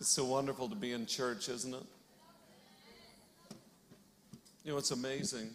It's 0.00 0.08
so 0.08 0.24
wonderful 0.24 0.66
to 0.70 0.74
be 0.74 0.92
in 0.92 1.04
church, 1.04 1.50
isn't 1.50 1.74
it? 1.74 1.82
You 4.64 4.72
know, 4.72 4.78
it's 4.78 4.92
amazing. 4.92 5.50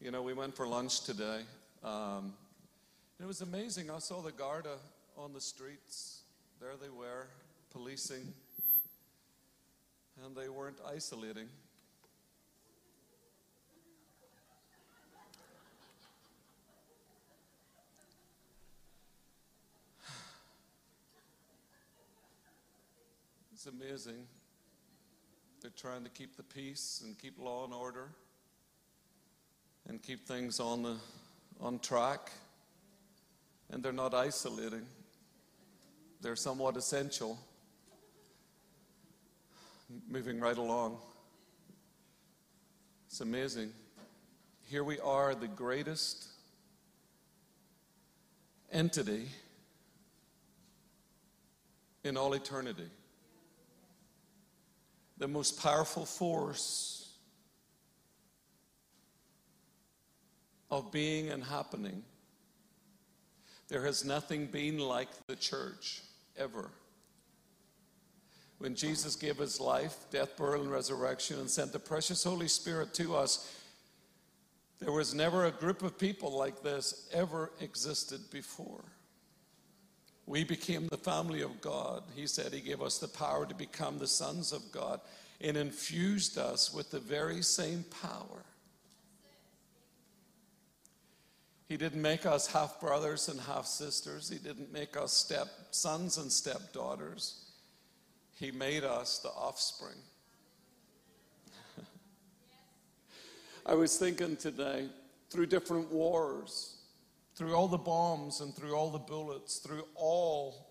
You 0.00 0.10
know, 0.10 0.22
we 0.22 0.32
went 0.32 0.56
for 0.56 0.66
lunch 0.66 1.02
today. 1.02 1.40
Um, 1.84 2.32
it 3.20 3.26
was 3.26 3.42
amazing. 3.42 3.90
I 3.90 3.98
saw 3.98 4.22
the 4.22 4.32
Garda 4.32 4.76
on 5.18 5.34
the 5.34 5.40
streets. 5.42 6.22
There 6.62 6.70
they 6.80 6.88
were, 6.88 7.26
policing, 7.70 8.32
and 10.24 10.34
they 10.34 10.48
weren't 10.48 10.78
isolating. 10.90 11.48
It's 23.58 23.66
amazing. 23.66 24.24
They're 25.60 25.72
trying 25.76 26.04
to 26.04 26.10
keep 26.10 26.36
the 26.36 26.44
peace 26.44 27.02
and 27.04 27.18
keep 27.18 27.40
law 27.40 27.64
and 27.64 27.74
order 27.74 28.10
and 29.88 30.00
keep 30.00 30.28
things 30.28 30.60
on, 30.60 30.84
the, 30.84 30.94
on 31.60 31.80
track. 31.80 32.30
And 33.68 33.82
they're 33.82 33.90
not 33.90 34.14
isolating, 34.14 34.86
they're 36.20 36.36
somewhat 36.36 36.76
essential. 36.76 37.36
Moving 40.08 40.38
right 40.38 40.56
along. 40.56 40.98
It's 43.08 43.22
amazing. 43.22 43.72
Here 44.66 44.84
we 44.84 45.00
are, 45.00 45.34
the 45.34 45.48
greatest 45.48 46.28
entity 48.70 49.26
in 52.04 52.16
all 52.16 52.34
eternity 52.34 52.86
the 55.18 55.28
most 55.28 55.60
powerful 55.62 56.06
force 56.06 57.12
of 60.70 60.92
being 60.92 61.30
and 61.30 61.42
happening. 61.42 62.02
There 63.68 63.84
has 63.84 64.04
nothing 64.04 64.46
been 64.46 64.78
like 64.78 65.08
the 65.26 65.36
church 65.36 66.02
ever. 66.36 66.70
When 68.58 68.74
Jesus 68.74 69.14
gave 69.14 69.36
his 69.36 69.60
life, 69.60 69.96
death, 70.10 70.36
burial, 70.36 70.62
and 70.62 70.70
resurrection, 70.70 71.38
and 71.38 71.50
sent 71.50 71.72
the 71.72 71.78
precious 71.78 72.24
Holy 72.24 72.48
Spirit 72.48 72.94
to 72.94 73.14
us, 73.14 73.54
there 74.80 74.92
was 74.92 75.14
never 75.14 75.46
a 75.46 75.50
group 75.50 75.82
of 75.82 75.98
people 75.98 76.36
like 76.36 76.62
this 76.62 77.08
ever 77.12 77.50
existed 77.60 78.20
before. 78.30 78.84
We 80.28 80.44
became 80.44 80.88
the 80.88 80.98
family 80.98 81.40
of 81.40 81.62
God. 81.62 82.02
He 82.14 82.26
said 82.26 82.52
He 82.52 82.60
gave 82.60 82.82
us 82.82 82.98
the 82.98 83.08
power 83.08 83.46
to 83.46 83.54
become 83.54 83.98
the 83.98 84.06
sons 84.06 84.52
of 84.52 84.70
God 84.70 85.00
and 85.40 85.56
infused 85.56 86.36
us 86.36 86.72
with 86.72 86.90
the 86.90 87.00
very 87.00 87.40
same 87.40 87.82
power. 88.02 88.44
He 91.66 91.78
didn't 91.78 92.02
make 92.02 92.26
us 92.26 92.46
half 92.46 92.78
brothers 92.78 93.28
and 93.30 93.40
half 93.40 93.64
sisters. 93.64 94.28
He 94.28 94.36
didn't 94.36 94.70
make 94.70 94.98
us 94.98 95.14
step 95.14 95.48
sons 95.70 96.18
and 96.18 96.30
stepdaughters. 96.30 97.46
He 98.38 98.50
made 98.50 98.84
us 98.84 99.20
the 99.20 99.30
offspring. 99.30 99.96
I 103.66 103.74
was 103.74 103.96
thinking 103.96 104.36
today 104.36 104.88
through 105.30 105.46
different 105.46 105.90
wars 105.90 106.77
through 107.38 107.54
all 107.54 107.68
the 107.68 107.78
bombs 107.78 108.40
and 108.40 108.52
through 108.52 108.74
all 108.74 108.90
the 108.90 108.98
bullets, 108.98 109.58
through 109.58 109.84
all 109.94 110.66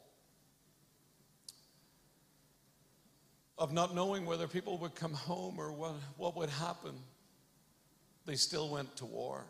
of 3.58 3.72
not 3.72 3.96
knowing 3.96 4.26
whether 4.26 4.50
people 4.50 4.78
would 4.78 4.94
come 4.94 5.14
home 5.14 5.56
or 5.58 5.72
what, 5.72 5.94
what 6.18 6.36
would 6.36 6.50
happen, 6.50 6.94
they 8.26 8.36
still 8.36 8.70
went 8.70 8.98
to 8.98 9.06
war. 9.06 9.46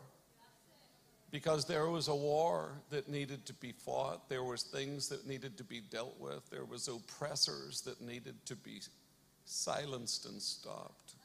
Because 1.32 1.64
there 1.64 1.88
was 1.88 2.06
a 2.06 2.14
war 2.14 2.70
that 2.90 3.08
needed 3.08 3.44
to 3.46 3.52
be 3.54 3.72
fought, 3.72 4.28
there 4.28 4.44
was 4.44 4.62
things 4.62 5.08
that 5.08 5.26
needed 5.26 5.58
to 5.58 5.64
be 5.64 5.80
dealt 5.80 6.18
with, 6.20 6.48
there 6.50 6.64
was 6.64 6.86
oppressors 6.86 7.80
that 7.80 8.00
needed 8.00 8.36
to 8.46 8.54
be 8.54 8.80
silenced 9.44 10.24
and 10.24 10.40
stopped. 10.40 11.16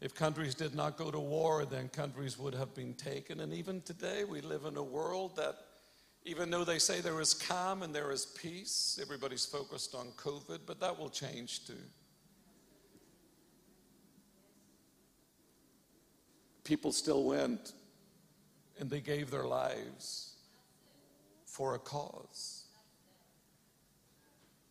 If 0.00 0.14
countries 0.14 0.54
did 0.54 0.74
not 0.74 0.96
go 0.96 1.10
to 1.10 1.18
war, 1.18 1.64
then 1.64 1.88
countries 1.88 2.38
would 2.38 2.54
have 2.54 2.74
been 2.74 2.94
taken. 2.94 3.40
And 3.40 3.52
even 3.52 3.80
today, 3.82 4.24
we 4.24 4.40
live 4.40 4.64
in 4.64 4.76
a 4.76 4.82
world 4.82 5.36
that, 5.36 5.56
even 6.24 6.50
though 6.50 6.64
they 6.64 6.78
say 6.78 7.00
there 7.00 7.20
is 7.20 7.32
calm 7.32 7.82
and 7.82 7.94
there 7.94 8.10
is 8.10 8.26
peace, 8.26 8.98
everybody's 9.00 9.46
focused 9.46 9.94
on 9.94 10.08
COVID, 10.16 10.60
but 10.66 10.80
that 10.80 10.98
will 10.98 11.08
change 11.08 11.66
too. 11.66 11.74
People 16.64 16.92
still 16.92 17.24
went 17.24 17.72
and 18.80 18.90
they 18.90 19.00
gave 19.00 19.30
their 19.30 19.44
lives 19.44 20.34
for 21.46 21.74
a 21.74 21.78
cause. 21.78 22.64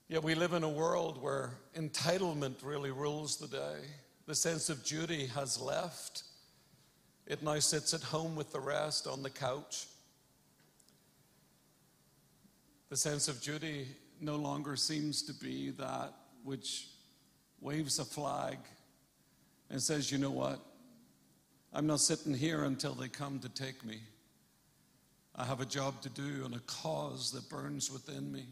Yet 0.09 0.23
we 0.23 0.35
live 0.35 0.53
in 0.53 0.63
a 0.63 0.69
world 0.69 1.21
where 1.21 1.57
entitlement 1.75 2.55
really 2.63 2.91
rules 2.91 3.37
the 3.37 3.47
day. 3.47 3.79
The 4.25 4.35
sense 4.35 4.69
of 4.69 4.83
duty 4.85 5.27
has 5.27 5.59
left. 5.59 6.23
It 7.27 7.43
now 7.43 7.59
sits 7.59 7.93
at 7.93 8.01
home 8.01 8.35
with 8.35 8.51
the 8.51 8.59
rest 8.59 9.07
on 9.07 9.21
the 9.21 9.29
couch. 9.29 9.87
The 12.89 12.97
sense 12.97 13.27
of 13.27 13.41
duty 13.41 13.87
no 14.21 14.35
longer 14.35 14.75
seems 14.75 15.23
to 15.23 15.33
be 15.33 15.71
that 15.71 16.13
which 16.43 16.87
waves 17.59 17.99
a 17.99 18.05
flag 18.05 18.57
and 19.69 19.81
says, 19.81 20.11
you 20.11 20.17
know 20.17 20.31
what? 20.31 20.59
I'm 21.73 21.87
not 21.87 21.99
sitting 21.99 22.33
here 22.33 22.63
until 22.65 22.93
they 22.93 23.07
come 23.07 23.39
to 23.39 23.49
take 23.49 23.83
me. 23.83 23.99
I 25.35 25.45
have 25.45 25.59
a 25.59 25.65
job 25.65 26.01
to 26.03 26.09
do 26.09 26.45
and 26.45 26.53
a 26.53 26.59
cause 26.59 27.31
that 27.31 27.49
burns 27.49 27.89
within 27.91 28.31
me. 28.31 28.45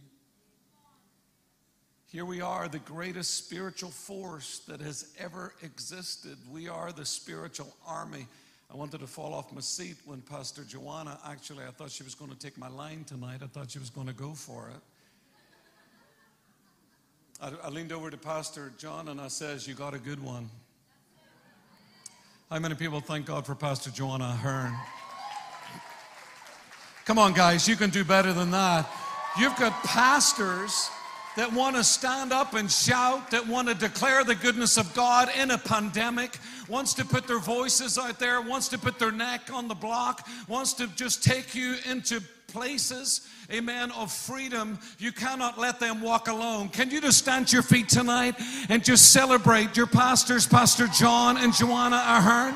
Here 2.12 2.26
we 2.26 2.42
are, 2.42 2.68
the 2.68 2.80
greatest 2.80 3.36
spiritual 3.36 3.90
force 3.90 4.60
that 4.68 4.82
has 4.82 5.14
ever 5.18 5.54
existed. 5.64 6.38
We 6.52 6.68
are 6.68 6.92
the 6.92 7.06
spiritual 7.06 7.74
army. 7.88 8.28
I 8.70 8.76
wanted 8.76 9.00
to 9.00 9.08
fall 9.08 9.34
off 9.34 9.54
my 9.54 9.62
seat 9.62 9.96
when 10.04 10.20
Pastor 10.20 10.66
Joanna, 10.66 11.18
actually, 11.26 11.64
I 11.64 11.72
thought 11.72 11.90
she 11.90 12.04
was 12.04 12.14
going 12.14 12.30
to 12.30 12.38
take 12.38 12.58
my 12.58 12.68
line 12.68 13.06
tonight. 13.06 13.40
I 13.42 13.48
thought 13.48 13.72
she 13.72 13.80
was 13.80 13.90
going 13.90 14.08
to 14.08 14.14
go 14.14 14.34
for 14.34 14.70
it. 14.76 14.82
I, 17.42 17.68
I 17.68 17.70
leaned 17.70 17.94
over 17.94 18.12
to 18.12 18.18
Pastor 18.18 18.74
John 18.78 19.08
and 19.08 19.22
I 19.22 19.30
says, 19.30 19.66
You 19.66 19.74
got 19.74 19.94
a 19.94 20.00
good 20.00 20.22
one. 20.22 20.50
How 22.50 22.60
many 22.60 22.76
people 22.76 23.00
thank 23.00 23.26
God 23.26 23.46
for 23.46 23.56
Pastor 23.56 23.90
Joanna 23.90 24.26
Ahern? 24.26 24.76
Come 27.06 27.18
on, 27.18 27.32
guys, 27.32 27.70
you 27.70 27.78
can 27.78 27.90
do 27.90 28.04
better 28.04 28.34
than 28.34 28.52
that. 28.52 28.90
You've 29.40 29.56
got 29.56 29.72
pastors 29.86 30.90
that 31.38 31.52
want 31.54 31.76
to 31.76 31.84
stand 31.84 32.34
up 32.34 32.54
and 32.54 32.70
shout, 32.70 33.32
that 33.32 33.48
want 33.48 33.68
to 33.68 33.74
declare 33.74 34.24
the 34.24 34.36
goodness 34.36 34.78
of 34.78 34.94
God 34.94 35.30
in 35.40 35.52
a 35.52 35.58
pandemic, 35.58 36.38
wants 36.68 36.94
to 36.96 37.06
put 37.06 37.28
their 37.28 37.40
voices 37.40 37.98
out 37.98 38.20
there, 38.20 38.42
wants 38.42 38.68
to 38.70 38.78
put 38.78 39.00
their 39.00 39.12
neck 39.12 39.50
on 39.54 39.68
the 39.68 39.76
block, 39.76 40.28
wants 40.48 40.74
to 40.74 40.88
just 40.96 41.24
take 41.24 41.56
you 41.56 41.76
into 41.90 42.22
places, 42.48 43.28
amen, 43.52 43.92
of 43.92 44.12
freedom. 44.12 44.78
You 45.00 45.14
cannot 45.14 45.58
let 45.58 45.80
them 45.80 46.02
walk 46.02 46.28
alone. 46.28 46.68
Can 46.68 46.92
you 46.92 47.00
just 47.00 47.20
stand 47.20 47.48
to 47.48 47.56
your 47.56 47.64
feet 47.64 47.88
tonight 47.88 48.36
and 48.68 48.84
just 48.84 49.14
celebrate 49.14 49.78
your 49.78 49.88
pastors, 49.88 50.46
Pastor 50.46 50.88
John 50.88 51.38
and 51.38 51.54
Joanna 51.54 52.04
Ahern? 52.06 52.56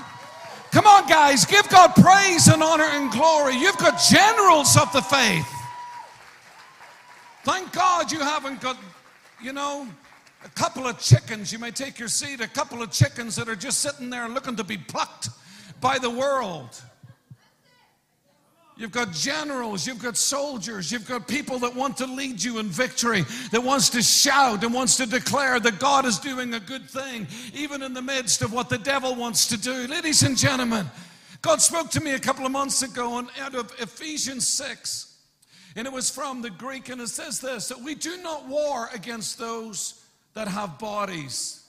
Come 0.71 0.87
on, 0.87 1.07
guys, 1.07 1.45
give 1.45 1.67
God 1.69 1.95
praise 1.95 2.49
and 2.49 2.61
honor 2.61 2.83
and 2.83 3.09
glory. 3.09 3.55
You've 3.55 3.77
got 3.77 4.01
generals 4.09 4.75
of 4.75 4.91
the 4.91 5.01
faith. 5.01 5.47
Thank 7.45 7.73
God 7.73 8.11
you 8.11 8.21
haven't 8.21 8.59
got, 8.59 8.75
you 9.39 9.53
know, 9.53 9.87
a 10.43 10.49
couple 10.49 10.87
of 10.87 10.97
chickens. 10.97 11.53
You 11.53 11.59
may 11.59 11.69
take 11.69 11.99
your 11.99 12.07
seat, 12.07 12.41
a 12.41 12.47
couple 12.47 12.81
of 12.81 12.89
chickens 12.89 13.35
that 13.35 13.47
are 13.47 13.55
just 13.55 13.81
sitting 13.81 14.09
there 14.09 14.27
looking 14.27 14.55
to 14.55 14.63
be 14.63 14.77
plucked 14.77 15.29
by 15.79 15.99
the 15.99 16.09
world. 16.09 16.81
You've 18.77 18.91
got 18.91 19.13
generals, 19.13 19.85
you've 19.85 20.01
got 20.01 20.17
soldiers, 20.17 20.91
you've 20.91 21.07
got 21.07 21.27
people 21.27 21.59
that 21.59 21.75
want 21.75 21.97
to 21.97 22.07
lead 22.07 22.43
you 22.43 22.57
in 22.57 22.65
victory, 22.65 23.23
that 23.51 23.61
wants 23.61 23.89
to 23.91 24.01
shout 24.01 24.63
and 24.63 24.73
wants 24.73 24.97
to 24.97 25.05
declare 25.05 25.59
that 25.59 25.77
God 25.77 26.05
is 26.05 26.17
doing 26.17 26.55
a 26.55 26.59
good 26.59 26.89
thing, 26.89 27.27
even 27.53 27.83
in 27.83 27.93
the 27.93 28.01
midst 28.01 28.41
of 28.41 28.53
what 28.53 28.69
the 28.69 28.79
devil 28.79 29.13
wants 29.13 29.45
to 29.49 29.57
do. 29.57 29.85
Ladies 29.85 30.23
and 30.23 30.35
gentlemen, 30.35 30.87
God 31.43 31.61
spoke 31.61 31.91
to 31.91 32.01
me 32.01 32.15
a 32.15 32.19
couple 32.19 32.43
of 32.43 32.51
months 32.51 32.81
ago 32.81 33.19
and 33.19 33.29
out 33.39 33.53
of 33.53 33.71
Ephesians 33.79 34.47
6. 34.47 35.14
And 35.75 35.85
it 35.85 35.93
was 35.93 36.09
from 36.09 36.41
the 36.41 36.49
Greek, 36.49 36.89
and 36.89 37.01
it 37.01 37.09
says 37.09 37.39
this 37.39 37.67
that 37.69 37.81
we 37.81 37.95
do 37.95 38.21
not 38.21 38.47
war 38.47 38.89
against 38.93 39.37
those 39.37 40.01
that 40.33 40.47
have 40.47 40.79
bodies. 40.79 41.61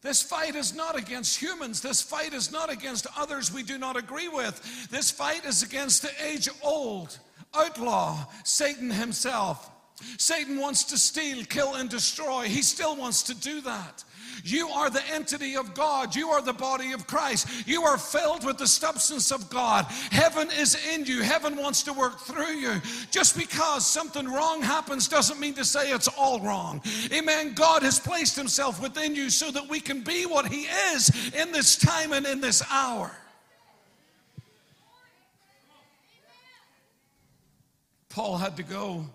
This 0.00 0.22
fight 0.22 0.54
is 0.54 0.74
not 0.74 0.96
against 0.96 1.40
humans. 1.40 1.80
This 1.80 2.00
fight 2.00 2.32
is 2.32 2.52
not 2.52 2.70
against 2.70 3.06
others 3.16 3.52
we 3.52 3.64
do 3.64 3.78
not 3.78 3.96
agree 3.96 4.28
with. 4.28 4.88
This 4.90 5.10
fight 5.10 5.44
is 5.44 5.62
against 5.62 6.02
the 6.02 6.10
age 6.24 6.48
old 6.62 7.18
outlaw, 7.54 8.26
Satan 8.44 8.90
himself. 8.90 9.70
Satan 10.16 10.60
wants 10.60 10.84
to 10.84 10.98
steal, 10.98 11.44
kill, 11.44 11.74
and 11.74 11.90
destroy. 11.90 12.44
He 12.44 12.62
still 12.62 12.94
wants 12.94 13.24
to 13.24 13.34
do 13.34 13.60
that. 13.62 14.04
You 14.44 14.68
are 14.68 14.90
the 14.90 15.06
entity 15.12 15.56
of 15.56 15.74
God. 15.74 16.14
You 16.14 16.28
are 16.28 16.42
the 16.42 16.52
body 16.52 16.92
of 16.92 17.06
Christ. 17.06 17.66
You 17.66 17.82
are 17.82 17.98
filled 17.98 18.44
with 18.44 18.58
the 18.58 18.66
substance 18.66 19.30
of 19.30 19.48
God. 19.50 19.86
Heaven 20.10 20.48
is 20.58 20.76
in 20.92 21.04
you. 21.04 21.22
Heaven 21.22 21.56
wants 21.56 21.82
to 21.84 21.92
work 21.92 22.20
through 22.20 22.54
you. 22.54 22.80
Just 23.10 23.36
because 23.36 23.86
something 23.86 24.26
wrong 24.26 24.62
happens 24.62 25.08
doesn't 25.08 25.40
mean 25.40 25.54
to 25.54 25.64
say 25.64 25.90
it's 25.90 26.08
all 26.08 26.40
wrong. 26.40 26.82
Amen. 27.12 27.54
God 27.54 27.82
has 27.82 27.98
placed 27.98 28.36
Himself 28.36 28.80
within 28.82 29.14
you 29.14 29.30
so 29.30 29.50
that 29.50 29.68
we 29.68 29.80
can 29.80 30.02
be 30.02 30.26
what 30.26 30.46
He 30.46 30.62
is 30.92 31.32
in 31.34 31.52
this 31.52 31.76
time 31.76 32.12
and 32.12 32.26
in 32.26 32.40
this 32.40 32.62
hour. 32.70 33.12
Paul 38.08 38.36
had 38.36 38.56
to 38.56 38.62
go 38.62 39.06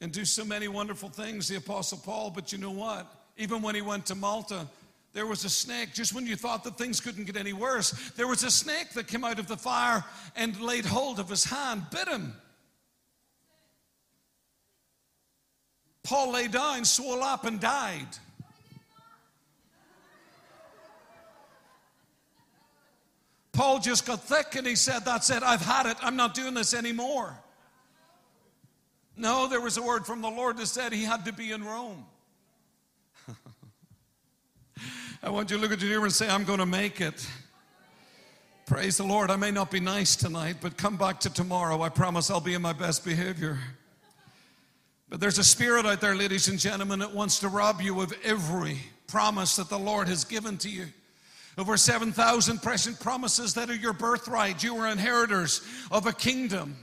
and 0.00 0.10
do 0.10 0.24
so 0.24 0.44
many 0.44 0.66
wonderful 0.66 1.08
things, 1.08 1.46
the 1.46 1.56
Apostle 1.56 1.98
Paul, 1.98 2.30
but 2.30 2.50
you 2.50 2.58
know 2.58 2.72
what? 2.72 3.06
Even 3.36 3.62
when 3.62 3.74
he 3.74 3.82
went 3.82 4.06
to 4.06 4.14
Malta, 4.14 4.66
there 5.12 5.26
was 5.26 5.44
a 5.44 5.50
snake. 5.50 5.92
Just 5.92 6.14
when 6.14 6.26
you 6.26 6.36
thought 6.36 6.64
that 6.64 6.76
things 6.76 7.00
couldn't 7.00 7.24
get 7.24 7.36
any 7.36 7.52
worse, 7.52 7.90
there 8.16 8.26
was 8.26 8.42
a 8.44 8.50
snake 8.50 8.90
that 8.90 9.06
came 9.06 9.24
out 9.24 9.38
of 9.38 9.46
the 9.46 9.56
fire 9.56 10.04
and 10.36 10.60
laid 10.60 10.84
hold 10.84 11.18
of 11.18 11.28
his 11.28 11.44
hand, 11.44 11.86
bit 11.90 12.08
him. 12.08 12.34
Paul 16.02 16.32
lay 16.32 16.48
down, 16.48 16.84
swelled 16.84 17.22
up, 17.22 17.44
and 17.44 17.58
died. 17.58 18.08
Paul 23.52 23.78
just 23.78 24.04
got 24.04 24.22
thick 24.22 24.56
and 24.56 24.66
he 24.66 24.74
said, 24.74 25.04
That's 25.04 25.30
it, 25.30 25.42
I've 25.42 25.62
had 25.62 25.86
it, 25.86 25.96
I'm 26.02 26.16
not 26.16 26.34
doing 26.34 26.54
this 26.54 26.74
anymore. 26.74 27.38
No, 29.16 29.46
there 29.46 29.60
was 29.60 29.76
a 29.76 29.82
word 29.82 30.04
from 30.04 30.20
the 30.20 30.28
Lord 30.28 30.56
that 30.56 30.66
said 30.66 30.92
he 30.92 31.04
had 31.04 31.24
to 31.26 31.32
be 31.32 31.52
in 31.52 31.62
Rome. 31.62 32.04
I 35.24 35.30
want 35.30 35.50
you 35.50 35.56
to 35.56 35.62
look 35.62 35.72
at 35.72 35.80
your 35.80 35.88
neighbor 35.90 36.04
and 36.04 36.12
say, 36.12 36.28
I'm 36.28 36.44
going 36.44 36.58
to 36.58 36.66
make 36.66 37.00
it. 37.00 37.26
Praise 38.66 38.98
the 38.98 39.04
Lord. 39.04 39.30
I 39.30 39.36
may 39.36 39.50
not 39.50 39.70
be 39.70 39.80
nice 39.80 40.16
tonight, 40.16 40.56
but 40.60 40.76
come 40.76 40.98
back 40.98 41.18
to 41.20 41.32
tomorrow. 41.32 41.80
I 41.80 41.88
promise 41.88 42.30
I'll 42.30 42.42
be 42.42 42.52
in 42.52 42.60
my 42.60 42.74
best 42.74 43.06
behavior. 43.06 43.58
But 45.08 45.20
there's 45.20 45.38
a 45.38 45.44
spirit 45.44 45.86
out 45.86 46.02
there, 46.02 46.14
ladies 46.14 46.48
and 46.48 46.58
gentlemen, 46.58 46.98
that 46.98 47.14
wants 47.14 47.38
to 47.38 47.48
rob 47.48 47.80
you 47.80 48.02
of 48.02 48.12
every 48.22 48.76
promise 49.06 49.56
that 49.56 49.70
the 49.70 49.78
Lord 49.78 50.08
has 50.08 50.24
given 50.24 50.58
to 50.58 50.68
you. 50.68 50.88
Over 51.56 51.78
7,000 51.78 52.60
present 52.60 53.00
promises 53.00 53.54
that 53.54 53.70
are 53.70 53.74
your 53.74 53.94
birthright. 53.94 54.62
You 54.62 54.76
are 54.76 54.88
inheritors 54.88 55.62
of 55.90 56.06
a 56.06 56.12
kingdom. 56.12 56.76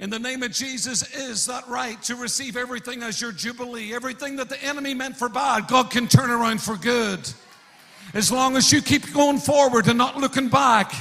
In 0.00 0.08
the 0.08 0.18
name 0.18 0.42
of 0.42 0.50
Jesus, 0.50 1.14
is 1.14 1.44
that 1.44 1.68
right 1.68 2.02
to 2.04 2.16
receive 2.16 2.56
everything 2.56 3.02
as 3.02 3.20
your 3.20 3.32
jubilee? 3.32 3.92
Everything 3.92 4.34
that 4.36 4.48
the 4.48 4.62
enemy 4.64 4.94
meant 4.94 5.14
for 5.14 5.28
bad, 5.28 5.68
God 5.68 5.90
can 5.90 6.08
turn 6.08 6.30
around 6.30 6.62
for 6.62 6.74
good. 6.76 7.20
As 8.14 8.32
long 8.32 8.56
as 8.56 8.72
you 8.72 8.80
keep 8.80 9.12
going 9.12 9.36
forward 9.36 9.88
and 9.88 9.98
not 9.98 10.16
looking 10.16 10.48
back. 10.48 10.94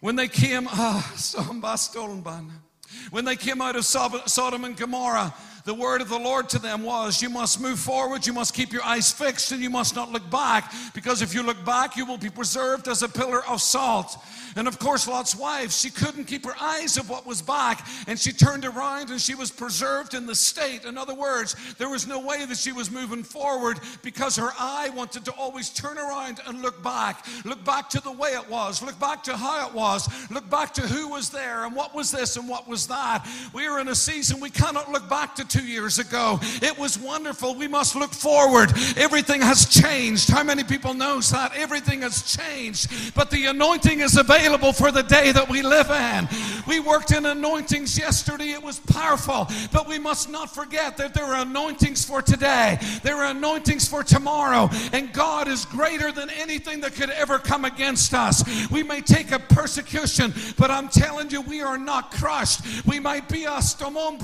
When 0.00 0.16
they 0.16 0.26
came, 0.26 0.66
ah, 0.72 1.14
when 3.10 3.24
they 3.24 3.36
came 3.36 3.60
out 3.60 3.76
of 3.76 3.84
Sodom 3.84 4.64
and 4.64 4.76
Gomorrah, 4.76 5.32
the 5.70 5.74
word 5.74 6.00
of 6.00 6.08
the 6.08 6.18
Lord 6.18 6.48
to 6.48 6.58
them 6.58 6.82
was, 6.82 7.22
You 7.22 7.30
must 7.30 7.60
move 7.60 7.78
forward, 7.78 8.26
you 8.26 8.32
must 8.32 8.54
keep 8.54 8.72
your 8.72 8.82
eyes 8.82 9.12
fixed, 9.12 9.52
and 9.52 9.62
you 9.62 9.70
must 9.70 9.94
not 9.94 10.10
look 10.10 10.28
back, 10.28 10.72
because 10.94 11.22
if 11.22 11.32
you 11.32 11.44
look 11.44 11.64
back, 11.64 11.96
you 11.96 12.04
will 12.04 12.18
be 12.18 12.28
preserved 12.28 12.88
as 12.88 13.04
a 13.04 13.08
pillar 13.08 13.46
of 13.46 13.62
salt. 13.62 14.16
And 14.56 14.66
of 14.66 14.78
course, 14.78 15.06
Lot's 15.06 15.36
wife, 15.36 15.70
she 15.70 15.90
couldn't 15.90 16.24
keep 16.24 16.44
her 16.44 16.56
eyes 16.60 16.96
of 16.96 17.08
what 17.08 17.26
was 17.26 17.40
back, 17.40 17.86
and 18.08 18.18
she 18.18 18.32
turned 18.32 18.64
around 18.64 19.10
and 19.10 19.20
she 19.20 19.34
was 19.34 19.50
preserved 19.50 20.14
in 20.14 20.26
the 20.26 20.34
state. 20.34 20.84
In 20.84 20.98
other 20.98 21.14
words, 21.14 21.54
there 21.78 21.88
was 21.88 22.06
no 22.06 22.18
way 22.18 22.44
that 22.46 22.56
she 22.56 22.72
was 22.72 22.90
moving 22.90 23.22
forward 23.22 23.78
because 24.02 24.36
her 24.36 24.50
eye 24.58 24.90
wanted 24.94 25.24
to 25.26 25.32
always 25.32 25.70
turn 25.70 25.98
around 25.98 26.40
and 26.46 26.62
look 26.62 26.82
back. 26.82 27.24
Look 27.44 27.64
back 27.64 27.88
to 27.90 28.00
the 28.00 28.10
way 28.10 28.30
it 28.30 28.48
was, 28.48 28.82
look 28.82 28.98
back 28.98 29.22
to 29.24 29.36
how 29.36 29.68
it 29.68 29.74
was, 29.74 30.08
look 30.30 30.50
back 30.50 30.74
to 30.74 30.82
who 30.82 31.08
was 31.08 31.30
there 31.30 31.64
and 31.64 31.76
what 31.76 31.94
was 31.94 32.10
this 32.10 32.36
and 32.36 32.48
what 32.48 32.66
was 32.66 32.88
that. 32.88 33.26
We 33.52 33.66
are 33.66 33.78
in 33.78 33.88
a 33.88 33.94
season 33.94 34.40
we 34.40 34.50
cannot 34.50 34.90
look 34.90 35.08
back 35.08 35.36
to 35.36 35.44
two 35.60 35.66
years 35.66 35.98
ago. 35.98 36.38
It 36.62 36.78
was 36.78 36.98
wonderful. 36.98 37.54
We 37.54 37.68
must 37.68 37.94
look 37.94 38.12
forward. 38.12 38.70
Everything 38.96 39.42
has 39.42 39.66
changed. 39.66 40.30
How 40.30 40.42
many 40.42 40.64
people 40.64 40.94
knows 40.94 41.30
that? 41.30 41.54
Everything 41.54 42.02
has 42.02 42.36
changed. 42.36 43.14
But 43.14 43.30
the 43.30 43.46
anointing 43.46 44.00
is 44.00 44.16
available 44.16 44.72
for 44.72 44.90
the 44.90 45.02
day 45.02 45.32
that 45.32 45.48
we 45.48 45.62
live 45.62 45.90
in. 45.90 46.28
We 46.66 46.80
worked 46.80 47.12
in 47.12 47.26
anointings 47.26 47.98
yesterday, 47.98 48.52
it 48.52 48.62
was 48.62 48.78
powerful, 48.78 49.48
but 49.72 49.88
we 49.88 49.98
must 49.98 50.30
not 50.30 50.54
forget 50.54 50.96
that 50.98 51.14
there 51.14 51.24
are 51.24 51.42
anointings 51.42 52.04
for 52.04 52.22
today, 52.22 52.78
there 53.02 53.16
are 53.16 53.30
anointings 53.30 53.88
for 53.88 54.02
tomorrow, 54.02 54.70
and 54.92 55.12
God 55.12 55.48
is 55.48 55.64
greater 55.64 56.12
than 56.12 56.30
anything 56.30 56.80
that 56.82 56.94
could 56.94 57.10
ever 57.10 57.38
come 57.38 57.64
against 57.64 58.14
us. 58.14 58.44
We 58.70 58.82
may 58.82 59.00
take 59.00 59.32
a 59.32 59.38
persecution, 59.38 60.32
but 60.58 60.70
I'm 60.70 60.88
telling 60.88 61.30
you, 61.30 61.40
we 61.40 61.60
are 61.60 61.78
not 61.78 62.12
crushed. 62.12 62.86
We 62.86 63.00
might 63.00 63.28
be 63.28 63.44
a 63.44 63.58
stomon 63.58 64.18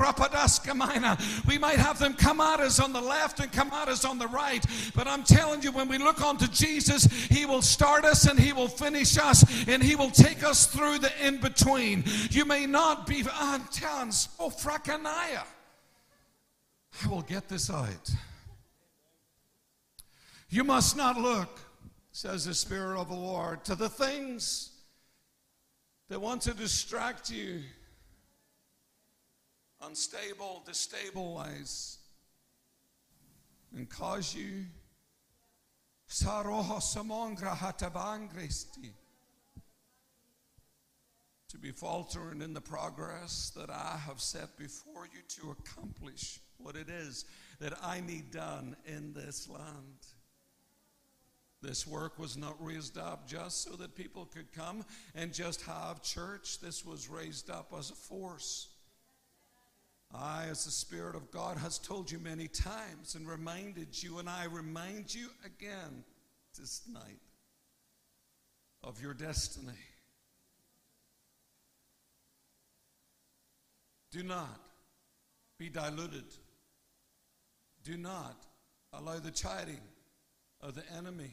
We 1.46 1.58
might 1.58 1.78
have 1.78 1.98
them 1.98 2.14
come 2.14 2.40
at 2.40 2.60
us 2.60 2.80
on 2.80 2.92
the 2.92 3.00
left 3.00 3.40
and 3.40 3.50
come 3.52 3.70
at 3.72 3.88
us 3.88 4.04
on 4.04 4.18
the 4.18 4.28
right, 4.28 4.64
but 4.94 5.06
I'm 5.06 5.22
telling 5.22 5.62
you, 5.62 5.72
when 5.72 5.88
we 5.88 5.98
look 5.98 6.20
unto 6.20 6.46
Jesus, 6.48 7.04
He 7.04 7.46
will 7.46 7.62
start 7.62 8.04
us 8.04 8.26
and 8.26 8.38
He 8.38 8.52
will 8.52 8.68
finish 8.68 9.18
us, 9.18 9.44
and 9.68 9.82
He 9.82 9.96
will 9.96 10.10
take 10.10 10.42
us 10.42 10.66
through 10.66 10.98
the 10.98 11.26
in 11.26 11.40
between. 11.40 12.04
You 12.30 12.44
may 12.44 12.66
not 12.66 13.06
be 13.06 13.22
Antans 13.22 14.28
oh 14.38 14.50
Frakanaya. 14.50 15.44
I 17.04 17.08
will 17.08 17.22
get 17.22 17.48
this 17.48 17.70
out. 17.70 18.10
You 20.48 20.64
must 20.64 20.96
not 20.96 21.18
look, 21.18 21.58
says 22.12 22.44
the 22.44 22.54
Spirit 22.54 22.98
of 22.98 23.08
the 23.08 23.14
Lord, 23.14 23.64
to 23.64 23.74
the 23.74 23.88
things 23.88 24.70
that 26.08 26.20
want 26.20 26.42
to 26.42 26.54
distract 26.54 27.30
you, 27.30 27.60
unstable, 29.82 30.64
destabilize, 30.68 31.96
and 33.74 33.88
cause 33.88 34.34
you 34.34 34.66
to 41.48 41.58
be 41.58 41.70
faltering 41.70 42.42
in 42.42 42.54
the 42.54 42.60
progress 42.60 43.52
that 43.56 43.70
I 43.70 43.98
have 44.06 44.20
set 44.20 44.56
before 44.58 45.06
you 45.06 45.20
to 45.40 45.50
accomplish 45.52 46.40
what 46.58 46.76
it 46.76 46.88
is 46.88 47.24
that 47.60 47.72
I 47.82 48.00
need 48.00 48.30
done 48.30 48.76
in 48.86 49.12
this 49.12 49.48
land. 49.48 49.98
This 51.62 51.86
work 51.86 52.18
was 52.18 52.36
not 52.36 52.62
raised 52.62 52.98
up 52.98 53.26
just 53.26 53.64
so 53.64 53.76
that 53.76 53.96
people 53.96 54.26
could 54.26 54.52
come 54.52 54.84
and 55.14 55.32
just 55.32 55.62
have 55.62 56.02
church. 56.02 56.60
This 56.60 56.84
was 56.84 57.08
raised 57.08 57.50
up 57.50 57.72
as 57.76 57.90
a 57.90 57.94
force. 57.94 58.68
I, 60.14 60.46
as 60.50 60.64
the 60.64 60.70
Spirit 60.70 61.14
of 61.14 61.30
God, 61.30 61.58
has 61.58 61.78
told 61.78 62.10
you 62.10 62.18
many 62.18 62.48
times 62.48 63.14
and 63.14 63.28
reminded 63.28 64.02
you, 64.02 64.18
and 64.18 64.28
I 64.28 64.44
remind 64.44 65.14
you 65.14 65.28
again 65.44 66.04
this 66.58 66.82
night 66.90 67.20
of 68.82 69.00
your 69.02 69.14
destiny. 69.14 69.72
Do 74.10 74.22
not 74.22 74.60
be 75.58 75.68
diluted. 75.68 76.24
Do 77.84 77.96
not 77.96 78.46
allow 78.92 79.18
the 79.18 79.30
chiding 79.30 79.80
of 80.60 80.74
the 80.74 80.84
enemy 80.96 81.32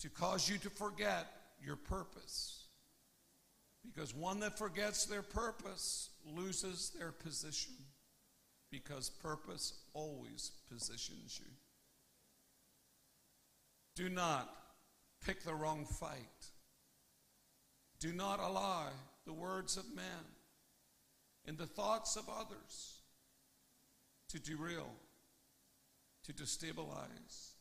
to 0.00 0.08
cause 0.08 0.48
you 0.48 0.58
to 0.58 0.70
forget 0.70 1.26
your 1.64 1.76
purpose. 1.76 2.64
Because 3.84 4.14
one 4.14 4.40
that 4.40 4.58
forgets 4.58 5.06
their 5.06 5.22
purpose 5.22 6.10
loses 6.36 6.90
their 6.98 7.12
position. 7.12 7.74
Because 8.70 9.10
purpose 9.10 9.72
always 9.94 10.52
positions 10.72 11.40
you. 11.40 11.50
Do 13.96 14.08
not 14.08 14.48
pick 15.24 15.42
the 15.42 15.54
wrong 15.54 15.84
fight. 15.84 16.18
Do 17.98 18.12
not 18.12 18.38
allow 18.38 18.86
the 19.26 19.32
words 19.32 19.76
of 19.76 19.94
men 19.94 20.04
in 21.44 21.56
the 21.56 21.66
thoughts 21.66 22.16
of 22.16 22.28
others 22.28 23.00
to 24.28 24.38
derail, 24.38 24.90
to 26.24 26.32
destabilize, 26.32 27.54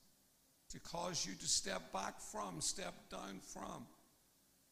to 0.69 0.79
cause 0.79 1.25
you 1.25 1.33
to 1.33 1.47
step 1.47 1.91
back 1.91 2.21
from, 2.21 2.61
step 2.61 2.93
down 3.09 3.39
from 3.41 3.88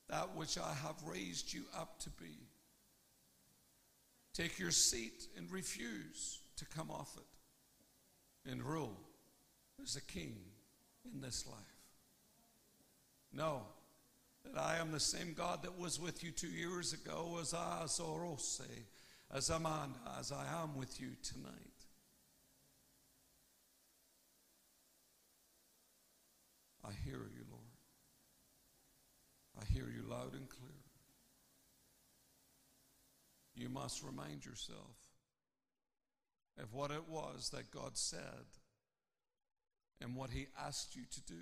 that 0.09 0.35
which 0.35 0.57
I 0.57 0.73
have 0.83 0.95
raised 1.05 1.53
you 1.53 1.63
up 1.75 1.99
to 2.01 2.09
be. 2.11 2.37
Take 4.37 4.59
your 4.59 4.69
seat 4.69 5.25
and 5.35 5.51
refuse 5.51 6.41
to 6.57 6.65
come 6.65 6.91
off 6.91 7.17
it 7.17 8.51
and 8.51 8.61
rule 8.61 8.99
as 9.81 9.95
a 9.95 10.01
king 10.01 10.35
in 11.11 11.21
this 11.21 11.47
life. 11.47 11.57
No, 13.33 13.63
that 14.45 14.61
I 14.61 14.77
am 14.77 14.91
the 14.91 14.99
same 14.99 15.33
God 15.35 15.63
that 15.63 15.79
was 15.79 15.99
with 15.99 16.23
you 16.23 16.29
two 16.29 16.51
years 16.51 16.93
ago 16.93 17.39
as 17.41 17.55
I, 17.55 17.81
Zorose, 17.85 18.61
as 19.33 19.49
Amanda, 19.49 19.97
as 20.19 20.31
I 20.31 20.45
am 20.61 20.77
with 20.77 21.01
you 21.01 21.09
tonight. 21.23 21.51
I 26.85 26.91
hear 27.03 27.17
you, 27.35 27.43
Lord. 27.49 27.63
I 29.59 29.65
hear 29.73 29.85
you 29.85 30.07
loud 30.07 30.33
and 30.33 30.47
clear. 30.47 30.77
You 33.57 33.69
must 33.69 34.03
remind 34.03 34.45
yourself 34.45 34.95
of 36.61 36.73
what 36.73 36.91
it 36.91 37.09
was 37.09 37.49
that 37.49 37.71
God 37.71 37.97
said 37.97 38.45
and 39.99 40.15
what 40.15 40.29
He 40.29 40.45
asked 40.63 40.95
you 40.95 41.03
to 41.11 41.21
do 41.21 41.41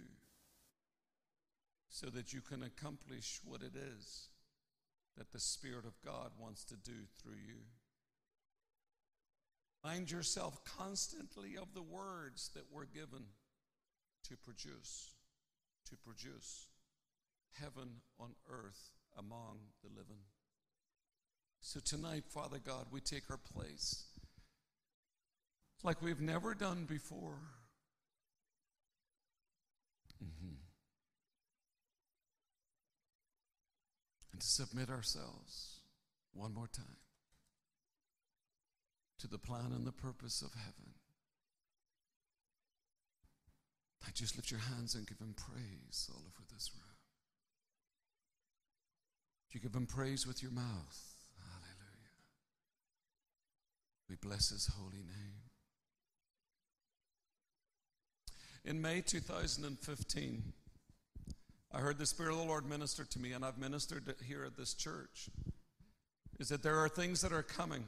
so 1.89 2.07
that 2.07 2.31
you 2.31 2.39
can 2.39 2.63
accomplish 2.63 3.41
what 3.43 3.61
it 3.61 3.75
is 3.75 4.29
that 5.17 5.33
the 5.33 5.39
Spirit 5.41 5.85
of 5.85 6.01
God 6.05 6.31
wants 6.39 6.63
to 6.65 6.75
do 6.75 6.93
through 7.21 7.39
you. 7.45 7.59
Mind 9.83 10.09
yourself 10.09 10.63
constantly 10.77 11.57
of 11.57 11.73
the 11.73 11.83
words 11.83 12.49
that 12.55 12.71
were 12.71 12.85
given 12.85 13.25
to 14.29 14.37
produce, 14.37 15.11
to 15.89 15.97
produce 15.97 16.67
heaven 17.59 17.89
on 18.19 18.31
earth 18.49 18.91
among 19.17 19.59
the 19.83 19.89
living. 19.89 20.23
So 21.67 21.79
tonight, 21.79 22.25
Father 22.29 22.59
God, 22.63 22.85
we 22.91 22.99
take 22.99 23.23
our 23.31 23.39
place 23.39 24.03
like 25.83 25.99
we've 25.99 26.21
never 26.21 26.53
done 26.53 26.85
before. 26.87 27.39
Mm-hmm. 30.23 30.57
And 34.31 34.41
to 34.41 34.47
submit 34.47 34.91
ourselves 34.91 35.79
one 36.33 36.53
more 36.53 36.67
time 36.67 36.85
to 39.17 39.27
the 39.27 39.39
plan 39.39 39.71
and 39.75 39.87
the 39.87 39.91
purpose 39.91 40.43
of 40.43 40.51
heaven. 40.53 40.93
I 44.07 44.11
just 44.13 44.35
lift 44.35 44.51
your 44.51 44.59
hands 44.59 44.93
and 44.93 45.07
give 45.07 45.17
him 45.17 45.33
praise 45.35 46.11
all 46.13 46.21
over 46.21 46.45
this 46.53 46.69
room. 46.75 46.95
You 49.49 49.59
give 49.59 49.73
him 49.73 49.87
praise 49.87 50.27
with 50.27 50.43
your 50.43 50.51
mouth. 50.51 51.14
We 54.09 54.15
bless 54.15 54.49
his 54.49 54.67
holy 54.67 54.97
name. 54.97 55.35
In 58.63 58.81
May 58.81 59.01
2015, 59.01 60.53
I 61.71 61.79
heard 61.79 61.97
the 61.97 62.05
Spirit 62.05 62.31
of 62.31 62.39
the 62.39 62.45
Lord 62.45 62.67
minister 62.67 63.03
to 63.03 63.19
me, 63.19 63.33
and 63.33 63.43
I've 63.43 63.57
ministered 63.57 64.13
here 64.25 64.43
at 64.45 64.57
this 64.57 64.73
church. 64.73 65.29
Is 66.39 66.49
that 66.49 66.63
there 66.63 66.79
are 66.79 66.89
things 66.89 67.21
that 67.21 67.31
are 67.31 67.43
coming 67.43 67.85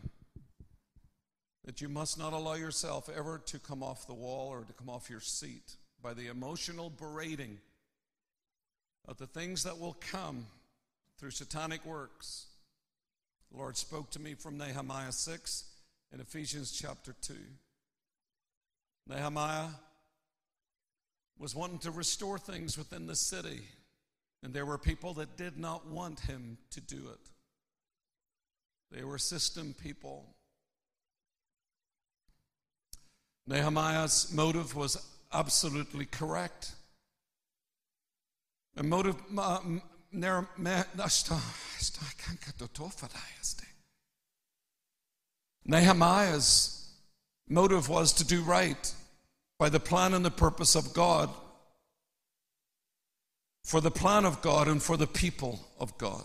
that 1.65 1.81
you 1.81 1.89
must 1.89 2.17
not 2.17 2.33
allow 2.33 2.53
yourself 2.53 3.09
ever 3.15 3.41
to 3.45 3.59
come 3.59 3.83
off 3.83 4.07
the 4.07 4.13
wall 4.13 4.50
or 4.50 4.62
to 4.62 4.74
come 4.74 4.89
off 4.89 5.09
your 5.09 5.19
seat 5.19 5.75
by 6.01 6.13
the 6.13 6.27
emotional 6.27 6.89
berating 6.89 7.57
of 9.07 9.17
the 9.17 9.27
things 9.27 9.63
that 9.63 9.79
will 9.79 9.97
come 10.00 10.45
through 11.17 11.31
satanic 11.31 11.86
works. 11.86 12.47
The 13.51 13.57
Lord 13.57 13.77
spoke 13.77 14.09
to 14.12 14.21
me 14.21 14.33
from 14.33 14.57
Nehemiah 14.57 15.12
6 15.12 15.65
and 16.11 16.21
Ephesians 16.21 16.71
chapter 16.71 17.13
2. 17.21 17.33
Nehemiah 19.07 19.67
was 21.39 21.55
wanting 21.55 21.79
to 21.79 21.91
restore 21.91 22.37
things 22.37 22.77
within 22.77 23.07
the 23.07 23.15
city, 23.15 23.61
and 24.43 24.53
there 24.53 24.65
were 24.65 24.77
people 24.77 25.13
that 25.15 25.37
did 25.37 25.57
not 25.57 25.87
want 25.87 26.19
him 26.21 26.57
to 26.71 26.81
do 26.81 26.97
it. 26.97 27.29
They 28.91 29.03
were 29.03 29.17
system 29.17 29.75
people. 29.81 30.25
Nehemiah's 33.45 34.31
motive 34.33 34.75
was 34.75 34.97
absolutely 35.33 36.05
correct. 36.05 36.73
A 38.75 38.83
motive, 38.83 39.15
Nehemiah's 45.67 46.89
motive 47.50 47.89
was 47.89 48.13
to 48.13 48.25
do 48.25 48.41
right 48.41 48.93
by 49.59 49.67
the 49.67 49.79
plan 49.79 50.13
and 50.13 50.24
the 50.24 50.31
purpose 50.31 50.75
of 50.75 50.93
God, 50.93 51.29
for 53.63 53.81
the 53.81 53.91
plan 53.91 54.24
of 54.24 54.41
God 54.41 54.69
and 54.69 54.81
for 54.81 54.95
the 54.95 55.07
people 55.07 55.59
of 55.77 55.97
God. 55.97 56.24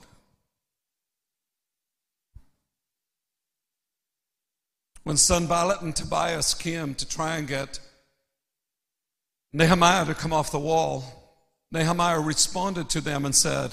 When 5.02 5.16
Sanballat 5.16 5.82
and 5.82 5.96
Tobias 5.96 6.54
came 6.54 6.94
to 6.94 7.08
try 7.08 7.36
and 7.36 7.48
get 7.48 7.80
Nehemiah 9.52 10.06
to 10.06 10.14
come 10.14 10.32
off 10.32 10.52
the 10.52 10.60
wall, 10.60 11.40
Nehemiah 11.72 12.20
responded 12.20 12.88
to 12.90 13.00
them 13.00 13.24
and 13.24 13.34
said, 13.34 13.72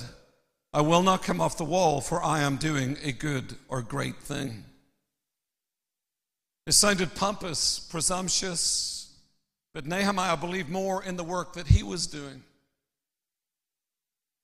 I 0.74 0.82
will 0.82 1.04
not 1.04 1.22
come 1.22 1.40
off 1.40 1.58
the 1.58 1.64
wall, 1.64 2.02
for 2.02 2.24
I 2.24 2.42
am 2.42 2.58
doing 2.58 2.98
a 3.04 3.12
good 3.12 3.56
or 3.68 3.84
great 3.84 4.18
thing. 4.18 4.64
It 6.70 6.74
sounded 6.74 7.16
pompous, 7.16 7.80
presumptuous, 7.80 9.12
but 9.74 9.88
Nehemiah 9.88 10.38
believed 10.38 10.70
more 10.70 11.04
in 11.04 11.18
the 11.18 11.24
work 11.24 11.54
that 11.54 11.66
he 11.66 11.82
was 11.82 12.06
doing 12.06 12.44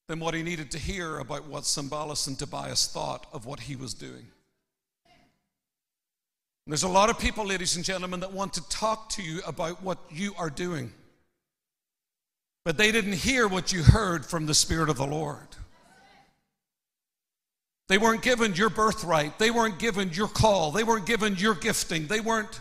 than 0.08 0.20
what 0.20 0.34
he 0.34 0.42
needed 0.42 0.72
to 0.72 0.80
hear 0.80 1.20
about 1.20 1.46
what 1.46 1.66
Sanballat 1.66 2.26
and 2.26 2.40
Tobias 2.40 2.88
thought 2.88 3.28
of 3.32 3.46
what 3.46 3.60
he 3.60 3.76
was 3.76 3.94
doing. 3.94 4.26
And 5.06 6.72
there's 6.72 6.82
a 6.82 6.88
lot 6.88 7.12
of 7.12 7.20
people, 7.20 7.46
ladies 7.46 7.76
and 7.76 7.86
gentlemen, 7.86 8.22
that 8.22 8.34
want 8.34 8.54
to 8.54 8.70
talk 8.70 9.10
to 9.10 9.22
you 9.22 9.42
about 9.46 9.84
what 9.84 10.00
you 10.10 10.34
are 10.40 10.50
doing. 10.50 10.92
But 12.64 12.76
they 12.76 12.92
didn't 12.92 13.14
hear 13.14 13.48
what 13.48 13.72
you 13.72 13.84
heard 13.84 14.26
from 14.26 14.48
the 14.48 14.56
Spirit 14.56 14.90
of 14.90 14.98
the 14.98 15.06
Lord. 15.06 15.50
They 17.88 17.98
weren't 17.98 18.24
given 18.24 18.54
your 18.56 18.70
birthright. 18.70 19.38
They 19.38 19.52
weren't 19.52 19.78
given 19.78 20.12
your 20.12 20.28
call. 20.28 20.72
They 20.72 20.84
weren't 20.84 21.06
given 21.06 21.36
your 21.36 21.54
gifting. 21.54 22.08
They 22.08 22.20
weren't 22.20 22.60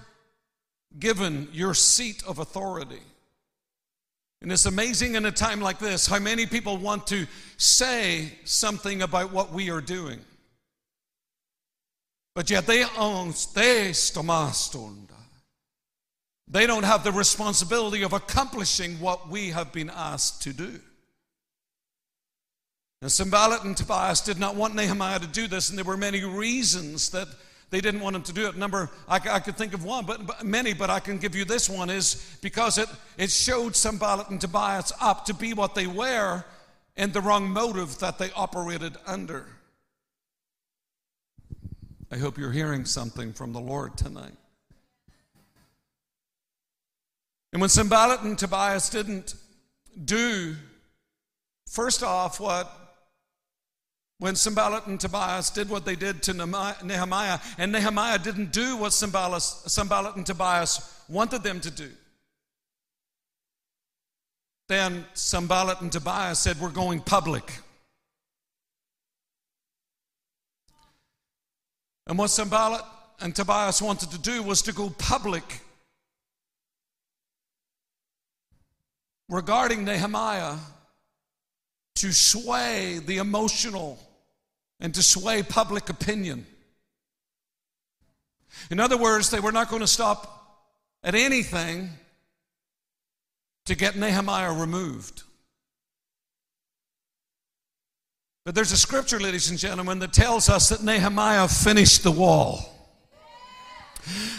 given 0.98 1.48
your 1.52 1.74
seat 1.74 2.22
of 2.26 2.38
authority. 2.38 3.00
And 4.42 4.52
it's 4.52 4.66
amazing 4.66 5.14
in 5.14 5.24
a 5.24 5.32
time 5.32 5.60
like 5.60 5.78
this 5.78 6.06
how 6.06 6.18
many 6.18 6.44
people 6.44 6.76
want 6.76 7.06
to 7.06 7.26
say 7.56 8.32
something 8.44 9.00
about 9.00 9.32
what 9.32 9.52
we 9.52 9.70
are 9.70 9.80
doing. 9.80 10.20
But 12.34 12.50
yet 12.50 12.66
they 12.66 12.84
own 12.98 13.32
they 13.54 13.92
They 16.46 16.66
don't 16.66 16.82
have 16.82 17.04
the 17.04 17.12
responsibility 17.12 18.02
of 18.02 18.12
accomplishing 18.12 19.00
what 19.00 19.30
we 19.30 19.48
have 19.50 19.72
been 19.72 19.88
asked 19.88 20.42
to 20.42 20.52
do. 20.52 20.80
And 23.04 23.12
Sanballat 23.12 23.64
and 23.64 23.76
Tobias 23.76 24.22
did 24.22 24.38
not 24.38 24.56
want 24.56 24.74
Nehemiah 24.74 25.18
to 25.18 25.26
do 25.26 25.46
this, 25.46 25.68
and 25.68 25.76
there 25.76 25.84
were 25.84 25.98
many 25.98 26.24
reasons 26.24 27.10
that 27.10 27.28
they 27.68 27.82
didn't 27.82 28.00
want 28.00 28.16
him 28.16 28.22
to 28.22 28.32
do 28.32 28.48
it. 28.48 28.56
Number, 28.56 28.88
I, 29.06 29.16
I 29.16 29.40
could 29.40 29.58
think 29.58 29.74
of 29.74 29.84
one, 29.84 30.06
but, 30.06 30.26
but, 30.26 30.42
many, 30.42 30.72
but 30.72 30.88
I 30.88 31.00
can 31.00 31.18
give 31.18 31.34
you 31.34 31.44
this 31.44 31.68
one 31.68 31.90
is 31.90 32.38
because 32.40 32.78
it, 32.78 32.88
it 33.18 33.30
showed 33.30 33.76
Sanballat 33.76 34.30
and 34.30 34.40
Tobias 34.40 34.90
up 35.02 35.26
to 35.26 35.34
be 35.34 35.52
what 35.52 35.74
they 35.74 35.86
were 35.86 36.46
and 36.96 37.12
the 37.12 37.20
wrong 37.20 37.50
motive 37.50 37.98
that 37.98 38.16
they 38.16 38.30
operated 38.30 38.96
under. 39.06 39.48
I 42.10 42.16
hope 42.16 42.38
you're 42.38 42.52
hearing 42.52 42.86
something 42.86 43.34
from 43.34 43.52
the 43.52 43.60
Lord 43.60 43.98
tonight. 43.98 44.32
And 47.52 47.60
when 47.60 47.68
Sanballat 47.68 48.22
and 48.22 48.38
Tobias 48.38 48.88
didn't 48.88 49.34
do, 50.06 50.56
first 51.66 52.02
off, 52.02 52.40
what 52.40 52.80
when 54.24 54.34
Sanballat 54.34 54.86
and 54.86 54.98
Tobias 54.98 55.50
did 55.50 55.68
what 55.68 55.84
they 55.84 55.94
did 55.94 56.22
to 56.22 56.32
Nehemiah, 56.32 57.38
and 57.58 57.70
Nehemiah 57.70 58.18
didn't 58.18 58.52
do 58.52 58.74
what 58.78 58.94
Sanballat 58.94 60.16
and 60.16 60.24
Tobias 60.24 60.98
wanted 61.10 61.42
them 61.42 61.60
to 61.60 61.70
do. 61.70 61.90
Then 64.66 65.04
Sanballat 65.12 65.82
and 65.82 65.92
Tobias 65.92 66.38
said, 66.38 66.58
We're 66.58 66.70
going 66.70 67.00
public. 67.00 67.52
And 72.06 72.16
what 72.16 72.28
Sanballat 72.28 72.80
and 73.20 73.36
Tobias 73.36 73.82
wanted 73.82 74.10
to 74.12 74.18
do 74.18 74.42
was 74.42 74.62
to 74.62 74.72
go 74.72 74.88
public 74.88 75.60
regarding 79.28 79.84
Nehemiah 79.84 80.56
to 81.96 82.10
sway 82.10 83.00
the 83.04 83.18
emotional 83.18 83.98
and 84.80 84.94
to 84.94 85.02
sway 85.02 85.42
public 85.42 85.88
opinion. 85.88 86.46
In 88.70 88.80
other 88.80 88.96
words, 88.96 89.30
they 89.30 89.40
were 89.40 89.52
not 89.52 89.68
going 89.68 89.80
to 89.80 89.86
stop 89.86 90.62
at 91.02 91.14
anything 91.14 91.90
to 93.66 93.74
get 93.74 93.96
Nehemiah 93.96 94.52
removed. 94.52 95.22
But 98.44 98.54
there's 98.54 98.72
a 98.72 98.76
scripture, 98.76 99.18
ladies 99.18 99.48
and 99.48 99.58
gentlemen, 99.58 100.00
that 100.00 100.12
tells 100.12 100.50
us 100.50 100.68
that 100.68 100.82
Nehemiah 100.82 101.48
finished 101.48 102.02
the 102.02 102.10
wall. 102.10 102.73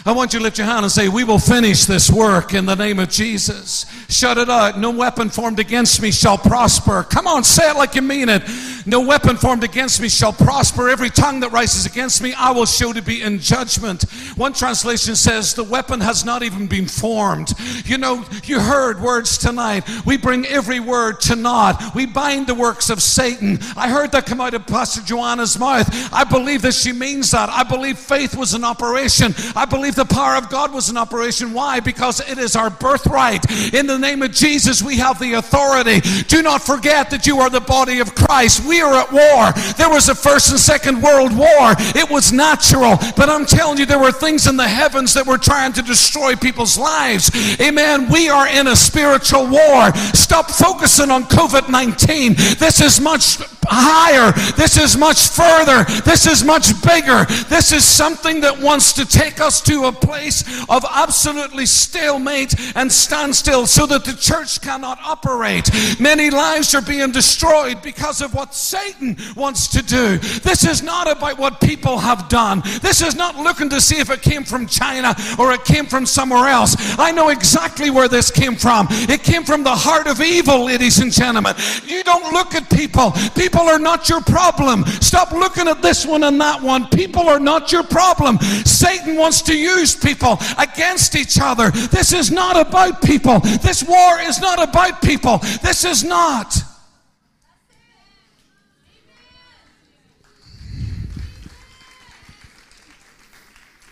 I 0.04 0.12
want 0.12 0.32
you 0.32 0.38
to 0.38 0.42
lift 0.44 0.58
your 0.58 0.68
hand 0.68 0.84
and 0.84 0.92
say, 0.92 1.08
We 1.08 1.24
will 1.24 1.38
finish 1.38 1.84
this 1.84 2.10
work 2.10 2.54
in 2.54 2.64
the 2.64 2.76
name 2.76 3.00
of 3.00 3.08
Jesus. 3.08 3.86
Shut 4.08 4.38
it 4.38 4.48
up. 4.48 4.76
No 4.78 4.90
weapon 4.90 5.28
formed 5.30 5.58
against 5.58 6.00
me 6.00 6.12
shall 6.12 6.38
prosper. 6.38 7.02
Come 7.02 7.26
on, 7.26 7.42
say 7.42 7.68
it 7.70 7.76
like 7.76 7.96
you 7.96 8.02
mean 8.02 8.28
it. 8.28 8.42
No 8.86 9.00
weapon 9.00 9.36
formed 9.36 9.64
against 9.64 10.00
me 10.00 10.08
shall 10.08 10.32
prosper. 10.32 10.88
Every 10.88 11.10
tongue 11.10 11.40
that 11.40 11.50
rises 11.50 11.86
against 11.86 12.22
me, 12.22 12.32
I 12.34 12.52
will 12.52 12.66
show 12.66 12.92
to 12.92 13.02
be 13.02 13.22
in 13.22 13.40
judgment. 13.40 14.04
One 14.36 14.52
translation 14.52 15.16
says, 15.16 15.54
The 15.54 15.64
weapon 15.64 16.00
has 16.00 16.24
not 16.24 16.44
even 16.44 16.68
been 16.68 16.86
formed. 16.86 17.52
You 17.84 17.98
know, 17.98 18.24
you 18.44 18.60
heard 18.60 19.00
words 19.00 19.38
tonight. 19.38 19.88
We 20.06 20.16
bring 20.16 20.46
every 20.46 20.78
word 20.78 21.20
to 21.22 21.34
naught. 21.34 21.94
We 21.96 22.06
bind 22.06 22.46
the 22.46 22.54
works 22.54 22.90
of 22.90 23.02
Satan. 23.02 23.58
I 23.76 23.88
heard 23.88 24.12
that 24.12 24.26
come 24.26 24.40
out 24.40 24.54
of 24.54 24.66
Pastor 24.68 25.00
Joanna's 25.02 25.58
mouth. 25.58 25.88
I 26.12 26.22
believe 26.22 26.62
that 26.62 26.74
she 26.74 26.92
means 26.92 27.32
that. 27.32 27.48
I 27.48 27.64
believe 27.64 27.98
faith 27.98 28.36
was 28.36 28.54
an 28.54 28.62
operation. 28.62 29.34
I 29.56 29.64
believe 29.64 29.94
the 29.94 30.04
power 30.04 30.36
of 30.36 30.50
God 30.50 30.72
was 30.72 30.90
in 30.90 30.98
operation. 30.98 31.54
Why? 31.54 31.80
Because 31.80 32.20
it 32.20 32.36
is 32.36 32.56
our 32.56 32.68
birthright. 32.68 33.44
In 33.72 33.86
the 33.86 33.98
name 33.98 34.22
of 34.22 34.32
Jesus, 34.32 34.82
we 34.82 34.98
have 34.98 35.18
the 35.18 35.32
authority. 35.32 36.00
Do 36.28 36.42
not 36.42 36.60
forget 36.60 37.08
that 37.10 37.26
you 37.26 37.40
are 37.40 37.48
the 37.48 37.60
body 37.60 38.00
of 38.00 38.14
Christ. 38.14 38.68
We 38.68 38.82
are 38.82 38.94
at 38.94 39.10
war. 39.10 39.52
There 39.78 39.88
was 39.88 40.10
a 40.10 40.14
first 40.14 40.50
and 40.50 40.60
second 40.60 41.02
world 41.02 41.34
war. 41.34 41.74
It 41.96 42.10
was 42.10 42.32
natural. 42.32 42.98
But 43.16 43.30
I'm 43.30 43.46
telling 43.46 43.78
you, 43.78 43.86
there 43.86 43.98
were 43.98 44.12
things 44.12 44.46
in 44.46 44.58
the 44.58 44.68
heavens 44.68 45.14
that 45.14 45.26
were 45.26 45.38
trying 45.38 45.72
to 45.72 45.82
destroy 45.82 46.36
people's 46.36 46.76
lives. 46.76 47.30
Amen. 47.58 48.10
We 48.10 48.28
are 48.28 48.46
in 48.46 48.66
a 48.66 48.76
spiritual 48.76 49.46
war. 49.48 49.94
Stop 50.12 50.50
focusing 50.50 51.10
on 51.10 51.24
COVID 51.24 51.70
19. 51.70 52.34
This 52.58 52.82
is 52.82 53.00
much 53.00 53.38
higher. 53.68 54.32
This 54.56 54.76
is 54.76 54.96
much 54.96 55.28
further. 55.28 55.84
This 56.02 56.26
is 56.26 56.44
much 56.44 56.80
bigger. 56.82 57.24
This 57.48 57.72
is 57.72 57.84
something 57.84 58.40
that 58.40 58.58
wants 58.58 58.92
to 58.94 59.06
take 59.06 59.40
us 59.40 59.60
to 59.62 59.86
a 59.86 59.92
place 59.92 60.42
of 60.68 60.84
absolutely 60.90 61.66
stalemate 61.66 62.54
and 62.76 62.90
standstill 62.90 63.66
so 63.66 63.86
that 63.86 64.04
the 64.04 64.14
church 64.14 64.60
cannot 64.60 64.98
operate. 65.02 65.70
Many 66.00 66.30
lives 66.30 66.74
are 66.74 66.82
being 66.82 67.12
destroyed 67.12 67.82
because 67.82 68.20
of 68.20 68.34
what 68.34 68.54
Satan 68.54 69.16
wants 69.36 69.68
to 69.68 69.82
do. 69.82 70.18
This 70.18 70.64
is 70.64 70.82
not 70.82 71.10
about 71.10 71.38
what 71.38 71.60
people 71.60 71.98
have 71.98 72.28
done. 72.28 72.62
This 72.82 73.02
is 73.02 73.14
not 73.14 73.36
looking 73.36 73.68
to 73.70 73.80
see 73.80 73.98
if 73.98 74.10
it 74.10 74.22
came 74.22 74.44
from 74.44 74.66
China 74.66 75.14
or 75.38 75.52
it 75.52 75.64
came 75.64 75.86
from 75.86 76.06
somewhere 76.06 76.48
else. 76.48 76.76
I 76.98 77.12
know 77.12 77.28
exactly 77.28 77.90
where 77.90 78.08
this 78.08 78.30
came 78.30 78.56
from. 78.56 78.86
It 78.90 79.22
came 79.22 79.44
from 79.44 79.62
the 79.62 79.74
heart 79.74 80.06
of 80.06 80.20
evil, 80.20 80.64
ladies 80.64 80.98
and 80.98 81.12
gentlemen. 81.12 81.54
You 81.86 82.02
don't 82.02 82.32
look 82.32 82.54
at 82.54 82.68
people. 82.70 83.12
People 83.34 83.55
are 83.62 83.78
not 83.78 84.08
your 84.08 84.20
problem. 84.20 84.84
Stop 85.00 85.32
looking 85.32 85.68
at 85.68 85.82
this 85.82 86.06
one 86.06 86.24
and 86.24 86.40
that 86.40 86.62
one. 86.62 86.88
People 86.88 87.28
are 87.28 87.40
not 87.40 87.72
your 87.72 87.82
problem. 87.82 88.38
Satan 88.38 89.16
wants 89.16 89.42
to 89.42 89.56
use 89.56 89.94
people 89.94 90.38
against 90.58 91.16
each 91.16 91.38
other. 91.40 91.70
This 91.70 92.12
is 92.12 92.30
not 92.30 92.56
about 92.56 93.02
people. 93.02 93.40
This 93.40 93.82
war 93.82 94.20
is 94.20 94.40
not 94.40 94.62
about 94.62 95.02
people. 95.02 95.38
This 95.62 95.84
is 95.84 96.04
not. 96.04 96.54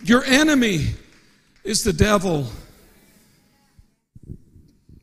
Your 0.03 0.23
enemy 0.25 0.89
is 1.63 1.83
the 1.83 1.91
devil. 1.91 2.47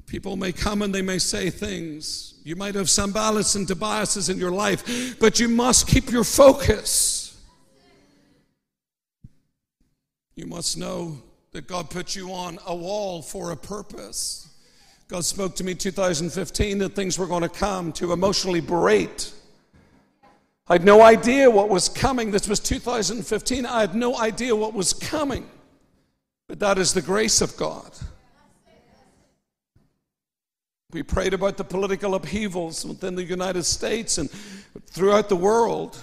People 0.07 0.37
may 0.37 0.53
come 0.53 0.83
and 0.83 0.95
they 0.95 1.03
may 1.03 1.19
say 1.19 1.51
things. 1.51 2.32
You 2.45 2.57
might 2.57 2.75
have 2.75 2.87
Sanballats 2.87 3.55
and 3.55 3.69
Tobiases 3.69 4.29
in 4.29 4.39
your 4.39 4.51
life, 4.51 5.19
but 5.21 5.39
you 5.39 5.49
must 5.49 5.87
keep 5.87 6.11
your 6.11 6.25
focus. 6.25 7.41
You 10.35 10.47
must 10.47 10.77
know 10.77 11.19
that 11.53 11.69
God 11.69 11.91
put 11.91 12.17
you 12.17 12.33
on 12.33 12.59
a 12.67 12.75
wall 12.75 13.23
for 13.23 13.53
a 13.53 13.57
purpose. 13.57 14.49
God 15.09 15.25
spoke 15.25 15.55
to 15.57 15.65
me 15.65 15.75
2015 15.75 16.79
that 16.79 16.95
things 16.95 17.19
were 17.19 17.27
going 17.27 17.43
to 17.43 17.49
come 17.49 17.93
to 17.93 18.13
emotionally 18.13 18.61
berate. 18.61 19.33
I 20.67 20.75
had 20.75 20.85
no 20.85 21.03
idea 21.03 21.51
what 21.51 21.69
was 21.69 21.89
coming. 21.89 22.31
This 22.31 22.49
was 22.49 22.59
2015. 22.61 23.67
I 23.67 23.81
had 23.83 23.95
no 23.95 24.17
idea 24.19 24.57
what 24.57 24.73
was 24.73 24.95
coming. 24.95 25.47
But 26.49 26.61
that 26.61 26.79
is 26.79 26.95
the 26.95 27.03
grace 27.03 27.41
of 27.41 27.57
God. 27.57 27.93
We 30.93 31.03
prayed 31.03 31.33
about 31.33 31.57
the 31.57 31.65
political 31.65 32.15
upheavals 32.15 32.85
within 32.85 33.15
the 33.15 33.25
United 33.25 33.65
States 33.65 34.19
and 34.19 34.31
throughout 34.31 35.31
the 35.31 35.37
world. 35.37 35.99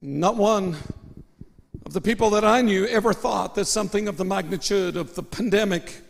Not 0.00 0.36
one 0.36 0.76
of 1.84 1.92
the 1.92 2.00
people 2.00 2.30
that 2.30 2.44
I 2.44 2.62
knew 2.62 2.86
ever 2.86 3.12
thought 3.12 3.54
that 3.56 3.66
something 3.66 4.08
of 4.08 4.16
the 4.16 4.24
magnitude 4.24 4.96
of 4.96 5.14
the 5.14 5.22
pandemic 5.22 6.00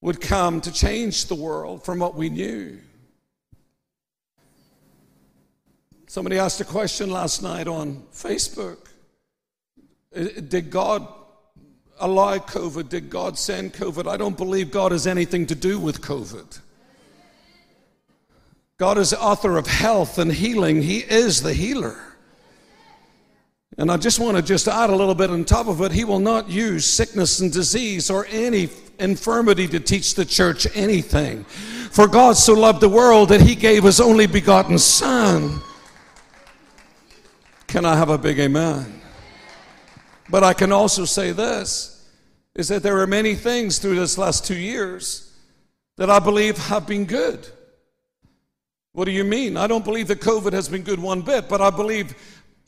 would 0.00 0.22
come 0.22 0.62
to 0.62 0.72
change 0.72 1.26
the 1.26 1.34
world 1.34 1.84
from 1.84 1.98
what 1.98 2.14
we 2.14 2.30
knew. 2.30 2.78
Somebody 6.06 6.38
asked 6.38 6.60
a 6.62 6.64
question 6.64 7.10
last 7.10 7.42
night 7.42 7.68
on 7.68 8.04
Facebook 8.14 8.78
Did 10.12 10.70
God 10.70 11.06
allow 12.00 12.38
COVID? 12.38 12.88
Did 12.88 13.10
God 13.10 13.38
send 13.38 13.72
COVID? 13.72 14.08
I 14.08 14.16
don't 14.16 14.36
believe 14.36 14.70
God 14.70 14.92
has 14.92 15.06
anything 15.06 15.46
to 15.46 15.54
do 15.54 15.78
with 15.78 16.00
COVID. 16.00 16.60
God 18.76 18.98
is 18.98 19.10
the 19.10 19.20
author 19.20 19.56
of 19.56 19.66
health 19.66 20.18
and 20.18 20.32
healing, 20.32 20.82
He 20.82 20.98
is 20.98 21.42
the 21.42 21.54
healer. 21.54 21.98
And 23.76 23.90
I 23.90 23.96
just 23.96 24.20
want 24.20 24.36
to 24.36 24.42
just 24.42 24.68
add 24.68 24.90
a 24.90 24.94
little 24.94 25.14
bit 25.14 25.30
on 25.30 25.44
top 25.44 25.66
of 25.66 25.80
it. 25.80 25.90
He 25.90 26.04
will 26.04 26.20
not 26.20 26.48
use 26.48 26.84
sickness 26.84 27.40
and 27.40 27.52
disease 27.52 28.08
or 28.08 28.24
any 28.26 28.68
infirmity 29.00 29.66
to 29.68 29.80
teach 29.80 30.14
the 30.14 30.24
church 30.24 30.66
anything. 30.74 31.44
For 31.44 32.06
God 32.06 32.36
so 32.36 32.54
loved 32.54 32.80
the 32.80 32.88
world 32.88 33.30
that 33.30 33.40
he 33.40 33.56
gave 33.56 33.82
his 33.82 34.00
only 34.00 34.26
begotten 34.26 34.78
Son. 34.78 35.60
Can 37.66 37.84
I 37.84 37.96
have 37.96 38.10
a 38.10 38.18
big 38.18 38.38
amen? 38.38 39.00
But 40.28 40.42
I 40.42 40.54
can 40.54 40.72
also 40.72 41.04
say 41.04 41.32
this 41.32 41.90
is 42.54 42.68
that 42.68 42.82
there 42.82 43.00
are 43.00 43.06
many 43.06 43.34
things 43.34 43.78
through 43.78 43.96
this 43.96 44.16
last 44.16 44.46
two 44.46 44.56
years 44.56 45.32
that 45.96 46.08
I 46.08 46.18
believe 46.18 46.56
have 46.56 46.86
been 46.86 47.04
good. 47.04 47.46
What 48.92 49.06
do 49.06 49.10
you 49.10 49.24
mean? 49.24 49.56
I 49.56 49.66
don't 49.66 49.84
believe 49.84 50.06
that 50.08 50.20
COVID 50.20 50.52
has 50.52 50.68
been 50.68 50.82
good 50.82 51.00
one 51.00 51.22
bit, 51.22 51.48
but 51.48 51.60
I 51.60 51.70
believe 51.70 52.14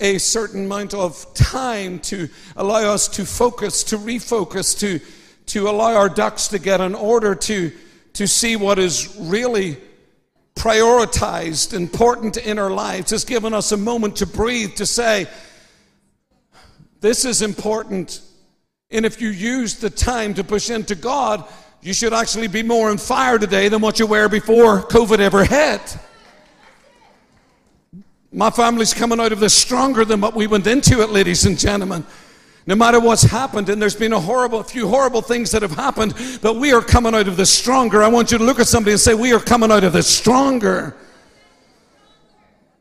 a 0.01 0.19
certain 0.19 0.66
amount 0.66 0.92
of 0.92 1.33
time 1.35 2.01
to 2.01 2.29
allow 2.57 2.92
us 2.92 3.09
to 3.09 3.25
focus, 3.25 3.85
to 3.85 3.97
refocus, 3.97 4.79
to, 4.81 5.01
to 5.47 5.69
allow 5.69 5.95
our 5.95 6.09
ducks 6.09 6.49
to 6.49 6.59
get 6.59 6.81
in 6.81 6.95
order, 6.95 7.35
to, 7.35 7.73
to 8.14 8.27
see 8.27 8.57
what 8.57 8.79
is 8.79 9.16
really 9.21 9.77
prioritized, 10.57 11.75
important 11.75 12.37
in 12.37 12.59
our 12.59 12.71
lives. 12.71 13.12
has 13.12 13.25
given 13.25 13.55
us 13.55 13.73
a 13.73 13.77
moment 13.77 14.16
to 14.16 14.27
breathe, 14.27 14.75
to 14.75 14.87
say, 14.87 15.27
this 17.07 17.25
is 17.25 17.40
important. 17.40 18.21
And 18.90 19.07
if 19.07 19.21
you 19.21 19.29
use 19.29 19.77
the 19.77 19.90
time 19.90 20.35
to 20.35 20.42
push 20.42 20.71
into 20.71 20.97
God, 20.97 21.45
you 21.81 21.95
should 21.95 22.12
actually 22.12 22.49
be 22.49 22.64
more 22.64 22.90
on 22.90 22.99
fire 22.99 23.38
today 23.38 23.69
than 23.69 23.81
what 23.81 24.01
you 24.01 24.09
were 24.09 24.29
before 24.29 24.83
COVID 24.83 25.21
ever 25.21 25.45
hit. 25.45 25.97
My 28.33 28.51
family's 28.51 28.92
coming 28.92 29.21
out 29.21 29.31
of 29.31 29.38
this 29.38 29.55
stronger 29.55 30.05
than 30.05 30.21
what 30.21 30.35
we 30.35 30.49
went 30.49 30.66
into 30.66 31.01
it, 31.01 31.11
ladies 31.11 31.47
and 31.47 31.57
gentlemen. 31.57 32.05
No 32.66 32.75
matter 32.75 32.99
what's 32.99 33.23
happened, 33.23 33.69
and 33.69 33.81
there's 33.81 33.95
been 33.95 34.12
a 34.12 34.19
horrible, 34.19 34.64
few 34.64 34.88
horrible 34.88 35.23
things 35.23 35.53
that 35.53 35.62
have 35.62 35.71
happened, 35.77 36.12
but 36.42 36.57
we 36.57 36.73
are 36.73 36.83
coming 36.83 37.14
out 37.14 37.29
of 37.29 37.37
this 37.37 37.51
stronger. 37.51 38.03
I 38.03 38.09
want 38.09 38.33
you 38.33 38.38
to 38.38 38.45
look 38.45 38.59
at 38.59 38.66
somebody 38.66 38.90
and 38.90 39.01
say, 39.01 39.14
We 39.14 39.33
are 39.33 39.38
coming 39.38 39.71
out 39.71 39.85
of 39.85 39.92
this 39.92 40.09
stronger. 40.09 40.97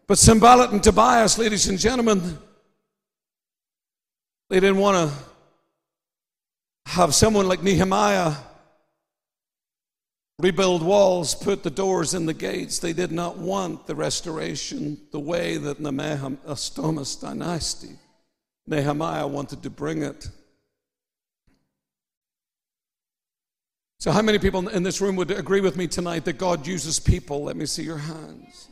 But 0.08 0.18
Sanballat 0.18 0.72
and 0.72 0.84
Tobias, 0.84 1.38
ladies 1.38 1.68
and 1.68 1.78
gentlemen, 1.78 2.40
they 4.50 4.60
didn't 4.60 4.78
want 4.78 5.10
to 5.10 5.16
have 6.86 7.14
someone 7.14 7.48
like 7.48 7.64
Nehemiah 7.64 8.34
rebuild 10.40 10.84
walls, 10.84 11.34
put 11.34 11.64
the 11.64 11.70
doors 11.70 12.14
in 12.14 12.26
the 12.26 12.34
gates. 12.34 12.80
They 12.80 12.94
did 12.94 13.12
not 13.12 13.38
want 13.38 13.88
the 13.88 13.96
restoration 13.96 14.98
the 15.12 15.20
way 15.20 15.58
that 15.58 15.82
the 15.82 15.92
Astomas 15.92 17.24
uh, 17.24 17.30
dynasty, 17.30 17.96
Nehemiah 18.68 19.28
wanted 19.28 19.64
to 19.64 19.70
bring 19.70 20.04
it. 20.04 20.30
So, 24.00 24.12
how 24.12 24.22
many 24.22 24.38
people 24.38 24.68
in 24.68 24.84
this 24.84 25.02
room 25.02 25.16
would 25.16 25.32
agree 25.32 25.62
with 25.62 25.78
me 25.78 25.88
tonight 25.88 26.26
that 26.26 26.38
God 26.38 26.68
uses 26.68 27.00
people? 27.00 27.46
Let 27.46 27.56
me 27.56 27.66
see 27.66 27.84
your 27.84 27.98
hands. 27.98 28.68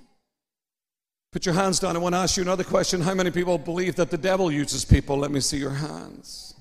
Put 1.34 1.48
your 1.48 1.56
hands 1.56 1.80
down. 1.80 1.96
I 1.96 2.00
want 2.00 2.14
to 2.14 2.20
ask 2.20 2.38
you 2.38 2.44
another 2.44 2.64
question. 2.64 3.02
How 3.02 3.16
many 3.16 3.32
people 3.32 3.58
believe 3.58 3.96
that 3.96 4.12
the 4.12 4.20
devil 4.20 4.52
uses 4.52 4.86
people? 4.86 5.18
Let 5.18 5.32
me 5.32 5.40
see 5.40 5.58
your 5.58 5.72
hands. 5.72 6.54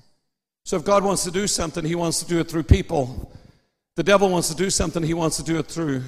So, 0.65 0.77
if 0.77 0.83
God 0.83 1.03
wants 1.03 1.23
to 1.25 1.31
do 1.31 1.45
something, 1.45 1.85
he 1.85 1.93
wants 1.93 2.19
to 2.23 2.25
do 2.25 2.39
it 2.39 2.49
through 2.49 2.63
people. 2.63 3.31
The 3.95 4.03
devil 4.03 4.29
wants 4.29 4.49
to 4.49 4.55
do 4.55 4.71
something, 4.71 5.03
he 5.03 5.13
wants 5.13 5.37
to 5.37 5.43
do 5.43 5.59
it 5.59 5.67
through. 5.67 6.01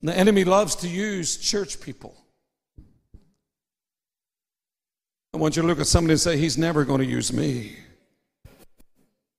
The 0.00 0.16
enemy 0.18 0.42
loves 0.42 0.74
to 0.76 0.88
use 0.88 1.36
church 1.36 1.80
people. 1.80 2.16
I 5.32 5.36
want 5.36 5.54
you 5.54 5.62
to 5.62 5.68
look 5.68 5.78
at 5.78 5.86
somebody 5.86 6.14
and 6.14 6.20
say, 6.20 6.36
He's 6.36 6.58
never 6.58 6.84
going 6.84 6.98
to 6.98 7.06
use 7.06 7.32
me. 7.32 7.76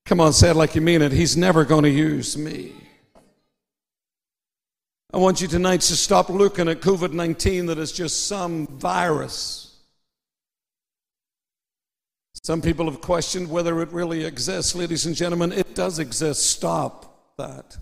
Come 0.05 0.21
on, 0.21 0.31
say 0.31 0.51
it 0.51 0.55
like 0.55 0.73
you 0.73 0.81
mean 0.81 1.01
it. 1.01 1.11
He's 1.11 1.35
never 1.35 1.65
going 1.65 1.83
to 1.83 1.89
use 1.89 2.37
me. 2.37 2.82
I 5.13 5.17
want 5.17 5.41
you 5.41 5.47
tonight 5.47 5.81
to 5.81 5.95
stop 5.95 6.29
looking 6.29 6.67
at 6.67 6.81
COVID 6.81 7.13
19 7.13 7.67
that 7.67 7.77
is 7.77 7.91
just 7.91 8.25
some 8.25 8.65
virus. 8.65 9.77
Some 12.43 12.63
people 12.63 12.89
have 12.89 12.99
questioned 12.99 13.47
whether 13.47 13.79
it 13.83 13.89
really 13.89 14.25
exists. 14.25 14.73
Ladies 14.73 15.05
and 15.05 15.15
gentlemen, 15.15 15.51
it 15.51 15.75
does 15.75 15.99
exist. 15.99 16.49
Stop 16.49 17.35
that. 17.37 17.77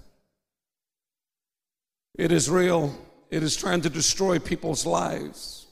It 2.16 2.34
is 2.34 2.50
real, 2.50 2.94
it 3.30 3.44
is 3.44 3.56
trying 3.56 3.80
to 3.82 3.90
destroy 3.90 4.38
people's 4.38 4.86
lives. 4.86 5.68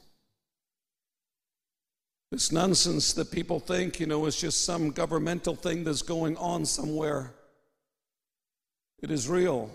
This 2.32 2.50
nonsense 2.50 3.12
that 3.12 3.30
people 3.30 3.60
think, 3.60 4.00
you 4.00 4.06
know, 4.06 4.24
is 4.24 4.40
just 4.40 4.64
some 4.64 4.92
governmental 4.92 5.56
thing 5.56 5.84
that's 5.84 6.00
going 6.00 6.38
on 6.38 6.64
somewhere. 6.64 7.34
It 9.02 9.10
is 9.10 9.28
real. 9.28 9.70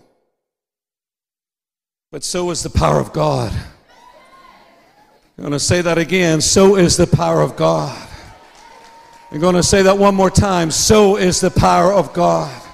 But 2.15 2.23
so 2.23 2.49
is 2.49 2.63
the 2.63 2.69
power 2.69 3.01
of 3.01 3.11
God. 3.11 3.51
I'm 5.37 5.41
going 5.41 5.51
to 5.51 5.59
say 5.59 5.81
that 5.81 5.97
again. 5.97 6.39
So 6.39 6.77
is 6.77 6.95
the 6.95 7.07
power 7.07 7.41
of 7.41 7.57
God. 7.57 8.07
I'm 9.31 9.41
going 9.41 9.55
to 9.55 9.61
say 9.61 9.81
that 9.81 9.97
one 9.97 10.15
more 10.15 10.29
time. 10.29 10.71
So 10.71 11.17
is 11.17 11.41
the 11.41 11.51
power 11.51 11.91
of 11.91 12.13
God. 12.13 12.64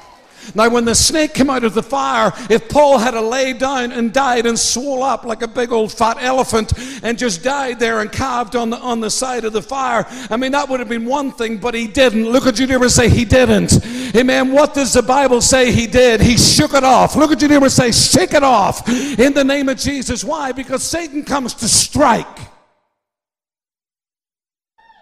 Now, 0.56 0.70
when 0.70 0.86
the 0.86 0.96
snake 0.96 1.34
came 1.34 1.50
out 1.50 1.64
of 1.64 1.74
the 1.74 1.84
fire, 1.84 2.34
if 2.50 2.68
Paul 2.70 2.98
had 2.98 3.12
to 3.12 3.22
lay 3.22 3.54
down 3.54 3.92
and 3.92 4.12
died 4.14 4.46
and 4.46 4.58
swole 4.58 5.04
up 5.04 5.24
like 5.26 5.42
a 5.42 5.48
big 5.48 5.72
old 5.72 5.92
fat 5.92 6.18
elephant 6.20 6.74
and 7.04 7.18
just 7.18 7.44
died 7.44 7.80
there 7.80 8.02
and 8.02 8.12
calved 8.12 8.56
on 8.56 8.70
the, 8.70 8.78
on 8.78 9.00
the 9.00 9.10
side 9.10 9.46
of 9.46 9.54
the 9.54 9.62
fire, 9.62 10.06
I 10.30 10.38
mean, 10.38 10.52
that 10.52 10.68
would 10.70 10.80
have 10.80 10.90
been 10.90 11.06
one 11.06 11.32
thing, 11.32 11.58
but 11.58 11.74
he 11.74 11.88
didn't. 11.88 12.30
Look 12.30 12.46
at 12.46 12.60
your 12.60 12.68
neighbor 12.68 12.90
say, 12.90 13.10
He 13.10 13.26
didn't. 13.26 13.86
Amen. 14.16 14.52
What 14.52 14.74
does 14.74 14.94
the 14.94 15.02
Bible 15.02 15.42
say 15.42 15.72
he 15.72 15.88
did? 15.88 16.22
He 16.22 16.38
shook 16.38 16.74
it 16.74 16.84
off. 16.84 17.16
Look 17.16 17.32
at 17.32 17.42
your 17.42 17.50
neighbor 17.50 17.70
say, 17.70 17.92
Shake 17.92 18.34
it 18.34 18.44
off 18.44 18.88
in 18.90 19.34
the 19.34 19.44
name 19.44 19.70
of 19.70 19.78
Jesus. 19.78 20.24
Why? 20.24 20.52
Because 20.52 20.84
Satan 20.84 21.24
comes 21.24 21.54
to 21.56 21.68
strike. 21.68 22.40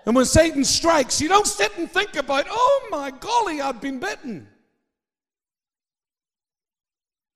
And 0.06 0.16
when 0.16 0.26
Satan 0.26 0.64
strikes, 0.64 1.22
you 1.22 1.28
don't 1.28 1.46
sit 1.46 1.78
and 1.78 1.90
think 1.90 2.16
about, 2.16 2.46
oh 2.50 2.88
my 2.90 3.12
golly, 3.12 3.62
I've 3.62 3.80
been 3.80 4.00
bitten 4.00 4.48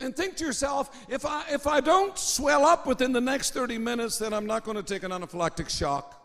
and 0.04 0.16
think 0.16 0.36
to 0.38 0.46
yourself, 0.46 1.06
if 1.10 1.26
I, 1.26 1.44
if 1.52 1.66
I 1.66 1.80
don't 1.80 2.18
swell 2.18 2.66
up 2.66 2.86
within 2.86 3.12
the 3.12 3.22
next 3.22 3.54
30 3.54 3.78
minutes, 3.78 4.18
then 4.18 4.34
I'm 4.34 4.46
not 4.46 4.64
going 4.64 4.78
to 4.78 4.84
take 4.84 5.04
an 5.04 5.12
anaphylactic 5.12 5.70
shock. 5.70 6.20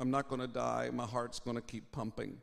I'm 0.00 0.10
not 0.10 0.28
going 0.28 0.40
to 0.40 0.46
die. 0.46 0.90
My 0.92 1.06
heart's 1.06 1.40
going 1.40 1.56
to 1.56 1.62
keep 1.62 1.90
pumping. 1.90 2.38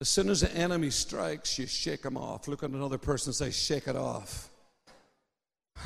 As 0.00 0.08
soon 0.10 0.28
as 0.28 0.42
the 0.42 0.54
enemy 0.54 0.90
strikes, 0.90 1.58
you 1.58 1.66
shake 1.66 2.04
him 2.04 2.18
off. 2.18 2.48
Look 2.48 2.62
at 2.62 2.70
another 2.70 2.98
person 2.98 3.30
and 3.30 3.34
say, 3.34 3.50
Shake 3.50 3.88
it 3.88 3.96
off. 3.96 4.50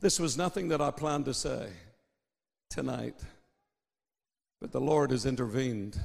this 0.00 0.20
was 0.20 0.36
nothing 0.36 0.68
that 0.68 0.82
I 0.82 0.90
planned 0.90 1.24
to 1.24 1.34
say 1.34 1.68
tonight, 2.68 3.14
but 4.60 4.72
the 4.72 4.80
Lord 4.80 5.10
has 5.10 5.24
intervened. 5.24 5.98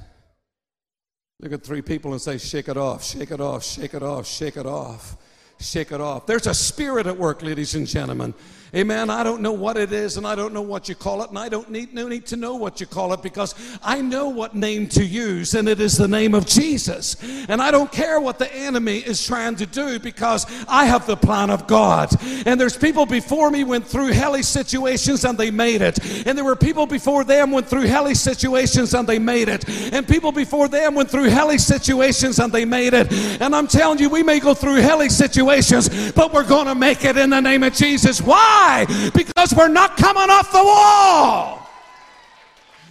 Look 1.40 1.52
at 1.52 1.62
three 1.62 1.82
people 1.82 2.10
and 2.10 2.20
say, 2.20 2.36
Shake 2.36 2.68
it 2.68 2.76
off, 2.76 3.04
shake 3.04 3.30
it 3.30 3.40
off, 3.40 3.62
shake 3.62 3.94
it 3.94 4.02
off, 4.02 4.26
shake 4.26 4.56
it 4.56 4.66
off, 4.66 5.16
shake 5.60 5.92
it 5.92 6.00
off. 6.00 6.26
There's 6.26 6.48
a 6.48 6.54
spirit 6.54 7.06
at 7.06 7.16
work, 7.16 7.42
ladies 7.42 7.76
and 7.76 7.86
gentlemen. 7.86 8.34
Amen. 8.74 9.08
I 9.08 9.22
don't 9.22 9.40
know 9.40 9.52
what 9.52 9.78
it 9.78 9.92
is 9.92 10.18
and 10.18 10.26
I 10.26 10.34
don't 10.34 10.52
know 10.52 10.62
what 10.62 10.88
you 10.88 10.94
call 10.94 11.22
it, 11.22 11.30
and 11.30 11.38
I 11.38 11.48
don't 11.48 11.70
need, 11.70 11.94
no 11.94 12.06
need 12.06 12.26
to 12.26 12.36
know 12.36 12.56
what 12.56 12.80
you 12.80 12.86
call 12.86 13.12
it 13.14 13.22
because 13.22 13.54
I 13.82 14.02
know 14.02 14.28
what 14.28 14.54
name 14.54 14.88
to 14.90 15.04
use, 15.04 15.54
and 15.54 15.68
it 15.68 15.80
is 15.80 15.96
the 15.96 16.08
name 16.08 16.34
of 16.34 16.46
Jesus. 16.46 17.16
And 17.48 17.62
I 17.62 17.70
don't 17.70 17.90
care 17.90 18.20
what 18.20 18.38
the 18.38 18.54
enemy 18.54 18.98
is 18.98 19.26
trying 19.26 19.56
to 19.56 19.66
do 19.66 19.98
because 19.98 20.46
I 20.68 20.84
have 20.84 21.06
the 21.06 21.16
plan 21.16 21.50
of 21.50 21.66
God. 21.66 22.14
And 22.46 22.60
there's 22.60 22.76
people 22.76 23.06
before 23.06 23.50
me 23.50 23.64
went 23.64 23.86
through 23.86 24.08
hellish 24.08 24.46
situations 24.46 25.24
and 25.24 25.38
they 25.38 25.50
made 25.50 25.80
it. 25.80 25.98
And 26.26 26.36
there 26.36 26.44
were 26.44 26.56
people 26.56 26.86
before 26.86 27.24
them 27.24 27.50
went 27.50 27.68
through 27.68 27.82
hellish 27.82 28.18
situations 28.18 28.92
and 28.94 29.08
they 29.08 29.18
made 29.18 29.48
it. 29.48 29.66
And 29.92 30.06
people 30.06 30.32
before 30.32 30.68
them 30.68 30.94
went 30.94 31.10
through 31.10 31.24
hellish 31.24 31.62
situations 31.62 32.38
and 32.38 32.52
they 32.52 32.64
made 32.64 32.92
it. 32.92 33.12
And 33.40 33.54
I'm 33.54 33.66
telling 33.66 33.98
you, 33.98 34.10
we 34.10 34.22
may 34.22 34.40
go 34.40 34.52
through 34.52 34.76
hellish 34.76 35.12
situations, 35.12 36.12
but 36.12 36.32
we're 36.32 36.46
going 36.46 36.66
to 36.66 36.74
make 36.74 37.04
it 37.04 37.16
in 37.16 37.30
the 37.30 37.40
name 37.40 37.62
of 37.62 37.72
Jesus. 37.72 38.20
Why? 38.20 38.57
Why? 38.58 39.10
Because 39.14 39.54
we're 39.54 39.68
not 39.68 39.96
coming 39.96 40.30
off 40.30 40.50
the 40.50 40.64
wall. 40.64 41.64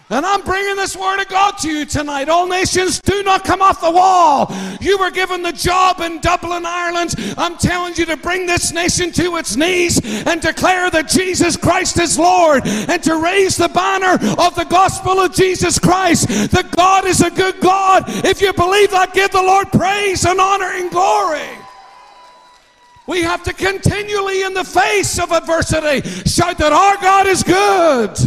And 0.10 0.26
I'm 0.26 0.42
bringing 0.44 0.78
this 0.78 0.96
word 0.96 1.20
of 1.20 1.28
God 1.28 1.58
to 1.58 1.70
you 1.70 1.84
tonight. 1.84 2.30
All 2.30 2.48
nations 2.48 3.02
do 3.02 3.22
not 3.24 3.44
come 3.44 3.62
off 3.62 3.82
the 3.82 3.92
wall. 3.92 4.50
You 4.80 4.98
were 4.98 5.12
given 5.12 5.42
the 5.42 5.52
job 5.52 6.00
in 6.00 6.22
Dublin, 6.22 6.66
Ireland. 6.66 7.16
I'm 7.38 7.58
telling 7.58 7.96
you 7.96 8.06
to 8.06 8.16
bring 8.16 8.46
this 8.46 8.72
nation 8.72 9.12
to 9.12 9.36
its 9.36 9.58
knees 9.58 10.00
and 10.26 10.40
declare 10.40 10.90
that 10.90 11.10
Jesus 11.10 11.58
Christ 11.58 12.00
is 12.00 12.18
Lord 12.18 12.66
and 12.66 13.04
to 13.04 13.22
raise 13.22 13.58
the 13.58 13.68
banner 13.68 14.14
of 14.40 14.56
the 14.56 14.68
gospel 14.70 15.20
of 15.20 15.34
Jesus 15.34 15.78
Christ. 15.78 16.30
That 16.52 16.74
God 16.78 17.06
is 17.06 17.20
a 17.20 17.30
good 17.30 17.60
God. 17.60 18.06
If 18.08 18.42
you 18.42 18.54
believe 18.54 18.92
that, 18.92 19.14
give 19.14 19.32
the 19.32 19.42
Lord 19.42 19.70
praise 19.74 20.24
and 20.26 20.40
honor 20.40 20.72
and 20.72 20.90
glory. 20.90 21.67
We 23.08 23.22
have 23.22 23.42
to 23.44 23.54
continually, 23.54 24.44
in 24.44 24.54
the 24.54 24.66
face 24.66 25.18
of 25.18 25.32
adversity, 25.32 26.08
shout 26.30 26.58
that 26.58 26.74
our 26.74 26.98
God 26.98 27.26
is 27.26 27.42
good. 27.42 28.18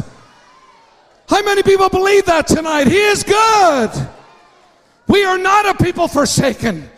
How 1.28 1.42
many 1.42 1.62
people 1.62 1.88
believe 1.88 2.24
that 2.24 2.46
tonight? 2.46 2.88
He 2.88 2.98
is 2.98 3.22
good. 3.22 3.90
We 5.06 5.24
are 5.24 5.38
not 5.38 5.66
a 5.66 5.84
people 5.84 6.08
forsaken. 6.08 6.88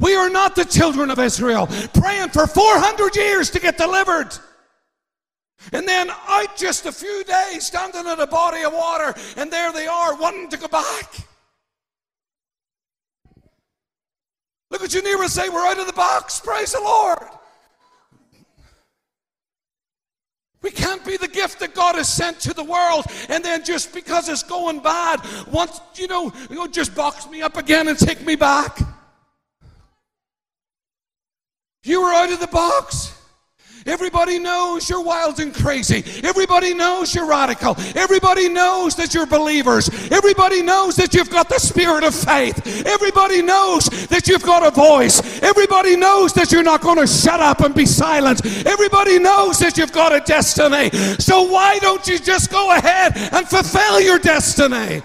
We 0.00 0.14
are 0.14 0.30
not 0.30 0.54
the 0.54 0.64
children 0.64 1.10
of 1.10 1.18
Israel 1.18 1.66
praying 1.94 2.30
for 2.30 2.46
400 2.46 3.16
years 3.16 3.50
to 3.50 3.60
get 3.60 3.76
delivered. 3.76 4.28
And 5.72 5.86
then 5.86 6.10
out 6.28 6.56
just 6.56 6.86
a 6.86 6.92
few 6.92 7.24
days, 7.24 7.66
standing 7.66 8.06
in 8.06 8.20
a 8.20 8.26
body 8.26 8.62
of 8.62 8.72
water, 8.72 9.14
and 9.36 9.50
there 9.50 9.72
they 9.72 9.86
are 9.86 10.16
wanting 10.16 10.48
to 10.50 10.56
go 10.56 10.68
back. 10.68 11.14
Look 14.72 14.82
at 14.82 14.94
your 14.94 15.02
neighbor 15.02 15.22
and 15.22 15.30
say, 15.30 15.50
We're 15.50 15.66
out 15.66 15.78
of 15.78 15.86
the 15.86 15.92
box. 15.92 16.40
Praise 16.40 16.72
the 16.72 16.80
Lord. 16.80 17.18
We 20.62 20.70
can't 20.70 21.04
be 21.04 21.16
the 21.16 21.28
gift 21.28 21.60
that 21.60 21.74
God 21.74 21.96
has 21.96 22.08
sent 22.08 22.40
to 22.40 22.54
the 22.54 22.64
world 22.64 23.04
and 23.28 23.44
then 23.44 23.64
just 23.64 23.92
because 23.92 24.28
it's 24.28 24.44
going 24.44 24.80
bad, 24.80 25.20
once, 25.50 25.80
you 25.96 26.06
know, 26.06 26.32
you 26.48 26.56
know 26.56 26.68
just 26.68 26.94
box 26.94 27.28
me 27.28 27.42
up 27.42 27.56
again 27.56 27.88
and 27.88 27.98
take 27.98 28.24
me 28.24 28.36
back. 28.36 28.80
You 31.84 32.00
were 32.00 32.12
out 32.12 32.32
of 32.32 32.38
the 32.40 32.46
box. 32.46 33.12
Everybody 33.86 34.38
knows 34.38 34.88
you're 34.88 35.02
wild 35.02 35.40
and 35.40 35.54
crazy. 35.54 36.04
Everybody 36.22 36.74
knows 36.74 37.14
you're 37.14 37.26
radical. 37.26 37.76
Everybody 37.94 38.48
knows 38.48 38.94
that 38.96 39.12
you're 39.12 39.26
believers. 39.26 39.88
Everybody 40.10 40.62
knows 40.62 40.96
that 40.96 41.14
you've 41.14 41.30
got 41.30 41.48
the 41.48 41.58
spirit 41.58 42.04
of 42.04 42.14
faith. 42.14 42.86
Everybody 42.86 43.42
knows 43.42 43.86
that 44.06 44.28
you've 44.28 44.42
got 44.44 44.64
a 44.64 44.70
voice. 44.70 45.42
Everybody 45.42 45.96
knows 45.96 46.32
that 46.34 46.52
you're 46.52 46.62
not 46.62 46.80
going 46.80 46.98
to 46.98 47.06
shut 47.06 47.40
up 47.40 47.60
and 47.60 47.74
be 47.74 47.86
silent. 47.86 48.44
Everybody 48.66 49.18
knows 49.18 49.58
that 49.58 49.76
you've 49.76 49.92
got 49.92 50.12
a 50.12 50.20
destiny. 50.20 50.90
So 51.18 51.42
why 51.42 51.78
don't 51.80 52.06
you 52.06 52.18
just 52.18 52.50
go 52.50 52.76
ahead 52.76 53.16
and 53.16 53.48
fulfill 53.48 54.00
your 54.00 54.18
destiny? 54.18 55.02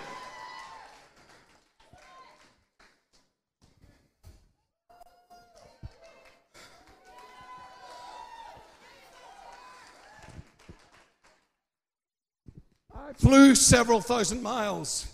Flew 13.15 13.56
several 13.56 14.02
thousand 14.02 14.41
miles. 14.41 15.08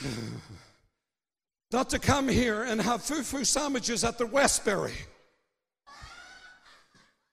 Not 1.72 1.90
to 1.90 1.98
come 1.98 2.28
here 2.28 2.62
and 2.62 2.80
have 2.80 3.00
fufu 3.00 3.44
sandwiches 3.44 4.04
at 4.04 4.18
the 4.18 4.26
Westbury. 4.26 4.94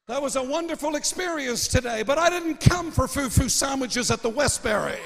That 0.08 0.22
was 0.22 0.36
a 0.36 0.44
wonderful 0.44 0.96
experience 0.96 1.68
today, 1.68 2.04
but 2.04 2.18
I 2.18 2.30
didn't 2.30 2.60
come 2.60 2.92
for 2.92 3.06
fufu 3.06 3.50
sandwiches 3.50 4.12
at 4.12 4.22
the 4.22 4.30
Westbury. 4.30 5.00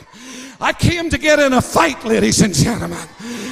I 0.59 0.73
came 0.73 1.09
to 1.09 1.17
get 1.17 1.37
in 1.37 1.53
a 1.53 1.61
fight, 1.61 2.03
ladies 2.05 2.41
and 2.41 2.53
gentlemen. 2.53 3.05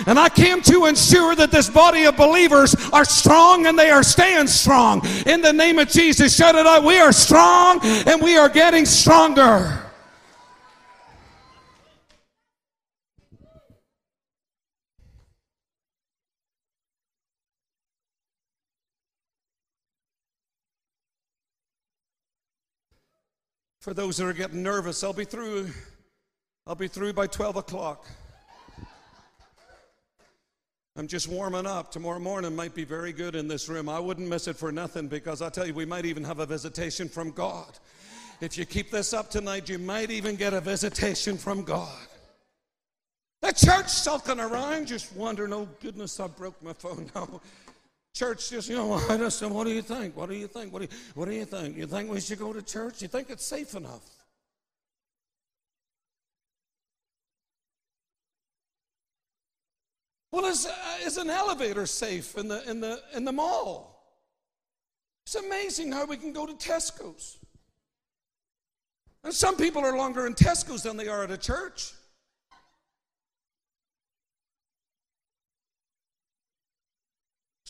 And 0.08 0.18
I 0.18 0.30
came 0.30 0.62
to 0.64 0.86
ensure 0.86 1.36
that 1.36 1.52
this 1.52 1.70
body 1.70 2.06
of 2.06 2.16
believers 2.16 2.76
are 2.92 3.06
strong 3.06 3.68
and 3.68 3.78
they 3.78 3.92
are 3.92 4.04
staying 4.04 4.48
strong. 4.48 5.06
In 5.26 5.42
the 5.42 5.54
name 5.54 5.80
of 5.80 5.90
Jesus, 5.90 6.36
shout 6.36 6.56
it 6.56 6.66
out. 6.66 6.84
We 6.84 6.98
are 6.98 7.12
strong 7.12 7.82
and 7.84 8.22
we 8.22 8.38
are 8.38 8.50
getting 8.50 8.86
stronger. 8.86 9.80
For 23.84 23.94
those 23.94 24.16
that 24.16 24.28
are 24.28 24.32
getting 24.32 24.64
nervous, 24.64 25.04
I'll 25.04 25.12
be 25.12 25.26
through. 25.26 25.70
I'll 26.66 26.74
be 26.74 26.88
through 26.88 27.12
by 27.12 27.28
12 27.28 27.58
o'clock. 27.58 28.08
I'm 30.96 31.06
just 31.06 31.28
warming 31.28 31.66
up. 31.66 31.92
Tomorrow 31.92 32.20
morning 32.20 32.56
might 32.56 32.74
be 32.74 32.86
very 32.86 33.12
good 33.12 33.36
in 33.36 33.50
this 33.50 33.68
room. 33.68 33.90
I 33.90 34.00
wouldn't 34.00 34.30
miss 34.30 34.48
it 34.48 34.56
for 34.56 34.72
nothing 34.72 35.10
because 35.10 35.42
I 35.42 35.50
tell 35.50 35.68
you, 35.68 35.74
we 35.74 35.84
might 35.84 36.06
even 36.06 36.24
have 36.24 36.40
a 36.40 36.46
visitation 36.46 37.10
from 37.10 37.32
God. 37.32 37.78
If 38.40 38.58
you 38.58 38.66
keep 38.66 38.90
this 38.90 39.14
up 39.14 39.30
tonight, 39.30 39.68
you 39.68 39.80
might 39.80 40.12
even 40.12 40.38
get 40.38 40.54
a 40.54 40.62
visitation 40.62 41.38
from 41.38 41.64
God. 41.64 42.08
The 43.42 43.52
church 43.52 43.90
sulking 43.90 44.40
around, 44.40 44.88
just 44.88 45.14
wondering, 45.14 45.52
oh 45.52 45.68
goodness, 45.82 46.22
I 46.22 46.28
broke 46.28 46.64
my 46.64 46.72
phone. 46.72 47.12
No. 47.14 47.42
Church 48.14 48.52
just, 48.52 48.70
you 48.70 48.76
know, 48.76 48.94
I 49.10 49.18
just, 49.18 49.40
said, 49.40 49.52
what 49.52 49.66
do 49.66 49.72
you 49.72 49.82
think? 49.82 50.16
What 50.16 50.30
do 50.30 50.36
you 50.36 50.48
think? 50.48 50.72
What 50.72 50.80
do 50.80 50.86
you, 50.86 51.02
what 51.16 51.26
do 51.26 51.34
you 51.34 51.46
think? 51.46 51.78
You 51.78 51.88
think 51.88 52.12
we 52.12 52.20
should 52.20 52.40
go 52.40 52.54
to 52.54 52.62
church? 52.62 53.02
You 53.02 53.08
think 53.08 53.30
it's 53.30 53.46
safe 53.46 53.76
enough? 53.76 54.02
Well, 60.32 60.46
is, 60.46 60.66
uh, 60.66 60.74
is 61.04 61.18
an 61.18 61.30
elevator 61.30 61.86
safe 61.86 62.38
in 62.38 62.48
the, 62.48 62.68
in, 62.70 62.82
the, 62.82 63.00
in 63.16 63.24
the 63.24 63.32
mall? 63.32 63.94
It's 65.26 65.36
amazing 65.36 65.92
how 65.92 66.06
we 66.06 66.18
can 66.18 66.34
go 66.34 66.46
to 66.46 66.54
Tesco's. 66.54 67.38
And 69.24 69.34
some 69.34 69.56
people 69.56 69.86
are 69.86 69.96
longer 69.96 70.28
in 70.28 70.34
Tesco's 70.34 70.84
than 70.84 70.98
they 70.98 71.08
are 71.08 71.24
at 71.24 71.32
a 71.32 71.38
church. 71.38 71.94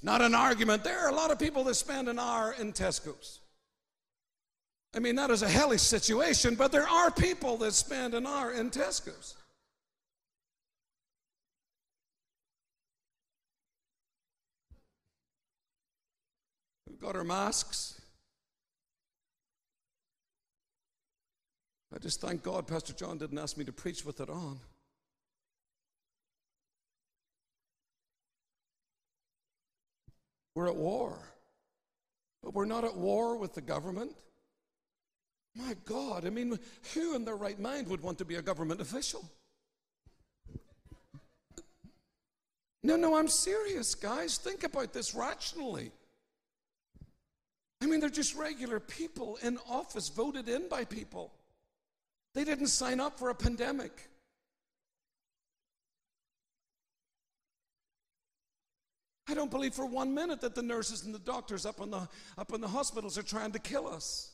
Not 0.04 0.22
an 0.22 0.36
argument. 0.36 0.84
There 0.84 1.00
are 1.00 1.10
a 1.10 1.16
lot 1.16 1.32
of 1.32 1.40
people 1.40 1.64
that 1.64 1.76
spend 1.76 2.10
an 2.10 2.20
hour 2.20 2.54
in 2.60 2.74
Tesco's. 2.74 3.40
I 4.94 5.00
mean, 5.00 5.16
that 5.16 5.32
is 5.32 5.42
a 5.42 5.50
hellish 5.50 5.82
situation, 5.82 6.56
but 6.56 6.74
there 6.74 6.88
are 6.88 7.10
people 7.10 7.56
that 7.58 7.74
spend 7.74 8.14
an 8.14 8.28
hour 8.28 8.52
in 8.52 8.70
Tesco's. 8.70 9.36
We've 16.88 17.00
got 17.00 17.16
our 17.16 17.24
masks. 17.24 18.02
I 21.96 22.00
just 22.00 22.20
thank 22.20 22.44
God 22.44 22.68
Pastor 22.68 22.92
John 22.94 23.18
didn't 23.18 23.38
ask 23.38 23.56
me 23.56 23.64
to 23.64 23.72
preach 23.72 24.04
with 24.04 24.20
it 24.20 24.30
on. 24.30 24.60
We're 30.56 30.68
at 30.68 30.76
war. 30.76 31.18
But 32.44 32.54
we're 32.54 32.66
not 32.66 32.84
at 32.84 32.96
war 32.96 33.38
with 33.38 33.54
the 33.54 33.62
government. 33.62 34.12
My 35.56 35.76
God, 35.86 36.26
I 36.26 36.30
mean, 36.30 36.58
who 36.94 37.16
in 37.16 37.26
their 37.26 37.36
right 37.36 37.60
mind 37.60 37.88
would 37.88 38.02
want 38.02 38.18
to 38.18 38.26
be 38.26 38.36
a 38.36 38.42
government 38.42 38.82
official? 38.82 39.24
No, 42.82 42.98
no, 42.98 43.16
I'm 43.16 43.30
serious, 43.30 43.96
guys. 43.96 44.38
Think 44.38 44.64
about 44.64 44.92
this 44.92 45.16
rationally. 45.16 45.92
I 47.82 47.86
mean, 47.86 48.00
they're 48.00 48.10
just 48.10 48.36
regular 48.36 48.80
people 48.80 49.38
in 49.42 49.58
office, 49.70 50.10
voted 50.10 50.50
in 50.50 50.68
by 50.68 50.84
people. 50.84 51.32
They 52.34 52.44
didn't 52.44 52.68
sign 52.68 53.00
up 53.00 53.18
for 53.18 53.30
a 53.30 53.36
pandemic. 53.36 54.10
I 59.28 59.34
don't 59.34 59.52
believe 59.52 59.74
for 59.74 59.86
one 59.86 60.14
minute 60.14 60.42
that 60.42 60.54
the 60.54 60.62
nurses 60.62 61.06
and 61.06 61.14
the 61.14 61.20
doctors 61.20 61.66
up 61.66 61.80
in 61.80 61.92
the, 61.92 62.08
up 62.38 62.54
in 62.54 62.60
the 62.60 62.68
hospitals 62.68 63.18
are 63.18 63.24
trying 63.24 63.52
to 63.54 63.60
kill 63.60 63.88
us 63.88 64.32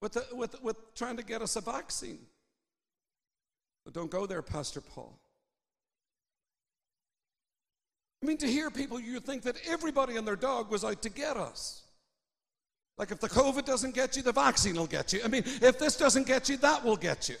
with, 0.00 0.12
the, 0.12 0.24
with, 0.32 0.62
with 0.62 0.76
trying 0.94 1.16
to 1.18 1.22
get 1.22 1.42
us 1.42 1.56
a 1.56 1.60
vaccine. 1.60 2.20
But 3.84 3.94
don't 3.94 4.10
go 4.10 4.26
there, 4.26 4.42
Pastor 4.42 4.80
Paul. 4.80 5.18
I 8.22 8.26
mean, 8.26 8.36
to 8.38 8.46
hear 8.46 8.70
people, 8.70 9.00
you 9.00 9.20
think 9.20 9.42
that 9.42 9.56
everybody 9.66 10.16
and 10.16 10.26
their 10.26 10.36
dog 10.36 10.70
was 10.70 10.84
out 10.84 11.00
to 11.02 11.08
get 11.08 11.36
us. 11.36 11.82
Like 12.98 13.10
if 13.10 13.20
the 13.20 13.28
COVID 13.28 13.64
doesn't 13.64 13.94
get 13.94 14.16
you, 14.16 14.22
the 14.22 14.32
vaccine 14.32 14.76
will 14.76 14.86
get 14.86 15.12
you. 15.12 15.20
I 15.24 15.28
mean, 15.28 15.42
if 15.46 15.78
this 15.78 15.96
doesn't 15.96 16.26
get 16.26 16.48
you, 16.50 16.58
that 16.58 16.84
will 16.84 16.96
get 16.96 17.30
you. 17.30 17.36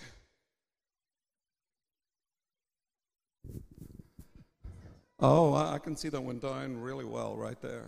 Oh, 5.22 5.54
I 5.54 5.78
can 5.78 5.96
see 5.96 6.08
that 6.08 6.20
went 6.20 6.40
down 6.40 6.80
really 6.80 7.04
well 7.04 7.36
right 7.36 7.60
there. 7.60 7.84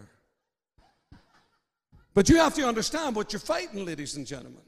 But 2.14 2.28
you 2.28 2.36
have 2.36 2.54
to 2.54 2.66
understand 2.66 3.16
what 3.16 3.32
you're 3.32 3.40
fighting, 3.40 3.86
ladies 3.86 4.16
and 4.16 4.26
gentlemen. 4.26 4.60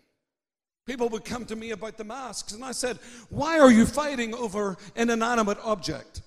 People 0.86 1.10
would 1.10 1.24
come 1.24 1.44
to 1.46 1.56
me 1.56 1.72
about 1.72 1.98
the 1.98 2.04
masks, 2.04 2.52
and 2.52 2.64
I 2.64 2.72
said, 2.72 2.98
Why 3.28 3.58
are 3.58 3.70
you 3.70 3.84
fighting 3.84 4.34
over 4.34 4.78
an 4.96 5.10
inanimate 5.10 5.58
object? 5.62 6.22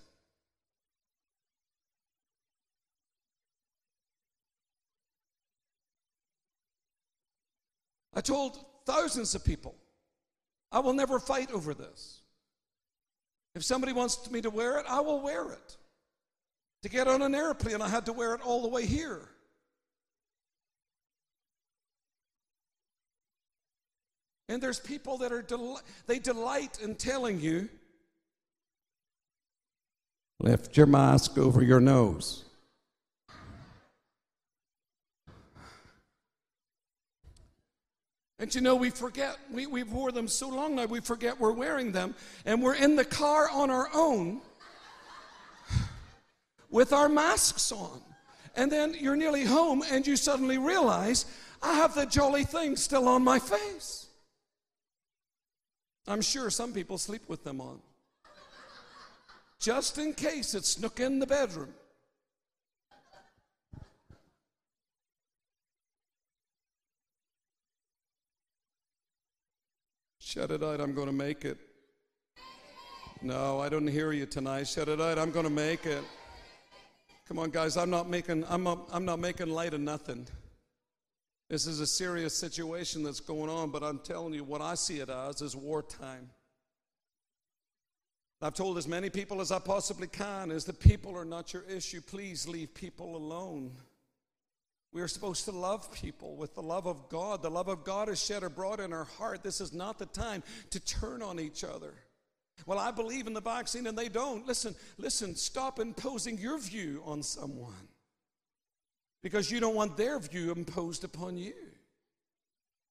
I 8.14 8.22
told 8.22 8.64
thousands 8.86 9.36
of 9.36 9.44
people, 9.44 9.76
I 10.72 10.80
will 10.80 10.94
never 10.94 11.20
fight 11.20 11.52
over 11.52 11.74
this. 11.74 12.22
If 13.54 13.64
somebody 13.64 13.94
wants 13.94 14.30
me 14.30 14.42
to 14.42 14.50
wear 14.50 14.80
it, 14.80 14.86
I 14.88 15.02
will 15.02 15.22
wear 15.22 15.52
it. 15.52 15.78
To 16.84 16.90
get 16.90 17.08
on 17.08 17.22
an 17.22 17.34
airplane, 17.34 17.82
I 17.82 17.90
had 17.90 18.06
to 18.06 18.14
wear 18.14 18.36
it 18.36 18.42
all 18.42 18.62
the 18.62 18.68
way 18.68 18.86
here. 18.86 19.22
And 24.50 24.62
there's 24.62 24.80
people 24.80 25.18
that 25.18 25.32
are 25.32 25.42
del- 25.42 25.82
they 26.06 26.20
delight 26.20 26.80
in 26.82 26.96
telling 26.96 27.40
you, 27.40 27.68
lift 30.40 30.78
your 30.78 30.86
mask 30.86 31.38
over 31.38 31.62
your 31.62 31.82
nose. 31.82 32.46
And 38.40 38.54
you 38.54 38.62
know, 38.62 38.76
we 38.76 38.92
forget, 38.92 39.36
we, 39.52 39.66
we've 39.66 39.92
wore 39.92 40.12
them 40.12 40.28
so 40.28 40.48
long 40.48 40.76
now, 40.76 40.86
we 40.86 41.00
forget 41.00 41.40
we're 41.40 41.52
wearing 41.52 41.92
them. 41.92 42.14
And 42.46 42.62
we're 42.62 42.76
in 42.76 42.96
the 42.96 43.04
car 43.04 43.50
on 43.50 43.72
our 43.72 43.90
own 43.94 44.42
with 46.70 46.94
our 46.94 47.10
masks 47.10 47.72
on. 47.72 48.02
And 48.56 48.72
then 48.72 48.96
you're 49.00 49.16
nearly 49.16 49.46
home 49.46 49.84
and 49.92 50.06
you 50.06 50.16
suddenly 50.16 50.58
realize, 50.58 51.26
I 51.62 51.74
have 51.74 51.94
the 51.94 52.06
jolly 52.06 52.44
thing 52.44 52.76
still 52.76 53.08
on 53.08 53.24
my 53.24 53.40
face. 53.40 54.08
I'm 56.08 56.22
sure 56.22 56.50
some 56.50 56.74
people 56.74 56.98
sleep 56.98 57.24
with 57.28 57.44
them 57.44 57.62
on. 57.62 57.80
Just 59.60 59.98
in 59.98 60.14
case 60.14 60.54
it 60.54 60.66
snuck 60.66 61.00
in 61.00 61.20
the 61.20 61.28
bedroom. 61.28 61.74
Shut 70.20 70.52
it 70.52 70.62
out, 70.62 70.82
I'm 70.82 70.94
going 70.94 71.08
to 71.08 71.14
make 71.14 71.46
it. 71.46 71.58
No, 73.22 73.60
I 73.60 73.70
don't 73.70 73.88
hear 73.88 74.12
you 74.12 74.26
tonight. 74.26 74.68
Shut 74.68 74.90
it 74.90 75.02
out, 75.02 75.18
I'm 75.18 75.32
going 75.32 75.46
to 75.46 75.52
make 75.52 75.86
it. 75.86 76.04
Come 77.28 77.40
on, 77.40 77.50
guys, 77.50 77.76
I'm 77.76 77.90
not 77.90 78.10
making, 78.10 78.46
I'm 78.48 78.64
not, 78.64 78.88
I'm 78.92 79.04
not 79.04 79.20
making 79.20 79.50
light 79.50 79.74
of 79.74 79.82
nothing. 79.82 80.28
This 81.50 81.68
is 81.68 81.82
a 81.82 81.88
serious 81.88 82.38
situation 82.38 83.04
that's 83.04 83.20
going 83.20 83.50
on, 83.50 83.70
but 83.70 83.84
I'm 83.84 84.00
telling 84.00 84.34
you, 84.34 84.46
what 84.46 84.62
I 84.62 84.76
see 84.76 85.00
it 85.00 85.10
as 85.10 85.42
is 85.42 85.54
wartime. 85.54 86.30
I've 88.42 88.54
told 88.54 88.78
as 88.78 88.88
many 88.88 89.10
people 89.10 89.42
as 89.42 89.52
I 89.52 89.60
possibly 89.60 90.08
can 90.08 90.52
is 90.52 90.64
that 90.66 90.80
people 90.80 91.18
are 91.18 91.26
not 91.26 91.54
your 91.54 91.64
issue. 91.64 92.00
Please 92.00 92.48
leave 92.48 92.74
people 92.74 93.18
alone. 93.18 93.72
We 94.94 95.02
are 95.02 95.08
supposed 95.08 95.44
to 95.46 95.52
love 95.52 95.92
people 95.92 96.36
with 96.38 96.56
the 96.56 96.62
love 96.62 96.86
of 96.88 97.10
God. 97.10 97.42
The 97.42 97.50
love 97.50 97.68
of 97.68 97.84
God 97.84 98.08
is 98.08 98.24
shed 98.24 98.44
abroad 98.44 98.80
in 98.80 98.94
our 98.94 99.04
heart. 99.04 99.44
This 99.44 99.60
is 99.60 99.74
not 99.74 100.00
the 100.00 100.06
time 100.06 100.44
to 100.70 100.80
turn 100.80 101.22
on 101.22 101.40
each 101.40 101.64
other. 101.64 101.94
Well, 102.66 102.80
I 102.80 102.92
believe 102.92 103.28
in 103.28 103.34
the 103.34 103.42
vaccine 103.42 103.88
and 103.88 103.98
they 103.98 104.10
don't. 104.10 104.46
Listen, 104.46 104.76
listen, 104.98 105.36
stop 105.36 105.80
imposing 105.80 106.38
your 106.38 106.60
view 106.60 107.02
on 107.06 107.24
someone 107.24 107.88
because 109.24 109.52
you 109.52 109.60
don't 109.60 109.76
want 109.76 109.98
their 109.98 110.20
view 110.20 110.52
imposed 110.52 111.04
upon 111.04 111.38
you. 111.38 111.54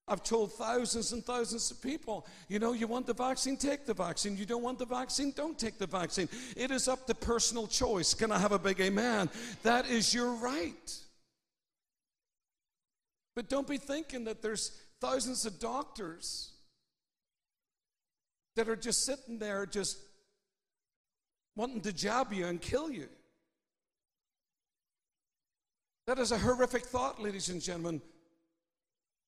I've 0.08 0.22
told 0.22 0.52
thousands 0.52 1.12
and 1.12 1.24
thousands 1.24 1.70
of 1.72 1.82
people, 1.82 2.26
you 2.48 2.60
know, 2.60 2.72
you 2.72 2.86
want 2.86 3.06
the 3.06 3.14
vaccine, 3.14 3.56
take 3.56 3.86
the 3.86 3.94
vaccine. 3.94 4.36
You 4.36 4.46
don't 4.46 4.62
want 4.62 4.78
the 4.78 4.86
vaccine, 4.86 5.32
don't 5.34 5.58
take 5.58 5.78
the 5.78 5.86
vaccine. 5.86 6.28
It 6.56 6.70
is 6.70 6.86
up 6.86 7.08
to 7.08 7.14
personal 7.14 7.66
choice. 7.66 8.14
Can 8.14 8.30
I 8.30 8.38
have 8.38 8.52
a 8.52 8.58
big 8.58 8.80
amen? 8.80 9.28
That 9.64 9.90
is 9.90 10.14
your 10.14 10.32
right. 10.34 10.96
But 13.34 13.48
don't 13.48 13.66
be 13.66 13.78
thinking 13.78 14.24
that 14.24 14.42
there's 14.42 14.80
thousands 15.00 15.44
of 15.44 15.58
doctors 15.58 16.52
that 18.56 18.68
are 18.68 18.76
just 18.76 19.04
sitting 19.04 19.38
there 19.38 19.66
just 19.66 19.98
wanting 21.54 21.80
to 21.82 21.92
jab 21.92 22.32
you 22.32 22.46
and 22.46 22.60
kill 22.60 22.90
you. 22.90 23.08
That 26.06 26.18
is 26.18 26.32
a 26.32 26.38
horrific 26.38 26.84
thought, 26.84 27.20
ladies 27.20 27.48
and 27.48 27.60
gentlemen. 27.60 28.00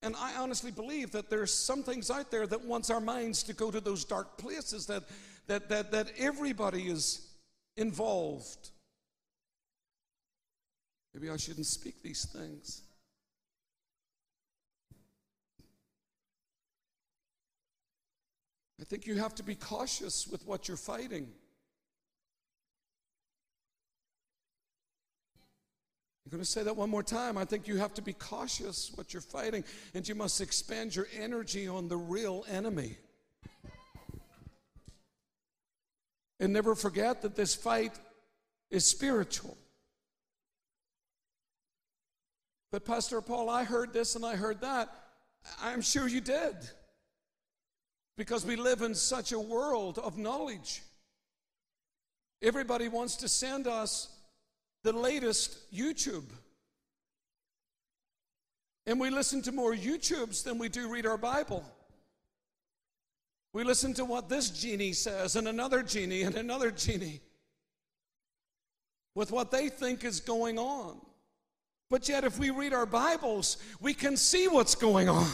And 0.01 0.15
I 0.15 0.35
honestly 0.37 0.71
believe 0.71 1.11
that 1.11 1.29
there's 1.29 1.53
some 1.53 1.83
things 1.83 2.09
out 2.09 2.31
there 2.31 2.47
that 2.47 2.63
wants 2.63 2.89
our 2.89 3.01
minds 3.01 3.43
to 3.43 3.53
go 3.53 3.69
to 3.69 3.81
those 3.81 4.05
dark 4.05 4.37
places 4.37 4.85
that, 4.85 5.03
that, 5.47 5.67
that, 5.69 5.91
that 5.91 6.11
everybody 6.17 6.83
is 6.83 7.27
involved. 7.75 8.69
Maybe 11.13 11.29
I 11.29 11.37
shouldn't 11.37 11.65
speak 11.65 12.01
these 12.01 12.25
things. 12.25 12.83
I 18.79 18.85
think 18.85 19.05
you 19.05 19.15
have 19.15 19.35
to 19.35 19.43
be 19.43 19.55
cautious 19.55 20.27
with 20.27 20.45
what 20.45 20.67
you're 20.67 20.77
fighting. 20.77 21.27
I'm 26.25 26.31
going 26.31 26.43
to 26.43 26.49
say 26.49 26.63
that 26.63 26.75
one 26.75 26.89
more 26.89 27.03
time. 27.03 27.37
I 27.37 27.43
think 27.43 27.67
you 27.67 27.77
have 27.77 27.93
to 27.95 28.01
be 28.01 28.13
cautious 28.13 28.91
what 28.95 29.13
you're 29.13 29.21
fighting, 29.21 29.63
and 29.93 30.07
you 30.07 30.15
must 30.15 30.39
expend 30.39 30.95
your 30.95 31.07
energy 31.19 31.67
on 31.67 31.87
the 31.87 31.97
real 31.97 32.45
enemy. 32.49 32.97
And 36.39 36.53
never 36.53 36.75
forget 36.75 37.23
that 37.23 37.35
this 37.35 37.55
fight 37.55 37.99
is 38.69 38.85
spiritual. 38.85 39.57
But, 42.71 42.85
Pastor 42.85 43.19
Paul, 43.21 43.49
I 43.49 43.63
heard 43.63 43.91
this 43.91 44.15
and 44.15 44.23
I 44.23 44.35
heard 44.35 44.61
that. 44.61 44.89
I'm 45.61 45.81
sure 45.81 46.07
you 46.07 46.21
did 46.21 46.55
because 48.19 48.45
we 48.45 48.57
live 48.57 48.81
in 48.81 48.93
such 48.93 49.31
a 49.31 49.39
world 49.39 49.97
of 49.97 50.17
knowledge. 50.17 50.81
Everybody 52.41 52.89
wants 52.89 53.15
to 53.15 53.29
send 53.29 53.65
us 53.65 54.09
the 54.83 54.91
latest 54.91 55.73
YouTube. 55.73 56.25
And 58.85 58.99
we 58.99 59.09
listen 59.09 59.41
to 59.43 59.53
more 59.53 59.73
YouTubes 59.73 60.43
than 60.43 60.57
we 60.57 60.67
do 60.67 60.91
read 60.91 61.05
our 61.05 61.17
Bible. 61.17 61.63
We 63.53 63.63
listen 63.63 63.93
to 63.93 64.03
what 64.03 64.27
this 64.27 64.49
genie 64.49 64.91
says, 64.91 65.37
and 65.37 65.47
another 65.47 65.81
genie, 65.81 66.23
and 66.23 66.35
another 66.35 66.71
genie, 66.71 67.21
with 69.15 69.31
what 69.31 69.49
they 69.49 69.69
think 69.69 70.03
is 70.03 70.19
going 70.19 70.59
on. 70.59 70.99
But 71.89 72.09
yet, 72.09 72.25
if 72.25 72.37
we 72.37 72.49
read 72.49 72.73
our 72.73 72.85
Bibles, 72.85 73.55
we 73.79 73.93
can 73.93 74.17
see 74.17 74.49
what's 74.49 74.75
going 74.75 75.07
on. 75.07 75.31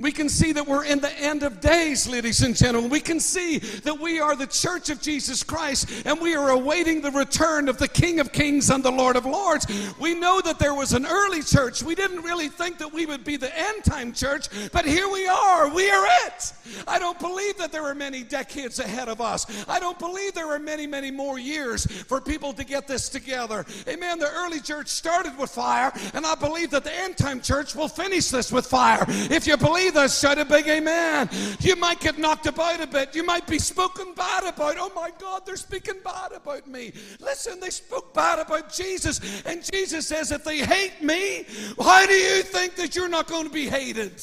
We 0.00 0.10
can 0.10 0.28
see 0.28 0.50
that 0.50 0.66
we're 0.66 0.86
in 0.86 0.98
the 0.98 1.12
end 1.20 1.44
of 1.44 1.60
days, 1.60 2.08
ladies 2.08 2.42
and 2.42 2.56
gentlemen. 2.56 2.90
We 2.90 2.98
can 2.98 3.20
see 3.20 3.58
that 3.58 4.00
we 4.00 4.18
are 4.18 4.34
the 4.34 4.48
church 4.48 4.90
of 4.90 5.00
Jesus 5.00 5.44
Christ 5.44 5.88
and 6.04 6.20
we 6.20 6.34
are 6.34 6.50
awaiting 6.50 7.00
the 7.00 7.12
return 7.12 7.68
of 7.68 7.78
the 7.78 7.86
King 7.86 8.18
of 8.18 8.32
Kings 8.32 8.70
and 8.70 8.82
the 8.82 8.90
Lord 8.90 9.14
of 9.14 9.24
Lords. 9.24 9.68
We 10.00 10.16
know 10.16 10.40
that 10.40 10.58
there 10.58 10.74
was 10.74 10.94
an 10.94 11.06
early 11.06 11.42
church. 11.42 11.80
We 11.84 11.94
didn't 11.94 12.22
really 12.22 12.48
think 12.48 12.78
that 12.78 12.92
we 12.92 13.06
would 13.06 13.22
be 13.22 13.36
the 13.36 13.56
end 13.56 13.84
time 13.84 14.12
church, 14.12 14.48
but 14.72 14.84
here 14.84 15.08
we 15.08 15.28
are. 15.28 15.72
We 15.72 15.88
are 15.88 16.06
it. 16.26 16.52
I 16.88 16.98
don't 16.98 17.20
believe 17.20 17.56
that 17.58 17.70
there 17.70 17.84
are 17.84 17.94
many 17.94 18.24
decades 18.24 18.80
ahead 18.80 19.08
of 19.08 19.20
us. 19.20 19.46
I 19.68 19.78
don't 19.78 20.00
believe 20.00 20.34
there 20.34 20.52
are 20.52 20.58
many, 20.58 20.88
many 20.88 21.12
more 21.12 21.38
years 21.38 21.86
for 21.86 22.20
people 22.20 22.52
to 22.54 22.64
get 22.64 22.88
this 22.88 23.08
together. 23.08 23.64
Amen. 23.86 24.18
The 24.18 24.28
early 24.28 24.58
church 24.58 24.88
started 24.88 25.38
with 25.38 25.50
fire, 25.50 25.92
and 26.14 26.26
I 26.26 26.34
believe 26.34 26.70
that 26.70 26.82
the 26.82 26.92
end 26.92 27.16
time 27.16 27.40
church 27.40 27.76
will 27.76 27.86
finish 27.86 28.30
this 28.30 28.50
with 28.50 28.66
fire. 28.66 29.04
If 29.08 29.46
you 29.46 29.56
believe 29.56 29.83
this, 29.90 30.18
shout 30.20 30.38
a 30.38 30.44
big 30.44 30.66
amen. 30.68 31.28
You 31.60 31.76
might 31.76 32.00
get 32.00 32.18
knocked 32.18 32.46
about 32.46 32.80
a 32.80 32.86
bit. 32.86 33.14
You 33.14 33.24
might 33.24 33.46
be 33.46 33.58
spoken 33.58 34.14
bad 34.14 34.44
about. 34.44 34.76
Oh 34.78 34.92
my 34.94 35.10
God, 35.18 35.46
they're 35.46 35.56
speaking 35.56 36.00
bad 36.04 36.32
about 36.32 36.66
me. 36.66 36.92
Listen, 37.20 37.60
they 37.60 37.70
spoke 37.70 38.12
bad 38.14 38.38
about 38.38 38.72
Jesus. 38.72 39.42
And 39.44 39.64
Jesus 39.64 40.06
says, 40.06 40.32
if 40.32 40.44
they 40.44 40.58
hate 40.58 41.02
me, 41.02 41.44
how 41.82 42.06
do 42.06 42.14
you 42.14 42.42
think 42.42 42.76
that 42.76 42.94
you're 42.94 43.08
not 43.08 43.26
going 43.26 43.44
to 43.44 43.52
be 43.52 43.68
hated? 43.68 44.22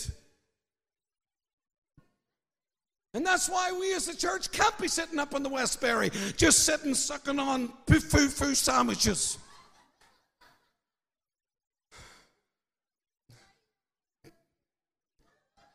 And 3.14 3.26
that's 3.26 3.50
why 3.50 3.74
we 3.78 3.94
as 3.94 4.08
a 4.08 4.16
church 4.16 4.52
can't 4.52 4.78
be 4.78 4.88
sitting 4.88 5.20
up 5.20 5.34
in 5.34 5.44
the 5.44 5.50
Westbury, 5.50 6.12
just 6.38 6.60
sitting 6.60 6.94
sucking 6.94 7.40
on 7.40 7.74
foo 7.88 8.00
foo 8.00 8.56
sandwiches. 8.56 9.38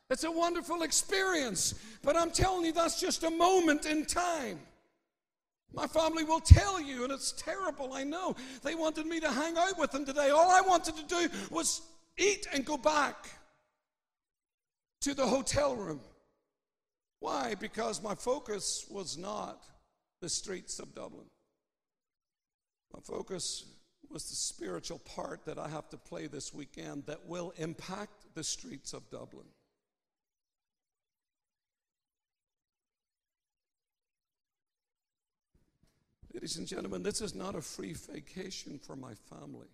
It's 0.09 0.25
a 0.25 0.31
wonderful 0.31 0.83
experience, 0.83 1.75
but 2.03 2.17
I'm 2.17 2.31
telling 2.31 2.65
you, 2.65 2.73
that's 2.73 3.01
just 3.01 3.25
a 3.25 3.31
moment 3.31 3.87
in 3.87 4.05
time. 4.05 4.61
My 5.75 5.87
family 5.87 6.23
will 6.23 6.41
tell 6.41 6.81
you, 6.81 7.03
and 7.03 7.13
it's 7.13 7.33
terrible, 7.33 7.93
I 7.93 8.05
know. 8.05 8.37
They 8.63 8.75
wanted 8.75 9.07
me 9.07 9.19
to 9.21 9.31
hang 9.31 9.59
out 9.59 9.79
with 9.79 9.91
them 9.91 10.05
today. 10.05 10.31
All 10.31 10.51
I 10.51 10.61
wanted 10.61 10.97
to 10.97 11.05
do 11.05 11.29
was 11.51 11.83
eat 12.17 12.47
and 12.53 12.65
go 12.65 12.77
back 12.77 13.29
to 15.03 15.13
the 15.13 15.27
hotel 15.27 15.75
room. 15.75 16.01
Why? 17.19 17.57
Because 17.59 18.03
my 18.03 18.15
focus 18.15 18.87
was 18.89 19.19
not 19.19 19.65
the 20.21 20.29
streets 20.29 20.79
of 20.79 20.95
Dublin. 20.95 21.27
My 22.95 23.01
focus 23.01 23.65
was 24.09 24.29
the 24.29 24.37
spiritual 24.37 25.01
part 25.01 25.45
that 25.47 25.59
I 25.59 25.69
have 25.69 25.89
to 25.91 25.97
play 25.97 26.29
this 26.29 26.55
weekend 26.55 27.07
that 27.07 27.27
will 27.27 27.53
impact 27.57 28.35
the 28.35 28.45
streets 28.45 28.93
of 28.93 29.11
Dublin. 29.11 29.47
Ladies 36.37 36.59
and 36.59 36.67
gentlemen, 36.67 37.03
this 37.03 37.23
is 37.23 37.35
not 37.35 37.55
a 37.55 37.63
free 37.63 37.95
vacation 37.95 38.79
for 38.79 38.95
my 38.95 39.15
family. 39.31 39.69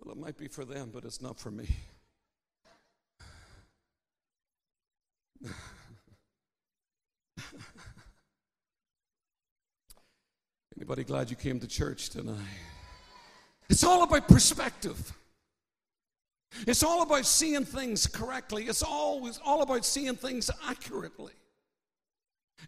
Well, 0.00 0.14
it 0.14 0.18
might 0.18 0.38
be 0.38 0.48
for 0.48 0.64
them, 0.64 0.88
but 0.90 1.04
it's 1.04 1.20
not 1.20 1.38
for 1.38 1.50
me. 1.50 1.68
Anybody 10.78 11.04
glad 11.04 11.28
you 11.28 11.36
came 11.36 11.60
to 11.60 11.68
church 11.68 12.08
tonight? 12.08 12.38
It's 13.68 13.84
all 13.84 14.04
about 14.04 14.26
perspective. 14.28 15.12
It's 16.66 16.82
all 16.82 17.02
about 17.02 17.26
seeing 17.26 17.66
things 17.66 18.06
correctly. 18.06 18.68
It's 18.68 18.82
always 18.82 19.38
all 19.44 19.60
about 19.60 19.84
seeing 19.84 20.14
things 20.14 20.50
accurately. 20.66 21.34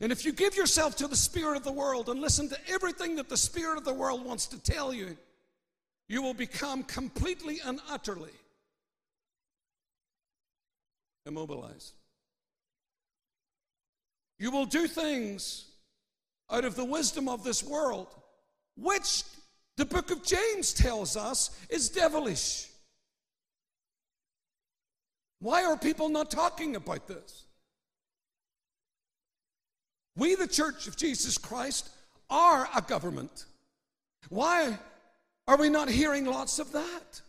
And 0.00 0.11
if 0.11 0.24
you 0.24 0.33
give 0.33 0.57
yourself 0.57 0.96
to 0.96 1.07
the 1.07 1.16
spirit 1.16 1.57
of 1.57 1.64
the 1.64 1.72
world 1.72 2.09
and 2.09 2.20
listen 2.20 2.48
to 2.48 2.59
everything 2.68 3.16
that 3.16 3.28
the 3.28 3.37
spirit 3.37 3.78
of 3.78 3.85
the 3.85 3.94
world 3.94 4.24
wants 4.24 4.46
to 4.48 4.61
tell 4.61 4.92
you, 4.92 5.16
you 6.09 6.22
will 6.22 6.35
become 6.35 6.83
completely 6.83 7.61
and 7.64 7.80
utterly 7.88 8.33
immobilized. 11.26 11.94
You 14.38 14.50
will 14.50 14.66
do 14.66 14.87
things 14.87 15.66
out 16.50 16.64
of 16.64 16.74
the 16.74 16.85
wisdom 16.85 17.28
of 17.28 17.44
this 17.44 17.62
world, 17.62 18.09
which 18.76 19.22
the 19.76 19.85
book 19.85 20.11
of 20.11 20.22
James 20.22 20.74
tells 20.74 21.16
us 21.16 21.50
is 21.70 21.88
devilish. 21.88 22.68
Why 25.40 25.64
are 25.64 25.76
people 25.76 26.09
not 26.09 26.30
talking 26.30 26.76
about 26.76 27.07
this? 27.07 27.44
We, 30.16 30.35
the 30.35 30.46
Church 30.46 30.87
of 30.87 30.96
Jesus 30.96 31.38
Christ, 31.38 31.90
are 32.31 32.68
a 32.74 32.81
government. 32.83 33.46
Why 34.29 34.79
are 35.46 35.57
we 35.57 35.68
not 35.68 35.88
hearing 35.88 36.24
lots 36.24 36.59
of 36.59 36.72
that? 36.72 37.20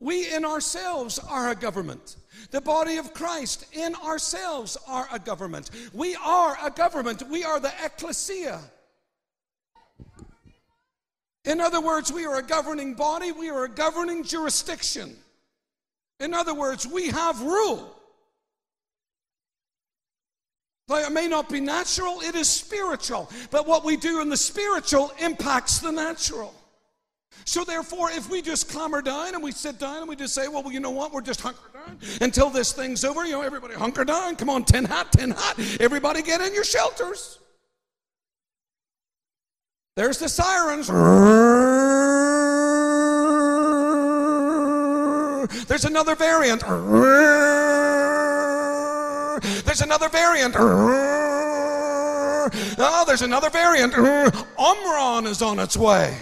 We 0.00 0.34
in 0.34 0.44
ourselves 0.44 1.18
are 1.18 1.50
a 1.50 1.54
government. 1.54 2.16
The 2.50 2.60
body 2.60 2.96
of 2.96 3.14
Christ 3.14 3.66
in 3.72 3.94
ourselves 3.94 4.76
are 4.88 5.06
a 5.12 5.18
government. 5.18 5.70
We 5.92 6.16
are 6.16 6.58
a 6.60 6.70
government. 6.70 7.22
We 7.28 7.44
are 7.44 7.60
the 7.60 7.72
ecclesia. 7.84 8.60
In 11.44 11.60
other 11.60 11.80
words, 11.80 12.12
we 12.12 12.24
are 12.24 12.38
a 12.38 12.42
governing 12.42 12.94
body, 12.94 13.32
we 13.32 13.50
are 13.50 13.64
a 13.64 13.68
governing 13.68 14.22
jurisdiction. 14.22 15.16
In 16.20 16.34
other 16.34 16.54
words, 16.54 16.86
we 16.86 17.08
have 17.08 17.40
rule. 17.40 17.96
Though 20.88 20.98
it 20.98 21.12
may 21.12 21.28
not 21.28 21.48
be 21.48 21.60
natural, 21.60 22.20
it 22.20 22.34
is 22.34 22.48
spiritual. 22.48 23.30
But 23.50 23.66
what 23.66 23.84
we 23.84 23.96
do 23.96 24.20
in 24.20 24.28
the 24.28 24.36
spiritual 24.36 25.12
impacts 25.20 25.78
the 25.78 25.92
natural. 25.92 26.54
So 27.44 27.64
therefore, 27.64 28.10
if 28.10 28.30
we 28.30 28.42
just 28.42 28.68
clamber 28.68 29.02
down 29.02 29.34
and 29.34 29.42
we 29.42 29.52
sit 29.52 29.78
down 29.78 29.98
and 29.98 30.08
we 30.08 30.16
just 30.16 30.34
say, 30.34 30.48
well, 30.48 30.62
well, 30.62 30.72
you 30.72 30.80
know 30.80 30.90
what, 30.90 31.12
we're 31.12 31.22
just 31.22 31.40
hunker 31.40 31.70
down 31.72 31.98
until 32.20 32.50
this 32.50 32.72
thing's 32.72 33.04
over. 33.04 33.24
You 33.24 33.32
know, 33.32 33.42
everybody 33.42 33.74
hunker 33.74 34.04
down. 34.04 34.36
Come 34.36 34.50
on, 34.50 34.64
tin 34.64 34.84
hat, 34.84 35.10
tin 35.12 35.30
hat. 35.30 35.58
Everybody 35.80 36.22
get 36.22 36.40
in 36.40 36.54
your 36.54 36.64
shelters. 36.64 37.38
There's 39.96 40.18
the 40.18 40.28
sirens. 40.28 40.88
There's 45.66 45.84
another 45.84 46.14
variant. 46.14 46.62
There's 49.72 49.80
another 49.80 50.10
variant. 50.10 50.54
Oh, 50.54 52.50
there's 53.06 53.22
another 53.22 53.48
variant. 53.48 53.94
Omron 54.58 55.26
is 55.26 55.40
on 55.40 55.58
its 55.58 55.78
way. 55.78 56.14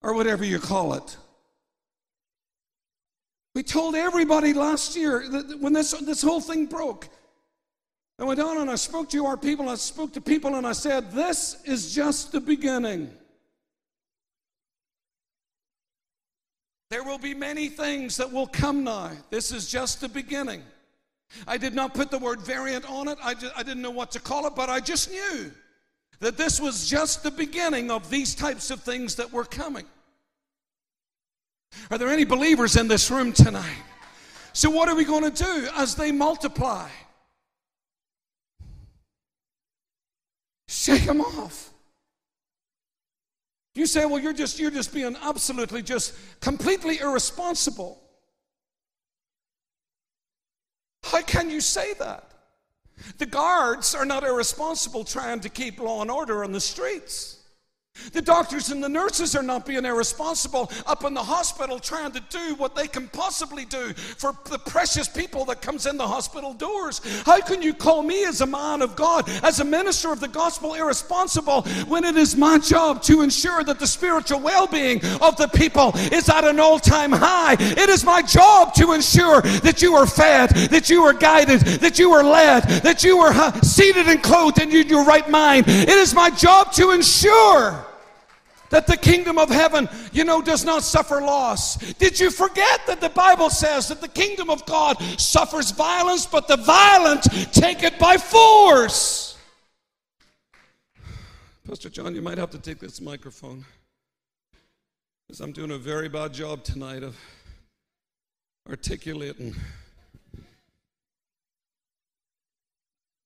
Or 0.00 0.14
whatever 0.14 0.44
you 0.44 0.60
call 0.60 0.94
it. 0.94 1.16
We 3.56 3.64
told 3.64 3.96
everybody 3.96 4.52
last 4.52 4.94
year 4.94 5.28
that 5.28 5.58
when 5.58 5.72
this, 5.72 5.90
this 5.90 6.22
whole 6.22 6.40
thing 6.40 6.66
broke. 6.66 7.08
I 8.20 8.22
went 8.22 8.38
on 8.38 8.58
and 8.58 8.70
I 8.70 8.76
spoke 8.76 9.10
to 9.10 9.26
our 9.26 9.36
people, 9.36 9.68
I 9.68 9.74
spoke 9.74 10.12
to 10.12 10.20
people, 10.20 10.54
and 10.54 10.64
I 10.64 10.72
said, 10.72 11.10
This 11.10 11.60
is 11.64 11.92
just 11.92 12.30
the 12.30 12.40
beginning. 12.40 13.10
There 16.90 17.02
will 17.02 17.18
be 17.18 17.34
many 17.34 17.68
things 17.68 18.16
that 18.18 18.30
will 18.32 18.46
come 18.46 18.84
now. 18.84 19.10
This 19.30 19.50
is 19.50 19.68
just 19.68 20.00
the 20.00 20.08
beginning. 20.08 20.62
I 21.46 21.56
did 21.56 21.74
not 21.74 21.94
put 21.94 22.10
the 22.10 22.18
word 22.18 22.40
variant 22.40 22.88
on 22.88 23.08
it, 23.08 23.18
I, 23.22 23.34
just, 23.34 23.56
I 23.56 23.62
didn't 23.62 23.82
know 23.82 23.90
what 23.90 24.10
to 24.12 24.20
call 24.20 24.46
it, 24.46 24.54
but 24.54 24.68
I 24.70 24.80
just 24.80 25.10
knew 25.10 25.52
that 26.20 26.36
this 26.36 26.60
was 26.60 26.88
just 26.88 27.22
the 27.22 27.30
beginning 27.30 27.90
of 27.90 28.08
these 28.10 28.34
types 28.34 28.70
of 28.70 28.80
things 28.80 29.16
that 29.16 29.32
were 29.32 29.44
coming. 29.44 29.86
Are 31.90 31.98
there 31.98 32.08
any 32.08 32.24
believers 32.24 32.76
in 32.76 32.88
this 32.88 33.10
room 33.10 33.32
tonight? 33.32 33.82
So, 34.52 34.70
what 34.70 34.88
are 34.88 34.94
we 34.94 35.04
going 35.04 35.24
to 35.30 35.44
do 35.44 35.68
as 35.76 35.96
they 35.96 36.12
multiply? 36.12 36.88
Shake 40.68 41.06
them 41.06 41.20
off. 41.20 41.72
You 43.74 43.86
say, 43.86 44.06
well, 44.06 44.20
you're 44.20 44.32
just, 44.32 44.60
you're 44.60 44.70
just 44.70 44.94
being 44.94 45.16
absolutely, 45.20 45.82
just 45.82 46.14
completely 46.40 47.00
irresponsible. 47.00 48.00
How 51.04 51.22
can 51.22 51.50
you 51.50 51.60
say 51.60 51.94
that? 51.94 52.30
The 53.18 53.26
guards 53.26 53.94
are 53.94 54.04
not 54.04 54.24
irresponsible 54.24 55.04
trying 55.04 55.40
to 55.40 55.48
keep 55.48 55.78
law 55.78 56.02
and 56.02 56.10
order 56.10 56.44
on 56.44 56.52
the 56.52 56.60
streets. 56.60 57.43
The 58.12 58.22
doctors 58.22 58.70
and 58.70 58.82
the 58.82 58.88
nurses 58.88 59.34
are 59.34 59.42
not 59.42 59.66
being 59.66 59.84
irresponsible 59.84 60.70
up 60.86 61.04
in 61.04 61.14
the 61.14 61.22
hospital 61.22 61.78
trying 61.78 62.12
to 62.12 62.20
do 62.28 62.54
what 62.56 62.76
they 62.76 62.86
can 62.86 63.08
possibly 63.08 63.64
do 63.64 63.92
for 63.94 64.36
the 64.50 64.58
precious 64.58 65.08
people 65.08 65.44
that 65.46 65.62
comes 65.62 65.86
in 65.86 65.96
the 65.96 66.06
hospital 66.06 66.52
doors. 66.52 67.00
How 67.24 67.40
can 67.40 67.62
you 67.62 67.72
call 67.72 68.02
me 68.02 68.24
as 68.24 68.40
a 68.40 68.46
man 68.46 68.82
of 68.82 68.94
God, 68.94 69.28
as 69.42 69.60
a 69.60 69.64
minister 69.64 70.12
of 70.12 70.20
the 70.20 70.28
gospel 70.28 70.74
irresponsible 70.74 71.62
when 71.88 72.04
it 72.04 72.16
is 72.16 72.36
my 72.36 72.58
job 72.58 73.02
to 73.02 73.22
ensure 73.22 73.64
that 73.64 73.80
the 73.80 73.86
spiritual 73.86 74.40
well-being 74.40 75.04
of 75.20 75.36
the 75.36 75.50
people 75.52 75.92
is 76.12 76.28
at 76.28 76.44
an 76.44 76.60
all-time 76.60 77.10
high? 77.10 77.56
It 77.58 77.88
is 77.88 78.04
my 78.04 78.22
job 78.22 78.74
to 78.74 78.92
ensure 78.92 79.40
that 79.42 79.82
you 79.82 79.94
are 79.94 80.06
fed, 80.06 80.50
that 80.50 80.90
you 80.90 81.02
are 81.02 81.14
guided, 81.14 81.60
that 81.60 81.98
you 81.98 82.12
are 82.12 82.22
led, 82.22 82.62
that 82.84 83.02
you 83.02 83.18
are 83.18 83.62
seated 83.62 84.08
and 84.08 84.22
clothed 84.22 84.60
in 84.60 84.70
your 84.70 85.04
right 85.04 85.28
mind. 85.28 85.64
It 85.66 85.88
is 85.88 86.14
my 86.14 86.30
job 86.30 86.72
to 86.74 86.90
ensure 86.90 87.83
that 88.70 88.86
the 88.86 88.96
kingdom 88.96 89.38
of 89.38 89.48
heaven, 89.48 89.88
you 90.12 90.24
know, 90.24 90.42
does 90.42 90.64
not 90.64 90.82
suffer 90.82 91.20
loss. 91.20 91.76
Did 91.94 92.18
you 92.18 92.30
forget 92.30 92.80
that 92.86 93.00
the 93.00 93.08
Bible 93.10 93.50
says 93.50 93.88
that 93.88 94.00
the 94.00 94.08
kingdom 94.08 94.50
of 94.50 94.64
God 94.66 95.00
suffers 95.18 95.70
violence, 95.70 96.26
but 96.26 96.48
the 96.48 96.56
violent 96.56 97.22
take 97.52 97.82
it 97.82 97.98
by 97.98 98.16
force? 98.16 99.36
Pastor 101.66 101.88
John, 101.88 102.14
you 102.14 102.22
might 102.22 102.38
have 102.38 102.50
to 102.50 102.58
take 102.58 102.78
this 102.78 103.00
microphone 103.00 103.64
because 105.26 105.40
I'm 105.40 105.52
doing 105.52 105.70
a 105.70 105.78
very 105.78 106.08
bad 106.08 106.34
job 106.34 106.62
tonight 106.62 107.02
of 107.02 107.16
articulating. 108.68 109.54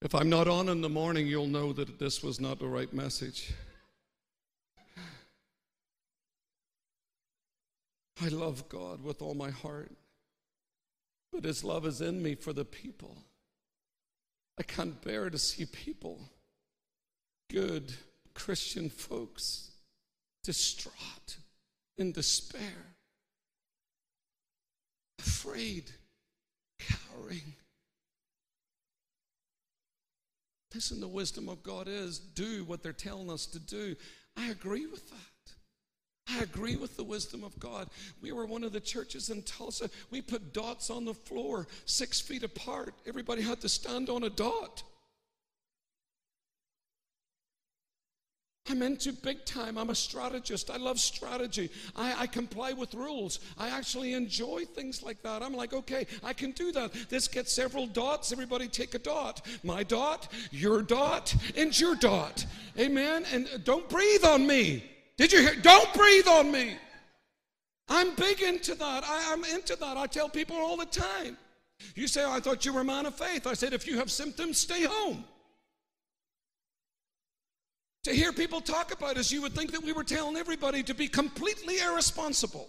If 0.00 0.14
I'm 0.14 0.30
not 0.30 0.46
on 0.46 0.68
in 0.68 0.80
the 0.80 0.88
morning, 0.88 1.26
you'll 1.26 1.48
know 1.48 1.72
that 1.72 1.98
this 1.98 2.22
was 2.22 2.40
not 2.40 2.60
the 2.60 2.68
right 2.68 2.92
message. 2.92 3.52
I 8.20 8.28
love 8.28 8.68
God 8.68 9.02
with 9.02 9.22
all 9.22 9.34
my 9.34 9.50
heart, 9.50 9.92
but 11.32 11.44
His 11.44 11.62
love 11.62 11.86
is 11.86 12.00
in 12.00 12.22
me 12.22 12.34
for 12.34 12.52
the 12.52 12.64
people. 12.64 13.16
I 14.58 14.64
can't 14.64 15.00
bear 15.02 15.30
to 15.30 15.38
see 15.38 15.66
people, 15.66 16.18
good 17.48 17.94
Christian 18.34 18.90
folks, 18.90 19.70
distraught, 20.42 21.36
in 21.96 22.10
despair, 22.10 22.94
afraid, 25.20 25.90
cowering. 26.80 27.54
Listen, 30.74 31.00
the 31.00 31.08
wisdom 31.08 31.48
of 31.48 31.62
God 31.62 31.86
is 31.88 32.18
do 32.18 32.64
what 32.64 32.82
they're 32.82 32.92
telling 32.92 33.30
us 33.30 33.46
to 33.46 33.58
do. 33.58 33.94
I 34.36 34.48
agree 34.48 34.86
with 34.86 35.08
that. 35.10 35.37
I 36.30 36.42
agree 36.42 36.76
with 36.76 36.96
the 36.96 37.04
wisdom 37.04 37.42
of 37.42 37.58
God. 37.58 37.88
We 38.20 38.32
were 38.32 38.46
one 38.46 38.64
of 38.64 38.72
the 38.72 38.80
churches 38.80 39.30
in 39.30 39.42
Tulsa. 39.42 39.88
We 40.10 40.20
put 40.20 40.52
dots 40.52 40.90
on 40.90 41.04
the 41.04 41.14
floor 41.14 41.66
six 41.86 42.20
feet 42.20 42.42
apart. 42.42 42.94
Everybody 43.06 43.42
had 43.42 43.60
to 43.62 43.68
stand 43.68 44.10
on 44.10 44.24
a 44.24 44.30
dot. 44.30 44.82
I'm 48.70 48.82
into 48.82 49.12
big 49.12 49.46
time. 49.46 49.78
I'm 49.78 49.88
a 49.88 49.94
strategist. 49.94 50.70
I 50.70 50.76
love 50.76 51.00
strategy. 51.00 51.70
I, 51.96 52.22
I, 52.22 52.26
comply 52.26 52.74
with 52.74 52.92
rules. 52.92 53.40
I 53.56 53.70
actually 53.70 54.12
enjoy 54.12 54.64
things 54.66 55.02
like 55.02 55.22
that. 55.22 55.42
I'm 55.42 55.54
like, 55.54 55.72
okay, 55.72 56.06
I 56.22 56.34
can 56.34 56.50
do 56.50 56.70
that. 56.72 56.92
This 57.08 57.28
gets 57.28 57.50
several 57.50 57.86
dots. 57.86 58.30
Everybody 58.30 58.68
take 58.68 58.94
a 58.94 58.98
dot. 58.98 59.46
My 59.64 59.82
dot, 59.82 60.30
your 60.50 60.82
dot, 60.82 61.34
and 61.56 61.78
your 61.78 61.94
dot. 61.94 62.44
Amen. 62.78 63.24
And 63.32 63.48
don't 63.64 63.88
breathe 63.88 64.24
on 64.24 64.46
me. 64.46 64.84
Did 65.18 65.32
you 65.32 65.40
hear? 65.40 65.56
Don't 65.56 65.92
breathe 65.92 66.28
on 66.28 66.50
me. 66.50 66.78
I'm 67.88 68.14
big 68.14 68.40
into 68.40 68.74
that. 68.76 69.04
I, 69.04 69.32
am 69.32 69.44
into 69.44 69.76
that. 69.76 69.96
I 69.96 70.06
tell 70.06 70.28
people 70.28 70.56
all 70.56 70.76
the 70.76 70.86
time. 70.86 71.36
You 71.94 72.06
say, 72.06 72.24
oh, 72.24 72.32
I 72.32 72.40
thought 72.40 72.64
you 72.64 72.72
were 72.72 72.80
a 72.80 72.84
man 72.84 73.06
of 73.06 73.14
faith. 73.14 73.46
I 73.46 73.54
said, 73.54 73.72
if 73.72 73.86
you 73.86 73.98
have 73.98 74.10
symptoms, 74.10 74.58
stay 74.58 74.84
home. 74.84 75.24
To 78.04 78.12
hear 78.12 78.32
people 78.32 78.60
talk 78.60 78.92
about 78.92 79.16
us, 79.16 79.32
you 79.32 79.42
would 79.42 79.54
think 79.54 79.72
that 79.72 79.82
we 79.82 79.92
were 79.92 80.04
telling 80.04 80.36
everybody 80.36 80.82
to 80.84 80.94
be 80.94 81.08
completely 81.08 81.80
irresponsible. 81.80 82.68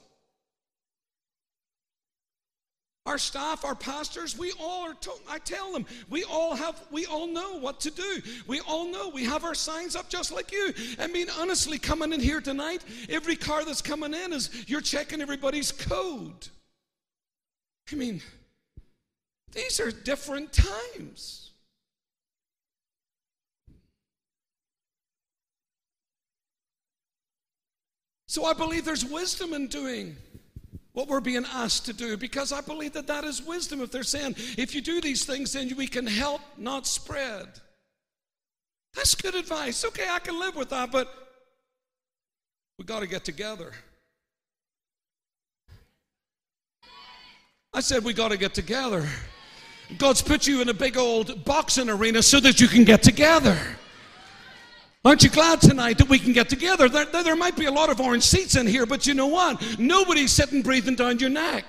Our 3.09 3.17
staff, 3.17 3.65
our 3.65 3.73
pastors, 3.73 4.37
we 4.37 4.51
all 4.61 4.87
are 4.87 4.93
told, 4.93 5.19
I 5.27 5.39
tell 5.39 5.73
them, 5.73 5.87
we 6.11 6.23
all 6.25 6.55
have, 6.55 6.79
we 6.91 7.07
all 7.07 7.25
know 7.25 7.57
what 7.57 7.79
to 7.79 7.89
do. 7.89 8.21
We 8.45 8.59
all 8.59 8.85
know. 8.85 9.09
We 9.09 9.23
have 9.23 9.43
our 9.43 9.55
signs 9.55 9.95
up 9.95 10.09
just 10.09 10.31
like 10.31 10.51
you. 10.51 10.75
I 10.99 11.07
mean, 11.07 11.25
honestly, 11.39 11.79
coming 11.79 12.13
in 12.13 12.19
here 12.19 12.39
tonight, 12.39 12.83
every 13.09 13.35
car 13.35 13.65
that's 13.65 13.81
coming 13.81 14.13
in 14.13 14.31
is 14.31 14.51
you're 14.67 14.79
checking 14.79 15.23
everybody's 15.23 15.71
code. 15.71 16.49
I 17.91 17.95
mean, 17.95 18.21
these 19.53 19.79
are 19.79 19.89
different 19.89 20.53
times. 20.53 21.49
So 28.27 28.45
I 28.45 28.53
believe 28.53 28.85
there's 28.85 29.03
wisdom 29.03 29.53
in 29.53 29.65
doing 29.65 30.15
what 30.99 31.07
we're 31.07 31.21
being 31.21 31.45
asked 31.53 31.85
to 31.85 31.93
do 31.93 32.17
because 32.17 32.51
I 32.51 32.59
believe 32.59 32.91
that 32.91 33.07
that 33.07 33.23
is 33.23 33.41
wisdom. 33.41 33.79
If 33.79 33.89
they're 33.89 34.03
saying, 34.03 34.35
if 34.57 34.75
you 34.75 34.81
do 34.81 34.99
these 34.99 35.23
things, 35.23 35.53
then 35.53 35.73
we 35.77 35.87
can 35.87 36.05
help, 36.05 36.41
not 36.57 36.85
spread. 36.85 37.47
That's 38.93 39.15
good 39.15 39.33
advice. 39.33 39.85
Okay, 39.85 40.07
I 40.09 40.19
can 40.19 40.37
live 40.37 40.57
with 40.57 40.71
that, 40.71 40.91
but 40.91 41.07
we 42.77 42.83
got 42.83 42.99
to 42.99 43.07
get 43.07 43.23
together. 43.23 43.71
I 47.73 47.79
said, 47.79 48.03
we 48.03 48.11
got 48.11 48.31
to 48.31 48.37
get 48.37 48.53
together. 48.53 49.07
God's 49.97 50.21
put 50.21 50.47
you 50.47 50.61
in 50.61 50.67
a 50.67 50.73
big 50.73 50.97
old 50.97 51.45
boxing 51.45 51.89
arena 51.89 52.21
so 52.21 52.41
that 52.41 52.59
you 52.59 52.67
can 52.67 52.83
get 52.83 53.03
together. 53.03 53.57
Aren't 55.05 55.23
you 55.23 55.29
glad 55.29 55.61
tonight 55.61 55.97
that 55.99 56.09
we 56.09 56.19
can 56.19 56.33
get 56.33 56.49
together? 56.49 56.89
There, 56.89 57.05
there, 57.05 57.35
might 57.35 57.55
be 57.55 57.65
a 57.65 57.71
lot 57.71 57.89
of 57.89 58.01
orange 58.01 58.23
seats 58.23 58.55
in 58.55 58.67
here, 58.67 58.85
but 58.85 59.07
you 59.07 59.13
know 59.13 59.27
what? 59.27 59.79
Nobody's 59.79 60.31
sitting 60.31 60.61
breathing 60.61 60.95
down 60.95 61.19
your 61.19 61.29
neck. 61.29 61.65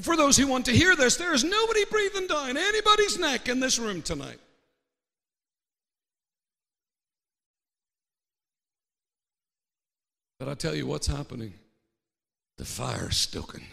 For 0.00 0.16
those 0.16 0.36
who 0.36 0.46
want 0.46 0.64
to 0.66 0.72
hear 0.72 0.94
this, 0.94 1.16
there 1.16 1.34
is 1.34 1.42
nobody 1.42 1.84
breathing 1.90 2.28
down 2.28 2.56
anybody's 2.56 3.18
neck 3.18 3.48
in 3.48 3.58
this 3.58 3.78
room 3.78 4.00
tonight. 4.00 4.38
But 10.38 10.48
I 10.48 10.54
tell 10.54 10.74
you 10.74 10.86
what's 10.86 11.08
happening. 11.08 11.52
The 12.56 12.64
fire's 12.64 13.16
stoking. 13.16 13.66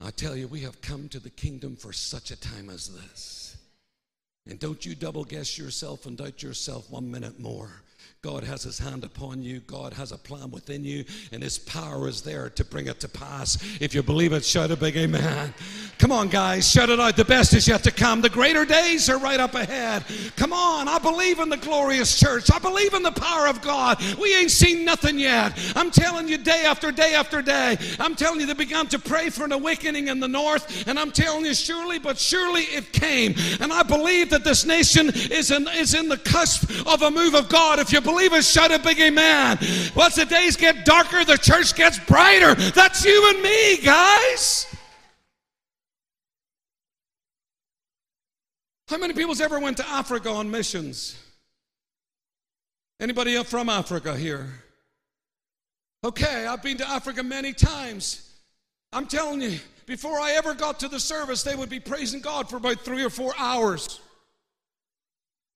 I 0.00 0.10
tell 0.14 0.36
you, 0.36 0.46
we 0.46 0.60
have 0.60 0.80
come 0.80 1.08
to 1.08 1.18
the 1.18 1.30
kingdom 1.30 1.74
for 1.74 1.92
such 1.92 2.30
a 2.30 2.40
time 2.40 2.70
as 2.70 2.88
this. 2.88 3.56
And 4.50 4.58
don't 4.58 4.84
you 4.84 4.96
double 4.96 5.22
guess 5.22 5.56
yourself 5.56 6.06
and 6.06 6.16
doubt 6.16 6.42
yourself 6.42 6.90
one 6.90 7.08
minute 7.08 7.38
more. 7.38 7.70
God 8.22 8.44
has 8.44 8.62
his 8.64 8.78
hand 8.78 9.02
upon 9.02 9.42
you. 9.42 9.60
God 9.60 9.94
has 9.94 10.12
a 10.12 10.18
plan 10.18 10.50
within 10.50 10.84
you, 10.84 11.06
and 11.32 11.42
his 11.42 11.58
power 11.58 12.06
is 12.06 12.20
there 12.20 12.50
to 12.50 12.62
bring 12.66 12.86
it 12.86 13.00
to 13.00 13.08
pass. 13.08 13.56
If 13.80 13.94
you 13.94 14.02
believe 14.02 14.34
it, 14.34 14.44
shout 14.44 14.70
a 14.70 14.76
big 14.76 14.94
amen. 14.98 15.54
Come 15.96 16.12
on, 16.12 16.28
guys, 16.28 16.70
shout 16.70 16.90
it 16.90 17.00
out. 17.00 17.16
The 17.16 17.24
best 17.24 17.54
is 17.54 17.66
yet 17.66 17.82
to 17.84 17.90
come. 17.90 18.20
The 18.20 18.28
greater 18.28 18.66
days 18.66 19.08
are 19.08 19.18
right 19.18 19.40
up 19.40 19.54
ahead. 19.54 20.04
Come 20.36 20.52
on, 20.52 20.86
I 20.86 20.98
believe 20.98 21.38
in 21.38 21.48
the 21.48 21.56
glorious 21.56 22.18
church. 22.18 22.52
I 22.52 22.58
believe 22.58 22.92
in 22.92 23.02
the 23.02 23.10
power 23.10 23.46
of 23.46 23.62
God. 23.62 24.02
We 24.20 24.36
ain't 24.36 24.50
seen 24.50 24.84
nothing 24.84 25.18
yet. 25.18 25.58
I'm 25.74 25.90
telling 25.90 26.28
you, 26.28 26.36
day 26.36 26.64
after 26.66 26.92
day 26.92 27.14
after 27.14 27.40
day. 27.40 27.78
I'm 27.98 28.14
telling 28.14 28.40
you, 28.40 28.46
they 28.46 28.52
began 28.52 28.86
to 28.88 28.98
pray 28.98 29.30
for 29.30 29.44
an 29.44 29.52
awakening 29.52 30.08
in 30.08 30.20
the 30.20 30.28
north, 30.28 30.86
and 30.86 30.98
I'm 30.98 31.10
telling 31.10 31.46
you, 31.46 31.54
surely, 31.54 31.98
but 31.98 32.18
surely 32.18 32.64
it 32.64 32.92
came. 32.92 33.34
And 33.60 33.72
I 33.72 33.82
believe 33.82 34.28
that 34.28 34.44
this 34.44 34.66
nation 34.66 35.08
is 35.08 35.50
in, 35.50 35.66
is 35.68 35.94
in 35.94 36.10
the 36.10 36.18
cusp 36.18 36.86
of 36.86 37.00
a 37.00 37.10
move 37.10 37.34
of 37.34 37.48
God. 37.48 37.78
If 37.78 37.94
you 37.94 38.09
believers 38.10 38.50
shout 38.50 38.70
a 38.70 38.78
big 38.78 38.98
amen. 39.00 39.58
Once 39.94 40.16
the 40.16 40.24
days 40.24 40.56
get 40.56 40.84
darker, 40.84 41.24
the 41.24 41.36
church 41.36 41.74
gets 41.74 41.98
brighter. 41.98 42.54
That's 42.54 43.04
you 43.04 43.30
and 43.30 43.42
me, 43.42 43.78
guys. 43.78 44.66
How 48.88 48.98
many 48.98 49.14
people's 49.14 49.40
ever 49.40 49.60
went 49.60 49.76
to 49.76 49.88
Africa 49.88 50.30
on 50.30 50.50
missions? 50.50 51.16
Anybody 52.98 53.42
from 53.44 53.68
Africa 53.68 54.16
here? 54.16 54.48
Okay, 56.02 56.46
I've 56.46 56.62
been 56.62 56.78
to 56.78 56.88
Africa 56.88 57.22
many 57.22 57.52
times. 57.52 58.34
I'm 58.92 59.06
telling 59.06 59.40
you, 59.42 59.58
before 59.86 60.18
I 60.18 60.32
ever 60.32 60.54
got 60.54 60.80
to 60.80 60.88
the 60.88 60.98
service, 60.98 61.42
they 61.42 61.54
would 61.54 61.68
be 61.68 61.78
praising 61.78 62.20
God 62.20 62.50
for 62.50 62.56
about 62.56 62.80
three 62.80 63.04
or 63.04 63.10
four 63.10 63.32
hours. 63.38 64.00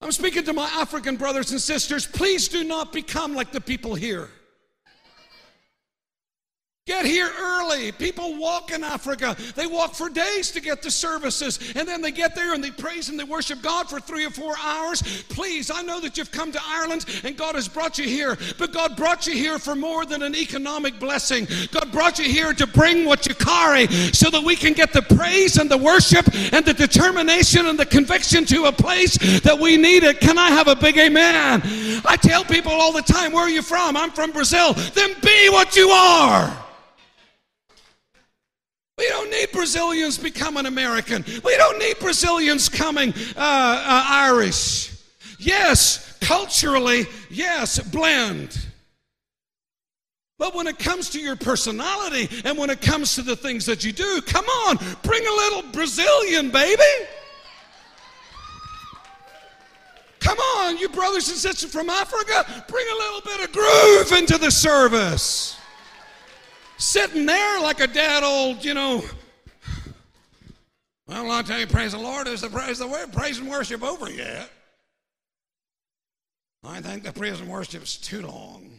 I'm 0.00 0.12
speaking 0.12 0.44
to 0.44 0.52
my 0.52 0.66
African 0.66 1.16
brothers 1.16 1.50
and 1.50 1.60
sisters. 1.60 2.06
Please 2.06 2.48
do 2.48 2.62
not 2.64 2.92
become 2.92 3.34
like 3.34 3.52
the 3.52 3.60
people 3.60 3.94
here. 3.94 4.28
Get 6.86 7.06
here 7.06 7.30
early. 7.40 7.92
People 7.92 8.36
walk 8.36 8.70
in 8.70 8.84
Africa. 8.84 9.34
They 9.54 9.66
walk 9.66 9.94
for 9.94 10.10
days 10.10 10.50
to 10.50 10.60
get 10.60 10.82
to 10.82 10.90
services. 10.90 11.72
And 11.74 11.88
then 11.88 12.02
they 12.02 12.10
get 12.10 12.34
there 12.34 12.52
and 12.52 12.62
they 12.62 12.70
praise 12.70 13.08
and 13.08 13.18
they 13.18 13.24
worship 13.24 13.62
God 13.62 13.88
for 13.88 14.00
three 14.00 14.26
or 14.26 14.30
four 14.30 14.54
hours. 14.62 15.00
Please, 15.30 15.70
I 15.70 15.80
know 15.80 15.98
that 16.00 16.18
you've 16.18 16.30
come 16.30 16.52
to 16.52 16.60
Ireland 16.62 17.06
and 17.24 17.38
God 17.38 17.54
has 17.54 17.68
brought 17.68 17.96
you 17.96 18.04
here, 18.04 18.36
but 18.58 18.74
God 18.74 18.98
brought 18.98 19.26
you 19.26 19.32
here 19.32 19.58
for 19.58 19.74
more 19.74 20.04
than 20.04 20.22
an 20.22 20.36
economic 20.36 21.00
blessing. 21.00 21.48
God 21.72 21.90
brought 21.90 22.18
you 22.18 22.26
here 22.26 22.52
to 22.52 22.66
bring 22.66 23.06
what 23.06 23.26
you 23.26 23.34
carry 23.34 23.86
so 24.12 24.28
that 24.28 24.44
we 24.44 24.54
can 24.54 24.74
get 24.74 24.92
the 24.92 25.00
praise 25.00 25.56
and 25.56 25.70
the 25.70 25.78
worship 25.78 26.26
and 26.52 26.66
the 26.66 26.74
determination 26.74 27.64
and 27.64 27.78
the 27.78 27.86
conviction 27.86 28.44
to 28.44 28.66
a 28.66 28.72
place 28.72 29.16
that 29.40 29.58
we 29.58 29.78
need 29.78 30.02
it. 30.02 30.20
Can 30.20 30.36
I 30.36 30.50
have 30.50 30.68
a 30.68 30.76
big 30.76 30.98
amen? 30.98 31.62
I 32.04 32.18
tell 32.20 32.44
people 32.44 32.72
all 32.72 32.92
the 32.92 33.00
time, 33.00 33.32
where 33.32 33.44
are 33.44 33.48
you 33.48 33.62
from? 33.62 33.96
I'm 33.96 34.10
from 34.10 34.32
Brazil. 34.32 34.74
Then 34.74 35.14
be 35.22 35.48
what 35.48 35.76
you 35.76 35.88
are. 35.88 36.54
We 38.96 39.08
don't 39.08 39.30
need 39.30 39.50
Brazilians 39.52 40.18
becoming 40.18 40.66
American. 40.66 41.24
We 41.44 41.56
don't 41.56 41.78
need 41.78 41.98
Brazilians 41.98 42.68
coming 42.68 43.12
uh, 43.36 43.38
uh, 43.38 44.06
Irish. 44.08 44.92
Yes, 45.38 46.16
culturally, 46.20 47.06
yes, 47.28 47.80
blend. 47.80 48.66
But 50.38 50.54
when 50.54 50.66
it 50.66 50.78
comes 50.78 51.10
to 51.10 51.20
your 51.20 51.36
personality 51.36 52.28
and 52.44 52.56
when 52.56 52.70
it 52.70 52.80
comes 52.80 53.14
to 53.16 53.22
the 53.22 53.36
things 53.36 53.66
that 53.66 53.84
you 53.84 53.92
do, 53.92 54.20
come 54.22 54.44
on, 54.44 54.78
bring 55.02 55.26
a 55.26 55.30
little 55.30 55.62
Brazilian, 55.72 56.50
baby. 56.50 56.82
Come 60.20 60.38
on, 60.38 60.78
you 60.78 60.88
brothers 60.88 61.28
and 61.28 61.36
sisters 61.36 61.70
from 61.70 61.90
Africa, 61.90 62.64
bring 62.68 62.86
a 62.86 62.94
little 62.94 63.20
bit 63.22 63.40
of 63.40 63.52
groove 63.52 64.12
into 64.18 64.38
the 64.38 64.50
service 64.50 65.56
sitting 66.76 67.26
there 67.26 67.60
like 67.60 67.80
a 67.80 67.86
dead 67.86 68.22
old, 68.22 68.64
you 68.64 68.74
know. 68.74 69.02
Well, 71.06 71.30
I'll 71.30 71.44
tell 71.44 71.60
you, 71.60 71.66
praise 71.66 71.92
the 71.92 71.98
Lord, 71.98 72.26
is 72.26 72.40
the 72.40 72.48
praise 72.48 72.78
the 72.78 72.86
word, 72.86 73.12
praise 73.12 73.38
and 73.38 73.48
worship 73.48 73.82
over 73.82 74.10
yet? 74.10 74.50
I 76.66 76.80
think 76.80 77.02
the 77.02 77.12
praise 77.12 77.40
and 77.40 77.50
worship 77.50 77.82
is 77.82 77.96
too 77.98 78.22
long. 78.22 78.70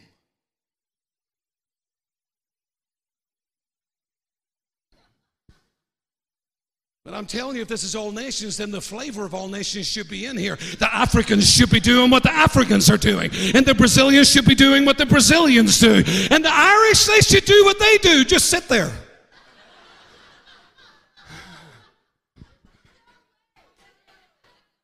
But 7.06 7.14
I'm 7.14 7.24
telling 7.24 7.54
you, 7.54 7.62
if 7.62 7.68
this 7.68 7.84
is 7.84 7.94
all 7.94 8.10
nations, 8.10 8.56
then 8.56 8.72
the 8.72 8.80
flavor 8.80 9.24
of 9.24 9.32
all 9.32 9.46
nations 9.46 9.86
should 9.86 10.08
be 10.08 10.26
in 10.26 10.36
here. 10.36 10.56
The 10.56 10.92
Africans 10.92 11.48
should 11.48 11.70
be 11.70 11.78
doing 11.78 12.10
what 12.10 12.24
the 12.24 12.32
Africans 12.32 12.90
are 12.90 12.96
doing, 12.96 13.30
and 13.54 13.64
the 13.64 13.76
Brazilians 13.76 14.28
should 14.28 14.44
be 14.44 14.56
doing 14.56 14.84
what 14.84 14.98
the 14.98 15.06
Brazilians 15.06 15.78
do, 15.78 16.02
and 16.32 16.44
the 16.44 16.52
Irish, 16.52 17.06
they 17.06 17.20
should 17.20 17.44
do 17.44 17.64
what 17.64 17.78
they 17.78 17.98
do. 17.98 18.24
Just 18.24 18.46
sit 18.50 18.66
there. 18.66 18.90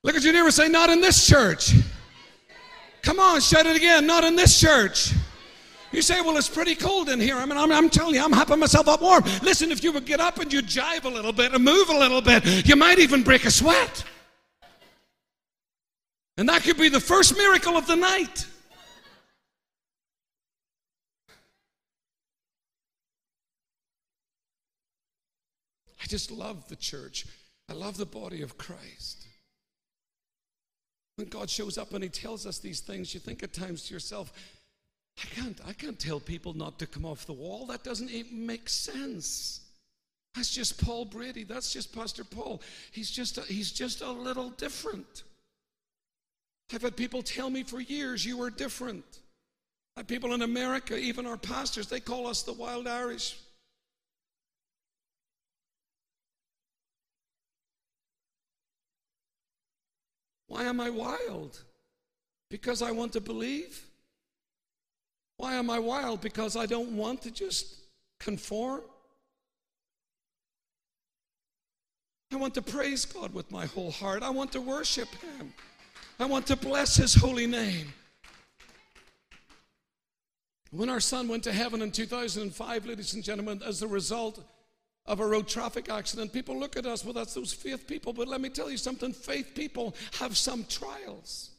Look 0.04 0.14
at 0.14 0.22
your 0.22 0.32
neighbor 0.32 0.52
say, 0.52 0.68
Not 0.68 0.90
in 0.90 1.00
this 1.00 1.26
church. 1.26 1.72
Come 3.02 3.18
on, 3.18 3.40
shut 3.40 3.66
it 3.66 3.74
again. 3.74 4.06
Not 4.06 4.22
in 4.22 4.36
this 4.36 4.60
church. 4.60 5.10
You 5.92 6.00
say, 6.00 6.20
well, 6.22 6.36
it's 6.38 6.48
pretty 6.48 6.74
cold 6.74 7.10
in 7.10 7.20
here. 7.20 7.36
I 7.36 7.44
mean, 7.44 7.58
I'm, 7.58 7.70
I'm, 7.70 7.90
telling 7.90 8.14
you, 8.14 8.24
I'm 8.24 8.32
hopping 8.32 8.58
myself 8.58 8.88
up 8.88 9.02
warm. 9.02 9.22
Listen, 9.42 9.70
if 9.70 9.84
you 9.84 9.92
would 9.92 10.06
get 10.06 10.20
up 10.20 10.38
and 10.38 10.50
you 10.50 10.62
jive 10.62 11.04
a 11.04 11.08
little 11.08 11.32
bit 11.32 11.52
and 11.52 11.62
move 11.62 11.90
a 11.90 11.98
little 11.98 12.22
bit, 12.22 12.66
you 12.66 12.76
might 12.76 12.98
even 12.98 13.22
break 13.22 13.44
a 13.44 13.50
sweat. 13.50 14.04
And 16.38 16.48
that 16.48 16.62
could 16.62 16.78
be 16.78 16.88
the 16.88 17.00
first 17.00 17.36
miracle 17.36 17.76
of 17.76 17.86
the 17.86 17.96
night. 17.96 18.46
I 26.02 26.06
just 26.06 26.30
love 26.30 26.66
the 26.68 26.76
church. 26.76 27.26
I 27.68 27.74
love 27.74 27.98
the 27.98 28.06
body 28.06 28.42
of 28.42 28.56
Christ. 28.56 29.26
When 31.16 31.28
God 31.28 31.50
shows 31.50 31.76
up 31.76 31.92
and 31.92 32.02
He 32.02 32.08
tells 32.08 32.46
us 32.46 32.58
these 32.58 32.80
things, 32.80 33.12
you 33.12 33.20
think 33.20 33.42
at 33.42 33.52
times 33.52 33.84
to 33.84 33.94
yourself, 33.94 34.32
I 35.18 35.34
can't, 35.34 35.60
I 35.66 35.72
can't 35.72 35.98
tell 35.98 36.20
people 36.20 36.54
not 36.54 36.78
to 36.78 36.86
come 36.86 37.04
off 37.04 37.26
the 37.26 37.32
wall. 37.32 37.66
That 37.66 37.84
doesn't 37.84 38.10
even 38.10 38.46
make 38.46 38.68
sense. 38.68 39.60
That's 40.34 40.50
just 40.50 40.82
Paul 40.82 41.04
Brady. 41.04 41.44
That's 41.44 41.72
just 41.72 41.94
Pastor 41.94 42.24
Paul. 42.24 42.62
He's 42.90 43.10
just 43.10 43.38
a, 43.38 43.42
he's 43.42 43.70
just 43.70 44.00
a 44.00 44.10
little 44.10 44.50
different. 44.50 45.24
I've 46.72 46.82
had 46.82 46.96
people 46.96 47.22
tell 47.22 47.50
me 47.50 47.62
for 47.64 47.80
years, 47.80 48.24
you 48.24 48.42
are 48.42 48.48
different. 48.48 49.04
I 49.96 50.00
had 50.00 50.08
people 50.08 50.32
in 50.32 50.40
America, 50.40 50.96
even 50.96 51.26
our 51.26 51.36
pastors, 51.36 51.86
they 51.86 52.00
call 52.00 52.26
us 52.26 52.42
the 52.42 52.54
wild 52.54 52.86
Irish. 52.88 53.36
Why 60.46 60.64
am 60.64 60.80
I 60.80 60.88
wild? 60.88 61.62
Because 62.50 62.80
I 62.80 62.90
want 62.90 63.12
to 63.12 63.20
believe? 63.20 63.86
Why 65.42 65.54
am 65.54 65.70
I 65.70 65.80
wild? 65.80 66.20
Because 66.20 66.54
I 66.54 66.66
don't 66.66 66.96
want 66.96 67.22
to 67.22 67.30
just 67.32 67.74
conform. 68.20 68.82
I 72.32 72.36
want 72.36 72.54
to 72.54 72.62
praise 72.62 73.04
God 73.04 73.34
with 73.34 73.50
my 73.50 73.66
whole 73.66 73.90
heart. 73.90 74.22
I 74.22 74.30
want 74.30 74.52
to 74.52 74.60
worship 74.60 75.08
Him. 75.16 75.52
I 76.20 76.26
want 76.26 76.46
to 76.46 76.54
bless 76.54 76.94
His 76.94 77.16
holy 77.16 77.48
name. 77.48 77.92
When 80.70 80.88
our 80.88 81.00
son 81.00 81.26
went 81.26 81.42
to 81.42 81.52
heaven 81.52 81.82
in 81.82 81.90
2005, 81.90 82.86
ladies 82.86 83.14
and 83.14 83.24
gentlemen, 83.24 83.62
as 83.66 83.82
a 83.82 83.88
result 83.88 84.38
of 85.06 85.18
a 85.18 85.26
road 85.26 85.48
traffic 85.48 85.90
accident, 85.90 86.32
people 86.32 86.56
look 86.56 86.76
at 86.76 86.86
us, 86.86 87.04
well, 87.04 87.14
that's 87.14 87.34
those 87.34 87.52
faith 87.52 87.88
people. 87.88 88.12
But 88.12 88.28
let 88.28 88.40
me 88.40 88.48
tell 88.48 88.70
you 88.70 88.76
something 88.76 89.12
faith 89.12 89.56
people 89.56 89.96
have 90.20 90.38
some 90.38 90.64
trials. 90.68 91.51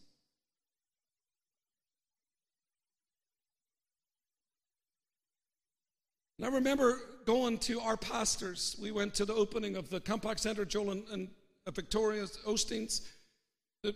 And 6.43 6.51
I 6.51 6.57
remember 6.57 6.99
going 7.25 7.57
to 7.59 7.79
our 7.79 7.95
pastors. 7.95 8.75
We 8.77 8.91
went 8.91 9.13
to 9.13 9.23
the 9.23 9.33
opening 9.33 9.77
of 9.77 9.89
the 9.89 10.01
Compaq 10.01 10.37
Center, 10.39 10.65
Joel 10.65 10.91
and, 10.91 11.03
and 11.09 11.29
uh, 11.65 11.71
Victoria's 11.71 12.37
Osteen's. 12.45 13.09
The, 13.81 13.95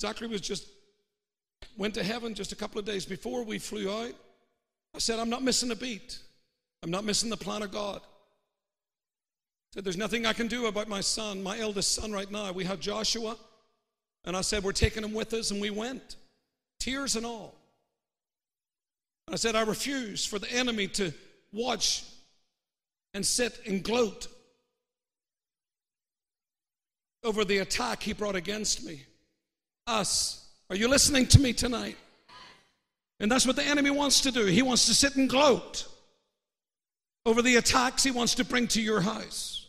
Zachary 0.00 0.26
was 0.26 0.40
just 0.40 0.66
went 1.78 1.94
to 1.94 2.02
heaven 2.02 2.34
just 2.34 2.50
a 2.50 2.56
couple 2.56 2.80
of 2.80 2.84
days 2.84 3.06
before 3.06 3.44
we 3.44 3.60
flew 3.60 3.88
out. 3.88 4.14
I 4.96 4.98
said, 4.98 5.20
I'm 5.20 5.30
not 5.30 5.44
missing 5.44 5.70
a 5.70 5.76
beat. 5.76 6.18
I'm 6.82 6.90
not 6.90 7.04
missing 7.04 7.30
the 7.30 7.36
plan 7.36 7.62
of 7.62 7.70
God. 7.70 8.00
I 8.00 9.74
said, 9.74 9.84
There's 9.84 9.96
nothing 9.96 10.26
I 10.26 10.32
can 10.32 10.48
do 10.48 10.66
about 10.66 10.88
my 10.88 11.02
son, 11.02 11.40
my 11.40 11.60
eldest 11.60 11.92
son 11.92 12.10
right 12.10 12.32
now. 12.32 12.50
We 12.50 12.64
have 12.64 12.80
Joshua. 12.80 13.36
And 14.24 14.36
I 14.36 14.40
said, 14.40 14.64
We're 14.64 14.72
taking 14.72 15.04
him 15.04 15.14
with 15.14 15.32
us, 15.32 15.52
and 15.52 15.60
we 15.60 15.70
went. 15.70 16.16
Tears 16.80 17.14
and 17.14 17.24
all. 17.24 17.54
I 19.30 19.36
said, 19.36 19.54
I 19.54 19.62
refuse 19.62 20.26
for 20.26 20.40
the 20.40 20.50
enemy 20.50 20.88
to 20.88 21.14
watch 21.54 22.04
and 23.14 23.24
sit 23.24 23.60
and 23.66 23.82
gloat 23.82 24.28
over 27.22 27.44
the 27.44 27.58
attack 27.58 28.02
he 28.02 28.12
brought 28.12 28.36
against 28.36 28.84
me. 28.84 29.02
Us. 29.86 30.48
Are 30.68 30.76
you 30.76 30.88
listening 30.88 31.26
to 31.28 31.40
me 31.40 31.52
tonight? 31.52 31.96
And 33.20 33.30
that's 33.30 33.46
what 33.46 33.56
the 33.56 33.64
enemy 33.64 33.90
wants 33.90 34.20
to 34.22 34.30
do. 34.30 34.44
He 34.46 34.62
wants 34.62 34.86
to 34.86 34.94
sit 34.94 35.16
and 35.16 35.28
gloat 35.28 35.86
over 37.24 37.40
the 37.40 37.56
attacks 37.56 38.02
he 38.02 38.10
wants 38.10 38.34
to 38.34 38.44
bring 38.44 38.66
to 38.68 38.82
your 38.82 39.00
house. 39.00 39.66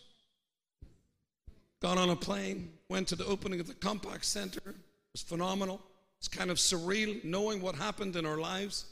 Got 1.82 1.98
on 1.98 2.10
a 2.10 2.16
plane, 2.16 2.72
went 2.90 3.08
to 3.10 3.16
the 3.16 3.26
opening 3.26 3.60
of 3.60 3.68
the 3.68 3.74
Compaq 3.76 4.24
Center. 4.24 4.62
It 4.66 4.76
was 5.14 5.22
phenomenal. 5.22 5.82
It's 6.20 6.28
kind 6.28 6.50
of 6.50 6.58
surreal 6.58 7.24
knowing 7.24 7.62
what 7.62 7.76
happened 7.76 8.16
in 8.16 8.26
our 8.26 8.38
lives. 8.38 8.86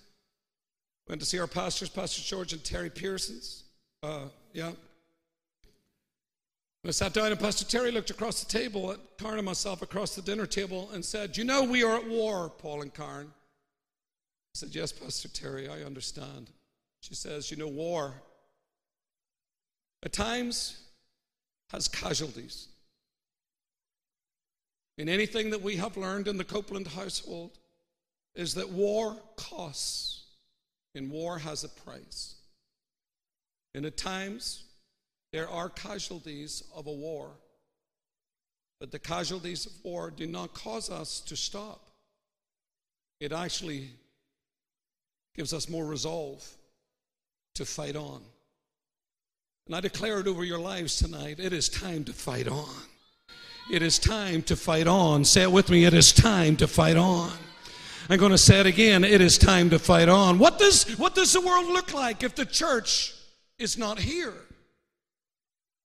Went 1.07 1.21
to 1.21 1.27
see 1.27 1.39
our 1.39 1.47
pastors, 1.47 1.89
Pastor 1.89 2.21
George 2.21 2.53
and 2.53 2.63
Terri 2.63 2.93
Pearsons. 2.93 3.63
Uh, 4.01 4.25
yeah. 4.53 4.71
I 6.85 6.91
sat 6.91 7.13
down 7.13 7.31
and 7.31 7.39
Pastor 7.39 7.65
Terri 7.65 7.93
looked 7.93 8.09
across 8.09 8.43
the 8.43 8.59
table 8.59 8.91
at 8.91 8.99
Karen 9.17 9.37
and 9.37 9.45
myself 9.45 9.81
across 9.81 10.15
the 10.15 10.21
dinner 10.21 10.45
table 10.45 10.89
and 10.93 11.03
said, 11.03 11.37
You 11.37 11.45
know, 11.45 11.63
we 11.63 11.83
are 11.83 11.95
at 11.95 12.07
war, 12.07 12.49
Paul 12.49 12.81
and 12.81 12.93
Karen. 12.93 13.27
I 13.27 14.53
said, 14.53 14.75
Yes, 14.75 14.91
Pastor 14.91 15.29
Terri, 15.29 15.69
I 15.69 15.83
understand. 15.85 16.49
She 16.99 17.15
says, 17.15 17.49
You 17.49 17.57
know, 17.57 17.69
war 17.69 18.13
at 20.03 20.11
times 20.11 20.77
has 21.71 21.87
casualties. 21.87 22.67
In 24.97 25.09
anything 25.09 25.49
that 25.51 25.61
we 25.61 25.77
have 25.77 25.97
learned 25.97 26.27
in 26.27 26.37
the 26.37 26.43
Copeland 26.43 26.87
household 26.87 27.57
is 28.35 28.53
that 28.55 28.69
war 28.69 29.17
costs, 29.37 30.12
and 30.95 31.11
war 31.11 31.39
has 31.39 31.63
a 31.63 31.69
price. 31.69 32.35
And 33.73 33.85
at 33.85 33.97
times, 33.97 34.63
there 35.31 35.49
are 35.49 35.69
casualties 35.69 36.63
of 36.75 36.87
a 36.87 36.91
war. 36.91 37.31
But 38.79 38.91
the 38.91 38.99
casualties 38.99 39.65
of 39.65 39.71
war 39.83 40.11
do 40.11 40.27
not 40.27 40.53
cause 40.53 40.89
us 40.89 41.19
to 41.21 41.35
stop. 41.35 41.89
It 43.19 43.31
actually 43.31 43.89
gives 45.35 45.53
us 45.53 45.69
more 45.69 45.85
resolve 45.85 46.47
to 47.55 47.65
fight 47.65 47.95
on. 47.95 48.21
And 49.65 49.75
I 49.75 49.79
declare 49.79 50.19
it 50.19 50.27
over 50.27 50.43
your 50.43 50.59
lives 50.59 50.97
tonight 50.97 51.39
it 51.39 51.53
is 51.53 51.69
time 51.69 52.03
to 52.05 52.13
fight 52.13 52.47
on. 52.47 52.75
It 53.71 53.81
is 53.81 53.97
time 53.97 54.41
to 54.43 54.55
fight 54.55 54.87
on. 54.87 55.23
Say 55.23 55.43
it 55.43 55.51
with 55.51 55.69
me 55.69 55.85
it 55.85 55.93
is 55.93 56.11
time 56.11 56.57
to 56.57 56.67
fight 56.67 56.97
on. 56.97 57.31
I'm 58.09 58.19
going 58.19 58.31
to 58.31 58.37
say 58.37 58.59
it 58.59 58.65
again 58.65 59.03
it 59.03 59.21
is 59.21 59.37
time 59.37 59.69
to 59.69 59.79
fight 59.79 60.09
on. 60.09 60.39
What 60.39 60.59
does, 60.59 60.97
what 60.97 61.15
does 61.15 61.33
the 61.33 61.41
world 61.41 61.67
look 61.67 61.93
like 61.93 62.23
if 62.23 62.35
the 62.35 62.45
church 62.45 63.13
is 63.59 63.77
not 63.77 63.99
here? 63.99 64.33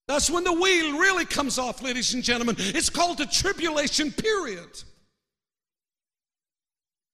That's 0.08 0.30
when 0.30 0.42
the 0.42 0.52
wheel 0.52 0.98
really 0.98 1.26
comes 1.26 1.58
off, 1.58 1.82
ladies 1.82 2.14
and 2.14 2.24
gentlemen. 2.24 2.56
It's 2.58 2.88
called 2.90 3.18
the 3.18 3.26
tribulation 3.26 4.10
period. 4.10 4.82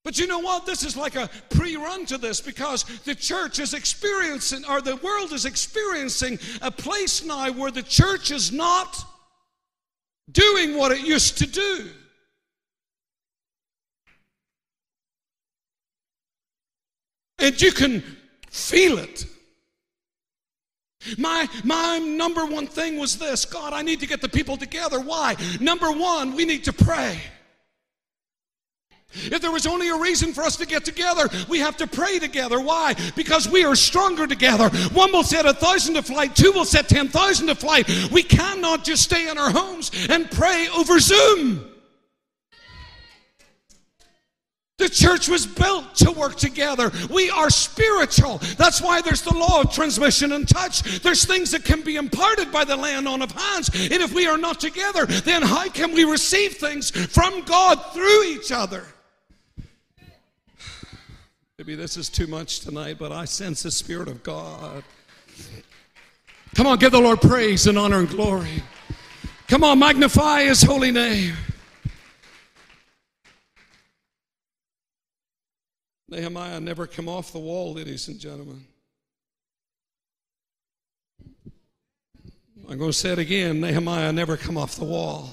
But 0.05 0.19
you 0.19 0.27
know 0.27 0.39
what? 0.39 0.65
This 0.65 0.85
is 0.85 0.97
like 0.97 1.17
a 1.17 1.29
pre 1.49 1.77
run 1.77 2.07
to 2.07 2.19
this 2.19 2.41
because 2.41 2.85
the 3.05 3.15
church 3.15 3.59
is 3.59 3.75
experiencing, 3.75 4.65
or 4.69 4.81
the 4.81 4.97
world 4.97 5.33
is 5.33 5.45
experiencing 5.45 6.39
a 6.63 6.71
place 6.71 7.25
now 7.25 7.51
where 7.53 7.71
the 7.71 7.83
church 7.83 8.31
is 8.31 8.53
not 8.53 9.03
doing 10.31 10.77
what 10.77 10.93
it 10.93 11.01
used 11.01 11.39
to 11.39 11.47
do. 11.47 11.91
And 17.39 17.61
you 17.61 17.73
can 17.73 18.03
feel 18.51 18.99
it. 18.99 19.27
My, 21.19 21.49
my 21.65 21.99
number 21.99 22.47
one 22.47 22.67
thing 22.67 22.99
was 22.99 23.19
this 23.19 23.45
God, 23.45 23.73
I 23.73 23.83
need 23.83 24.01
to 24.01 24.07
get 24.07 24.21
the 24.21 24.29
people 24.29 24.57
together. 24.57 25.01
Why? 25.01 25.37
Number 25.61 25.91
one, 25.91 26.35
we 26.35 26.45
need 26.45 26.65
to 26.65 26.73
pray. 26.73 27.21
If 29.15 29.41
there 29.41 29.53
was 29.53 29.67
only 29.67 29.91
a 29.91 29.97
reason 29.97 30.33
for 30.33 30.43
us 30.43 30.57
to 30.57 30.67
get 30.67 30.85
together, 30.85 31.29
we 31.49 31.61
have 31.61 31.77
to 31.77 31.87
pray 31.87 32.19
together. 32.19 32.61
Why? 32.61 32.95
Because 33.15 33.49
we 33.49 33.65
are 33.65 33.77
stronger 33.77 34.27
together. 34.27 34.71
One 34.89 35.13
will 35.13 35.23
set 35.23 35.47
a 35.47 35.53
thousand 35.53 35.95
to 35.95 36.03
flight, 36.03 36.35
two 36.35 36.51
will 36.53 36.65
set 36.65 36.89
10,000 36.89 37.47
to 37.47 37.55
flight. 37.55 37.89
We 38.11 38.23
cannot 38.23 38.85
just 38.85 39.05
stay 39.05 39.29
in 39.29 39.39
our 39.39 39.51
homes 39.51 39.91
and 40.09 40.31
pray 40.31 40.69
over 40.75 40.99
Zoom. 40.99 41.74
Church 44.95 45.29
was 45.29 45.47
built 45.47 45.95
to 45.97 46.13
work 46.13 46.37
together. 46.37 46.91
We 47.11 47.31
are 47.31 47.51
spiritual. 47.51 48.39
That's 48.57 48.81
why 48.81 49.01
there's 49.01 49.23
the 49.23 49.35
law 49.35 49.61
of 49.61 49.73
transmission 49.73 50.33
and 50.33 50.49
touch. 50.49 50.83
There's 51.01 51.25
things 51.25 51.51
that 51.51 51.65
can 51.65 51.83
be 51.83 51.97
imparted 51.97 52.53
by 52.53 52.65
the 52.65 52.77
laying 52.77 53.07
on 53.07 53.23
of 53.23 53.33
hands. 53.33 53.69
And 53.75 54.03
if 54.03 54.15
we 54.15 54.27
are 54.27 54.39
not 54.39 54.61
together, 54.61 55.07
then 55.07 55.43
how 55.43 55.69
can 55.69 55.93
we 55.93 56.05
receive 56.05 56.55
things 56.55 56.91
from 56.91 57.43
God 57.43 57.77
through 57.93 58.25
each 58.25 58.53
other? 58.53 58.85
Maybe 61.59 61.77
this 61.77 61.97
is 61.97 62.09
too 62.09 62.27
much 62.27 62.61
tonight, 62.61 62.97
but 62.99 63.13
I 63.13 63.27
sense 63.27 63.63
the 63.63 63.71
Spirit 63.71 64.09
of 64.09 64.23
God. 64.23 64.83
Come 66.55 66.67
on, 66.67 66.79
give 66.79 66.93
the 66.93 67.01
Lord 67.01 67.21
praise 67.21 67.67
and 67.67 67.79
honor 67.79 68.01
and 68.01 68.09
glory. 68.09 68.63
Come 69.49 69.63
on, 69.65 69.79
magnify 69.79 70.45
His 70.45 70.63
holy 70.63 70.91
name. 70.91 71.35
Nehemiah 76.15 76.61
never 76.61 76.87
come 76.87 77.09
off 77.09 77.33
the 77.33 77.41
wall, 77.41 77.75
ladies 77.75 78.07
and 78.07 78.21
gentlemen. 78.21 78.65
I'm 82.69 82.79
going 82.79 82.91
to 82.91 82.93
say 82.93 83.11
it 83.11 83.19
again 83.19 83.61
Nehemiah 83.61 84.13
never 84.13 84.37
come 84.37 84.57
off 84.57 84.77
the 84.77 84.85
wall. 84.85 85.31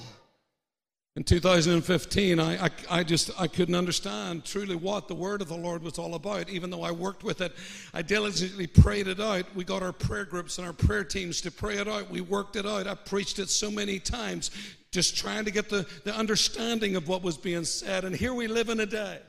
In 1.14 1.22
2015, 1.22 2.40
I, 2.40 2.64
I, 2.64 2.70
I, 2.90 3.04
just 3.04 3.30
I 3.38 3.46
couldn't 3.46 3.74
understand 3.74 4.44
truly 4.44 4.74
what 4.74 5.06
the 5.06 5.14
word 5.14 5.40
of 5.40 5.48
the 5.48 5.56
Lord 5.56 5.82
was 5.82 5.98
all 5.98 6.14
about. 6.14 6.48
Even 6.48 6.70
though 6.70 6.82
I 6.82 6.90
worked 6.90 7.22
with 7.22 7.42
it, 7.42 7.52
I 7.94 8.02
diligently 8.02 8.66
prayed 8.66 9.06
it 9.06 9.20
out. 9.20 9.44
We 9.54 9.62
got 9.62 9.82
our 9.82 9.92
prayer 9.92 10.24
groups 10.24 10.58
and 10.58 10.66
our 10.66 10.72
prayer 10.72 11.04
teams 11.04 11.40
to 11.42 11.50
pray 11.50 11.76
it 11.76 11.86
out. 11.86 12.10
We 12.10 12.22
worked 12.22 12.56
it 12.56 12.66
out. 12.66 12.88
I 12.88 12.94
preached 12.94 13.38
it 13.38 13.50
so 13.50 13.70
many 13.70 14.00
times, 14.00 14.50
just 14.90 15.16
trying 15.16 15.44
to 15.44 15.52
get 15.52 15.68
the, 15.68 15.86
the 16.02 16.14
understanding 16.14 16.96
of 16.96 17.06
what 17.06 17.22
was 17.22 17.36
being 17.36 17.64
said. 17.64 18.04
And 18.04 18.16
here 18.16 18.34
we 18.34 18.48
live 18.48 18.68
in 18.68 18.80
a 18.80 18.86
day. 18.86 19.20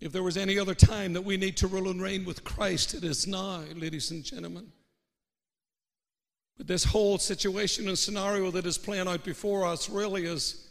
If 0.00 0.12
there 0.12 0.22
was 0.22 0.36
any 0.36 0.58
other 0.58 0.74
time 0.74 1.14
that 1.14 1.24
we 1.24 1.36
need 1.36 1.56
to 1.58 1.66
rule 1.66 1.90
and 1.90 2.02
reign 2.02 2.24
with 2.24 2.44
Christ, 2.44 2.94
it 2.94 3.02
is 3.02 3.26
now, 3.26 3.62
ladies 3.74 4.10
and 4.10 4.22
gentlemen. 4.22 4.70
But 6.58 6.66
this 6.66 6.84
whole 6.84 7.18
situation 7.18 7.88
and 7.88 7.98
scenario 7.98 8.50
that 8.50 8.66
is 8.66 8.78
playing 8.78 9.08
out 9.08 9.24
before 9.24 9.66
us 9.66 9.88
really 9.88 10.26
is 10.26 10.66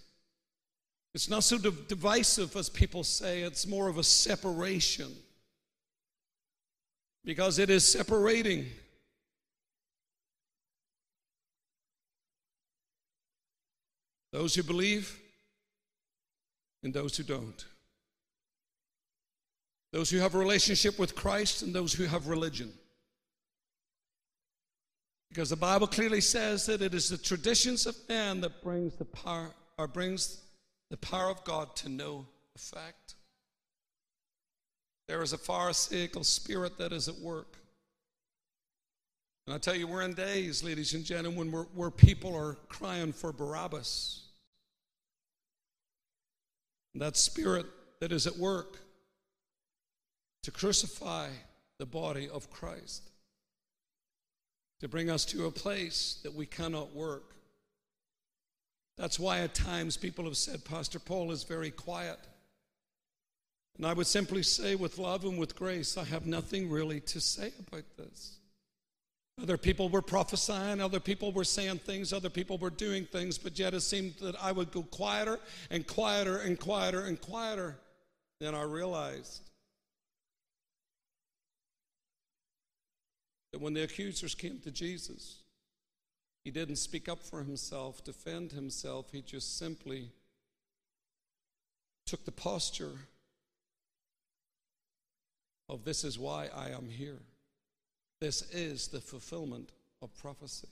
it's 1.13 1.29
not 1.29 1.43
so 1.43 1.57
divisive 1.57 2.55
as 2.55 2.69
people 2.69 3.03
say, 3.03 3.41
it's 3.41 3.65
more 3.65 3.87
of 3.87 3.97
a 3.97 4.03
separation. 4.03 5.11
Because 7.23 7.57
it 7.57 7.69
is 7.69 7.89
separating. 7.89 8.65
Those 14.31 14.53
who 14.53 14.63
believe 14.63 15.17
and 16.83 16.93
those 16.93 17.15
who 17.15 17.23
don't. 17.23 17.65
Those 19.95 20.09
who 20.09 20.17
have 20.17 20.35
a 20.35 20.37
relationship 20.37 20.99
with 20.99 21.15
Christ 21.15 21.61
and 21.61 21.73
those 21.73 21.93
who 21.93 22.03
have 22.03 22.27
religion. 22.27 22.69
Because 25.29 25.49
the 25.49 25.55
Bible 25.55 25.87
clearly 25.87 26.19
says 26.19 26.65
that 26.65 26.81
it 26.81 26.93
is 26.93 27.07
the 27.07 27.17
traditions 27.17 27.85
of 27.85 27.95
man 28.09 28.41
that 28.41 28.61
brings 28.61 28.93
the 28.95 29.05
power 29.05 29.51
or 29.77 29.87
brings 29.87 30.41
the 30.89 30.97
power 30.97 31.29
of 31.29 31.41
God 31.45 31.77
to 31.77 31.87
no 31.87 32.25
effect. 32.57 33.15
There 35.07 35.21
is 35.21 35.31
a 35.31 35.37
pharisaical 35.37 36.25
spirit 36.25 36.77
that 36.77 36.91
is 36.91 37.07
at 37.07 37.15
work. 37.15 37.55
And 39.47 39.55
I 39.55 39.59
tell 39.59 39.75
you, 39.75 39.87
we're 39.87 40.01
in 40.01 40.13
days, 40.13 40.61
ladies 40.61 40.93
and 40.93 41.05
gentlemen, 41.05 41.53
where, 41.53 41.67
where 41.73 41.89
people 41.89 42.35
are 42.35 42.55
crying 42.67 43.13
for 43.13 43.31
Barabbas. 43.31 44.25
And 46.93 47.01
that 47.01 47.15
spirit 47.15 47.65
that 48.01 48.11
is 48.11 48.27
at 48.27 48.35
work 48.35 48.81
to 50.45 50.51
crucify 50.51 51.27
the 51.79 51.87
body 51.87 52.29
of 52.29 52.51
Christ 52.51 53.09
to 54.79 54.87
bring 54.87 55.09
us 55.09 55.25
to 55.25 55.47
a 55.47 55.51
place 55.51 56.19
that 56.21 56.35
we 56.35 56.45
cannot 56.45 56.93
work. 56.93 57.33
That's 58.95 59.19
why 59.19 59.39
at 59.39 59.55
times 59.55 59.97
people 59.97 60.25
have 60.25 60.37
said 60.37 60.63
Pastor 60.63 60.99
Paul 60.99 61.31
is 61.31 61.43
very 61.43 61.71
quiet. 61.71 62.19
And 63.77 63.87
I 63.87 63.93
would 63.93 64.05
simply 64.05 64.43
say, 64.43 64.75
with 64.75 64.99
love 64.99 65.25
and 65.25 65.39
with 65.39 65.55
grace, 65.55 65.97
I 65.97 66.03
have 66.03 66.27
nothing 66.27 66.69
really 66.69 66.99
to 66.99 67.19
say 67.19 67.51
about 67.67 67.97
this. 67.97 68.37
Other 69.41 69.57
people 69.57 69.89
were 69.89 70.03
prophesying, 70.03 70.79
other 70.79 70.99
people 70.99 71.31
were 71.31 71.43
saying 71.43 71.79
things, 71.79 72.13
other 72.13 72.29
people 72.29 72.59
were 72.59 72.69
doing 72.69 73.05
things, 73.05 73.39
but 73.39 73.57
yet 73.57 73.73
it 73.73 73.81
seemed 73.81 74.13
that 74.21 74.35
I 74.39 74.51
would 74.51 74.71
go 74.71 74.83
quieter 74.83 75.39
and 75.71 75.87
quieter 75.87 76.37
and 76.37 76.59
quieter 76.59 77.05
and 77.05 77.19
quieter. 77.19 77.77
Then 78.39 78.53
I 78.53 78.61
realized 78.61 79.41
that 83.55 83.61
when 83.61 83.73
the 83.73 83.83
accusers 83.83 84.35
came 84.35 84.59
to 84.59 84.69
Jesus, 84.69 85.37
he 86.43 86.51
didn't 86.51 86.75
speak 86.75 87.07
up 87.07 87.23
for 87.23 87.41
himself, 87.41 88.03
defend 88.03 88.51
himself. 88.51 89.13
He 89.13 89.21
just 89.21 89.57
simply 89.57 90.09
took 92.05 92.25
the 92.25 92.33
posture 92.33 92.97
of 95.69 95.85
this 95.85 96.03
is 96.03 96.19
why 96.19 96.49
I 96.53 96.71
am 96.71 96.89
here. 96.89 97.21
This 98.19 98.41
is 98.51 98.89
the 98.89 98.99
fulfillment 98.99 99.69
of 100.01 100.13
prophecy. 100.17 100.67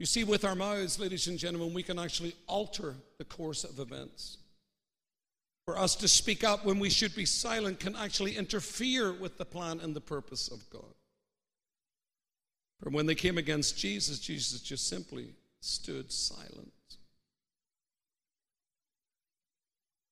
You 0.00 0.06
see, 0.06 0.24
with 0.24 0.44
our 0.44 0.56
mouths, 0.56 0.98
ladies 0.98 1.28
and 1.28 1.38
gentlemen, 1.38 1.72
we 1.72 1.84
can 1.84 2.00
actually 2.00 2.34
alter 2.48 2.96
the 3.18 3.24
course 3.24 3.62
of 3.62 3.78
events. 3.78 4.38
For 5.66 5.78
us 5.78 5.94
to 5.94 6.08
speak 6.08 6.42
up 6.42 6.64
when 6.64 6.80
we 6.80 6.90
should 6.90 7.14
be 7.14 7.26
silent 7.26 7.78
can 7.78 7.94
actually 7.94 8.36
interfere 8.36 9.12
with 9.12 9.38
the 9.38 9.44
plan 9.44 9.78
and 9.78 9.94
the 9.94 10.00
purpose 10.00 10.48
of 10.48 10.68
God. 10.68 10.82
For 12.84 12.90
when 12.90 13.06
they 13.06 13.14
came 13.14 13.38
against 13.38 13.78
Jesus, 13.78 14.18
Jesus 14.18 14.60
just 14.60 14.86
simply 14.88 15.28
stood 15.60 16.12
silent. 16.12 16.70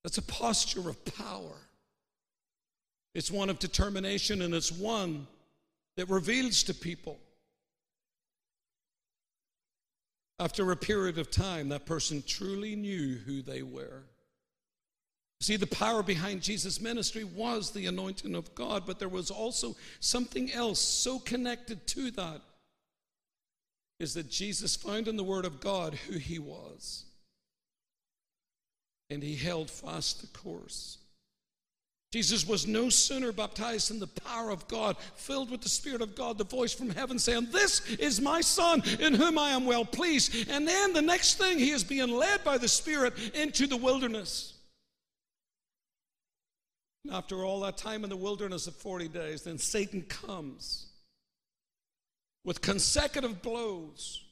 That's 0.03 0.17
a 0.17 0.23
posture 0.23 0.89
of 0.89 1.05
power. 1.05 1.53
It's 3.15 3.31
one 3.31 3.51
of 3.51 3.59
determination, 3.59 4.41
and 4.41 4.55
it's 4.55 4.73
one 4.73 5.27
that 5.99 6.09
reveals 6.09 6.63
to 6.63 6.73
people 6.73 7.21
after 10.39 10.73
a 10.73 10.77
period 10.77 11.19
of 11.19 11.31
time 11.31 11.69
that 11.69 11.85
person 11.85 12.25
truly 12.27 12.75
knew 12.75 13.17
who 13.27 13.43
they 13.43 13.63
were. 13.63 14.05
See, 15.43 15.57
the 15.57 15.67
power 15.67 16.03
behind 16.03 16.41
Jesus' 16.41 16.81
ministry 16.81 17.25
was 17.25 17.71
the 17.71 17.85
anointing 17.85 18.35
of 18.35 18.55
God, 18.55 18.85
but 18.87 18.99
there 18.99 19.11
was 19.11 19.31
also 19.31 19.77
something 20.01 20.51
else 20.53 20.81
so 20.81 21.19
connected 21.19 21.87
to 21.89 22.11
that 22.13 22.41
is 24.03 24.15
that 24.15 24.31
Jesus 24.31 24.77
found 24.77 25.09
in 25.09 25.17
the 25.17 25.25
Word 25.25 25.45
of 25.45 25.61
God 25.61 25.95
who 25.95 26.19
He 26.19 26.39
was. 26.39 27.05
And 29.11 29.23
He 29.23 29.37
held 29.37 29.71
fast 29.71 30.21
the 30.21 30.39
course. 30.39 30.99
Jesus 32.13 32.47
was 32.47 32.67
no 32.67 32.91
sooner 32.91 33.33
baptized 33.33 33.91
in 33.91 33.99
the 33.99 34.07
power 34.07 34.51
of 34.51 34.69
God, 34.69 34.99
filled 35.17 35.51
with 35.51 35.63
the 35.63 35.69
Spirit 35.71 36.03
of 36.03 36.15
God, 36.15 36.37
the 36.37 36.45
voice 36.45 36.75
from 36.75 36.91
heaven 36.91 37.19
saying, 37.19 37.49
This 37.51 37.89
is 37.95 38.21
my 38.21 38.43
Son 38.43 38.83
in 39.01 39.15
whom 39.15 39.39
I 39.39 39.51
am 39.51 39.65
well 39.65 39.87
pleased. 39.87 40.51
And 40.51 40.69
then 40.69 40.93
the 40.93 41.01
next 41.01 41.39
thing, 41.39 41.59
he 41.59 41.71
is 41.71 41.83
being 41.83 42.11
led 42.11 42.45
by 42.45 42.59
the 42.59 42.69
Spirit 42.69 43.15
into 43.35 43.67
the 43.67 43.79
wilderness. 43.79 44.53
And 47.05 47.15
after 47.15 47.45
all 47.45 47.61
that 47.61 47.79
time 47.79 48.05
in 48.05 48.11
the 48.11 48.17
wilderness 48.17 48.67
of 48.67 48.77
40 48.77 49.09
days, 49.09 49.43
then 49.43 49.57
Satan 49.57 50.03
comes 50.03 50.92
with 52.45 52.61
consecutive 52.61 53.43
blows 53.43 54.25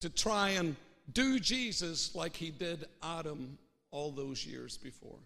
to 0.00 0.08
try 0.08 0.50
and 0.50 0.76
do 1.12 1.38
Jesus 1.38 2.14
like 2.14 2.36
he 2.36 2.50
did 2.50 2.86
Adam 3.02 3.58
all 3.90 4.10
those 4.10 4.46
years 4.46 4.76
before. 4.76 5.18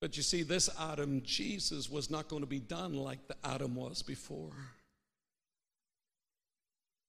But 0.00 0.16
you 0.16 0.22
see, 0.22 0.42
this 0.42 0.70
Adam, 0.80 1.22
Jesus, 1.24 1.90
was 1.90 2.10
not 2.10 2.28
going 2.28 2.42
to 2.42 2.48
be 2.48 2.58
done 2.58 2.94
like 2.94 3.26
the 3.28 3.36
Adam 3.44 3.74
was 3.74 4.02
before. 4.02 4.52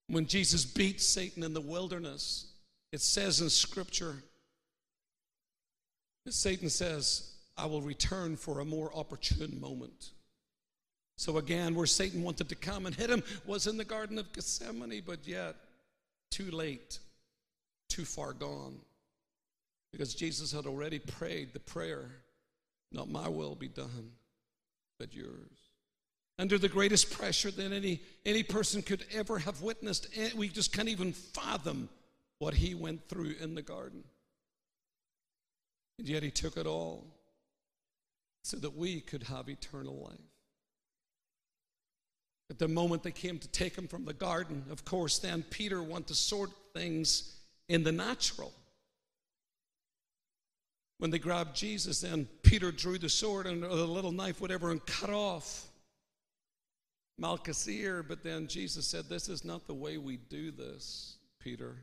When 0.07 0.27
Jesus 0.27 0.65
beat 0.65 0.99
Satan 0.99 1.41
in 1.41 1.53
the 1.53 1.61
wilderness, 1.61 2.47
it 2.91 2.99
says 2.99 3.39
in 3.39 3.49
Scripture 3.49 4.15
that 6.25 6.33
Satan 6.33 6.69
says, 6.69 7.31
I 7.57 7.65
will 7.65 7.81
return 7.81 8.35
for 8.35 8.59
a 8.59 8.65
more 8.65 8.91
opportune 8.93 9.59
moment. 9.61 10.11
So, 11.21 11.37
again, 11.37 11.75
where 11.75 11.85
Satan 11.85 12.23
wanted 12.23 12.49
to 12.49 12.55
come 12.55 12.87
and 12.87 12.95
hit 12.95 13.11
him 13.11 13.21
was 13.45 13.67
in 13.67 13.77
the 13.77 13.85
Garden 13.85 14.17
of 14.17 14.33
Gethsemane, 14.33 15.03
but 15.05 15.19
yet 15.27 15.55
too 16.31 16.49
late, 16.49 16.97
too 17.89 18.05
far 18.05 18.33
gone. 18.33 18.79
Because 19.91 20.15
Jesus 20.15 20.51
had 20.51 20.65
already 20.65 20.97
prayed 20.97 21.53
the 21.53 21.59
prayer 21.59 22.09
not 22.91 23.07
my 23.07 23.29
will 23.29 23.53
be 23.53 23.67
done, 23.67 24.13
but 24.97 25.13
yours. 25.13 25.59
Under 26.39 26.57
the 26.57 26.67
greatest 26.67 27.11
pressure 27.11 27.51
that 27.51 27.71
any, 27.71 28.01
any 28.25 28.41
person 28.41 28.81
could 28.81 29.05
ever 29.13 29.37
have 29.37 29.61
witnessed, 29.61 30.07
eh, 30.15 30.31
we 30.35 30.49
just 30.49 30.73
can't 30.73 30.89
even 30.89 31.13
fathom 31.13 31.87
what 32.39 32.55
he 32.55 32.73
went 32.73 33.07
through 33.07 33.35
in 33.39 33.53
the 33.53 33.61
garden. 33.61 34.03
And 35.99 36.09
yet 36.09 36.23
he 36.23 36.31
took 36.31 36.57
it 36.57 36.65
all 36.65 37.05
so 38.43 38.57
that 38.57 38.75
we 38.75 39.01
could 39.01 39.21
have 39.21 39.49
eternal 39.49 40.09
life. 40.09 40.30
At 42.51 42.59
the 42.59 42.67
moment 42.67 43.01
they 43.01 43.11
came 43.11 43.39
to 43.39 43.47
take 43.47 43.77
him 43.77 43.87
from 43.87 44.03
the 44.03 44.13
garden, 44.13 44.65
of 44.69 44.83
course, 44.83 45.19
then 45.19 45.41
Peter 45.49 45.81
wanted 45.81 46.07
to 46.07 46.15
sort 46.15 46.49
things 46.73 47.37
in 47.69 47.81
the 47.81 47.93
natural. 47.93 48.51
When 50.97 51.11
they 51.11 51.17
grabbed 51.17 51.55
Jesus, 51.55 52.01
then 52.01 52.27
Peter 52.43 52.73
drew 52.73 52.97
the 52.97 53.07
sword 53.07 53.47
and 53.47 53.63
the 53.63 53.69
little 53.69 54.11
knife, 54.11 54.41
whatever, 54.41 54.69
and 54.69 54.85
cut 54.85 55.09
off 55.09 55.69
Malchus' 57.17 57.69
ear. 57.69 58.03
But 58.03 58.21
then 58.21 58.47
Jesus 58.47 58.85
said, 58.85 59.05
This 59.07 59.29
is 59.29 59.45
not 59.45 59.65
the 59.65 59.73
way 59.73 59.97
we 59.97 60.17
do 60.17 60.51
this, 60.51 61.19
Peter. 61.39 61.77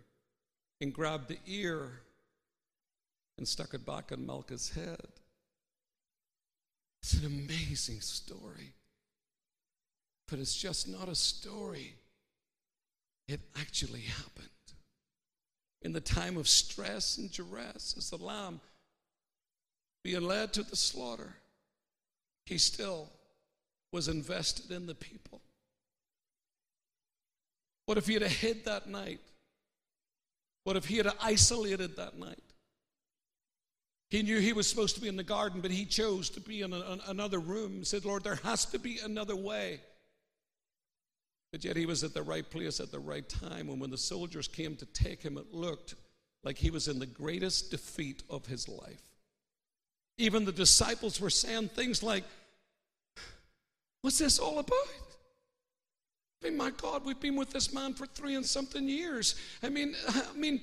And 0.83 0.93
grabbed 0.93 1.29
the 1.29 1.39
ear 1.47 2.03
and 3.39 3.49
stuck 3.49 3.73
it 3.73 3.87
back 3.87 4.12
on 4.12 4.27
Malchus' 4.27 4.69
head. 4.69 5.09
It's 7.01 7.14
an 7.14 7.25
amazing 7.25 8.03
story. 8.03 8.75
But 10.29 10.39
it's 10.39 10.57
just 10.57 10.89
not 10.89 11.09
a 11.09 11.14
story, 11.14 11.95
it 13.26 13.41
actually 13.59 14.03
happened. 14.03 14.49
In 15.83 15.93
the 15.93 16.01
time 16.01 16.37
of 16.37 16.49
stress 16.49 17.18
and 17.18 17.31
duress, 17.33 17.95
as 17.97 18.11
the 18.11 18.18
lamb 18.18 18.61
being 20.05 20.22
led 20.22 20.53
to 20.55 20.62
the 20.62 20.76
slaughter, 20.76 21.35
he 22.47 22.59
still 22.59 23.09
was 23.93 24.09
invested 24.09 24.70
in 24.70 24.87
the 24.87 24.95
people. 24.95 25.41
What 27.87 27.97
if 27.97 28.07
he 28.07 28.14
had 28.14 28.22
hid 28.22 28.66
that 28.66 28.89
night? 28.89 29.20
What 30.64 30.76
if 30.76 30.85
he 30.85 30.99
had 30.99 31.09
isolated 31.22 31.97
that 31.97 32.18
night? 32.18 32.43
He 34.11 34.22
knew 34.22 34.41
he 34.41 34.53
was 34.53 34.68
supposed 34.68 34.95
to 34.97 35.01
be 35.01 35.09
in 35.09 35.16
the 35.16 35.22
garden, 35.22 35.61
but 35.61 35.70
he 35.70 35.87
chose 35.87 36.29
to 36.31 36.41
be 36.41 36.62
in 36.62 36.72
a, 36.72 36.99
another 37.07 37.39
room. 37.39 37.79
He 37.79 37.85
said, 37.85 38.05
Lord, 38.05 38.24
there 38.24 38.41
has 38.43 38.66
to 38.66 38.79
be 38.79 38.99
another 39.03 39.37
way. 39.37 39.81
But 41.53 41.65
yet 41.65 41.77
he 41.77 41.87
was 41.87 42.05
at 42.05 42.15
the 42.15 42.23
right 42.23 42.49
place 42.49 42.79
at 42.81 42.93
the 42.93 42.99
right 42.99 43.27
time. 43.29 43.71
And 43.71 43.81
when 43.81 43.91
the 43.91 43.99
soldiers 43.99 44.49
came 44.49 44.77
to 44.77 44.87
take 44.87 45.23
him, 45.23 45.39
it 45.39 45.53
looked 45.53 45.95
like 46.45 46.59
he 46.59 46.71
was 46.71 46.89
in 46.89 46.99
the 46.99 47.07
greatest 47.07 47.71
defeat 47.71 48.23
of 48.29 48.47
his 48.47 48.69
life. 48.69 49.03
Even 50.19 50.45
the 50.45 50.53
disciples 50.53 51.21
were 51.21 51.31
saying 51.31 51.69
things 51.69 52.03
like, 52.03 52.25
What's 54.03 54.19
this 54.19 54.39
all 54.39 54.59
about? 54.59 54.89
I 56.43 56.49
mean, 56.49 56.57
my 56.57 56.71
God, 56.71 57.05
we've 57.05 57.19
been 57.19 57.35
with 57.35 57.51
this 57.51 57.75
man 57.75 57.95
for 57.95 58.07
three 58.07 58.37
and 58.37 58.47
something 58.47 58.89
years. 58.89 59.35
I 59.63 59.69
mean, 59.69 59.97
I 60.09 60.37
mean, 60.37 60.61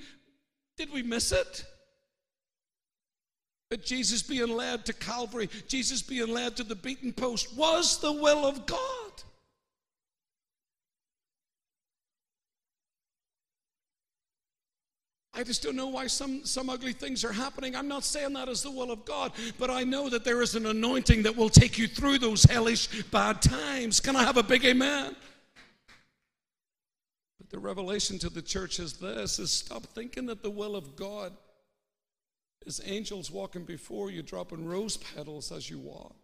did 0.76 0.92
we 0.92 1.02
miss 1.02 1.32
it? 1.32 1.64
But 3.68 3.84
Jesus 3.84 4.22
being 4.22 4.48
led 4.48 4.86
to 4.86 4.92
Calvary, 4.92 5.50
Jesus 5.66 6.00
being 6.00 6.28
led 6.28 6.56
to 6.56 6.64
the 6.64 6.76
beaten 6.76 7.12
post 7.12 7.56
was 7.56 7.98
the 7.98 8.12
will 8.12 8.46
of 8.46 8.64
God. 8.64 9.05
I 15.36 15.42
just 15.42 15.62
don't 15.62 15.76
know 15.76 15.88
why 15.88 16.06
some, 16.06 16.46
some 16.46 16.70
ugly 16.70 16.94
things 16.94 17.22
are 17.22 17.32
happening. 17.32 17.76
I'm 17.76 17.88
not 17.88 18.04
saying 18.04 18.32
that 18.32 18.48
is 18.48 18.62
the 18.62 18.70
will 18.70 18.90
of 18.90 19.04
God, 19.04 19.32
but 19.58 19.70
I 19.70 19.84
know 19.84 20.08
that 20.08 20.24
there 20.24 20.40
is 20.40 20.54
an 20.54 20.64
anointing 20.64 21.24
that 21.24 21.36
will 21.36 21.50
take 21.50 21.76
you 21.76 21.86
through 21.86 22.18
those 22.18 22.44
hellish 22.44 23.04
bad 23.10 23.42
times. 23.42 24.00
Can 24.00 24.16
I 24.16 24.24
have 24.24 24.38
a 24.38 24.42
big 24.42 24.64
amen? 24.64 25.14
But 27.38 27.50
the 27.50 27.58
revelation 27.58 28.18
to 28.20 28.30
the 28.30 28.40
church 28.40 28.80
is 28.80 28.94
this 28.94 29.38
is 29.38 29.50
stop 29.50 29.82
thinking 29.84 30.24
that 30.26 30.42
the 30.42 30.50
will 30.50 30.74
of 30.74 30.96
God 30.96 31.34
is 32.64 32.80
angels 32.86 33.30
walking 33.30 33.64
before 33.64 34.10
you, 34.10 34.22
dropping 34.22 34.64
rose 34.64 34.96
petals 34.96 35.52
as 35.52 35.68
you 35.68 35.78
walk. 35.78 36.16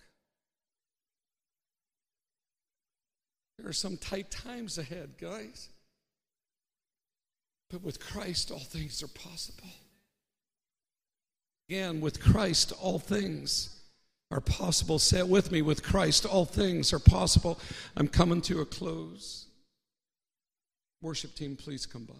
There 3.59 3.69
are 3.69 3.75
some 3.75 3.99
tight 3.99 4.31
times 4.31 4.79
ahead, 4.79 5.19
guys. 5.21 5.69
But 7.73 7.83
with 7.83 7.99
Christ, 7.99 8.51
all 8.51 8.59
things 8.59 9.03
are 9.03 9.09
possible. 9.09 9.69
Again, 11.71 12.03
with 12.03 12.21
Christ, 12.21 12.75
all 12.79 12.99
things 12.99 13.81
are 14.31 14.43
possible. 14.43 14.99
Say 14.99 15.21
it 15.21 15.29
with 15.29 15.51
me 15.51 15.63
with 15.63 15.83
Christ, 15.83 16.27
all 16.27 16.45
things 16.45 16.93
are 16.93 16.99
possible. 16.99 17.59
I'm 17.97 18.09
coming 18.09 18.43
to 18.43 18.61
a 18.61 18.67
close. 18.67 19.47
Worship 21.01 21.35
team, 21.35 21.57
please 21.57 21.87
come 21.87 22.05
by. 22.05 22.15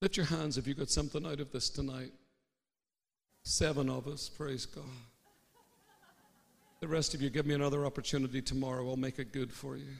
Lift 0.00 0.16
your 0.16 0.26
hands 0.26 0.56
if 0.56 0.66
you 0.66 0.74
got 0.74 0.90
something 0.90 1.26
out 1.26 1.40
of 1.40 1.52
this 1.52 1.68
tonight. 1.68 2.12
Seven 3.44 3.90
of 3.90 4.06
us, 4.06 4.30
praise 4.30 4.64
God. 4.64 4.84
The 6.80 6.88
rest 6.88 7.14
of 7.14 7.20
you, 7.20 7.28
give 7.28 7.46
me 7.46 7.54
another 7.54 7.84
opportunity 7.84 8.40
tomorrow. 8.40 8.88
I'll 8.88 8.96
make 8.96 9.18
it 9.18 9.32
good 9.32 9.52
for 9.52 9.76
you. 9.76 9.92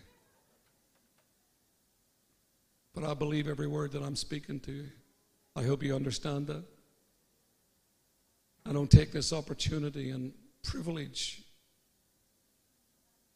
But 2.97 3.05
I 3.05 3.12
believe 3.12 3.47
every 3.47 3.66
word 3.66 3.92
that 3.92 4.03
I'm 4.03 4.16
speaking 4.16 4.59
to 4.61 4.72
you. 4.72 4.86
I 5.55 5.62
hope 5.62 5.82
you 5.82 5.94
understand 5.94 6.47
that. 6.47 6.64
I 8.64 8.72
don't 8.72 8.90
take 8.90 9.12
this 9.12 9.34
opportunity 9.34 10.11
and 10.11 10.32
privilege 10.62 11.42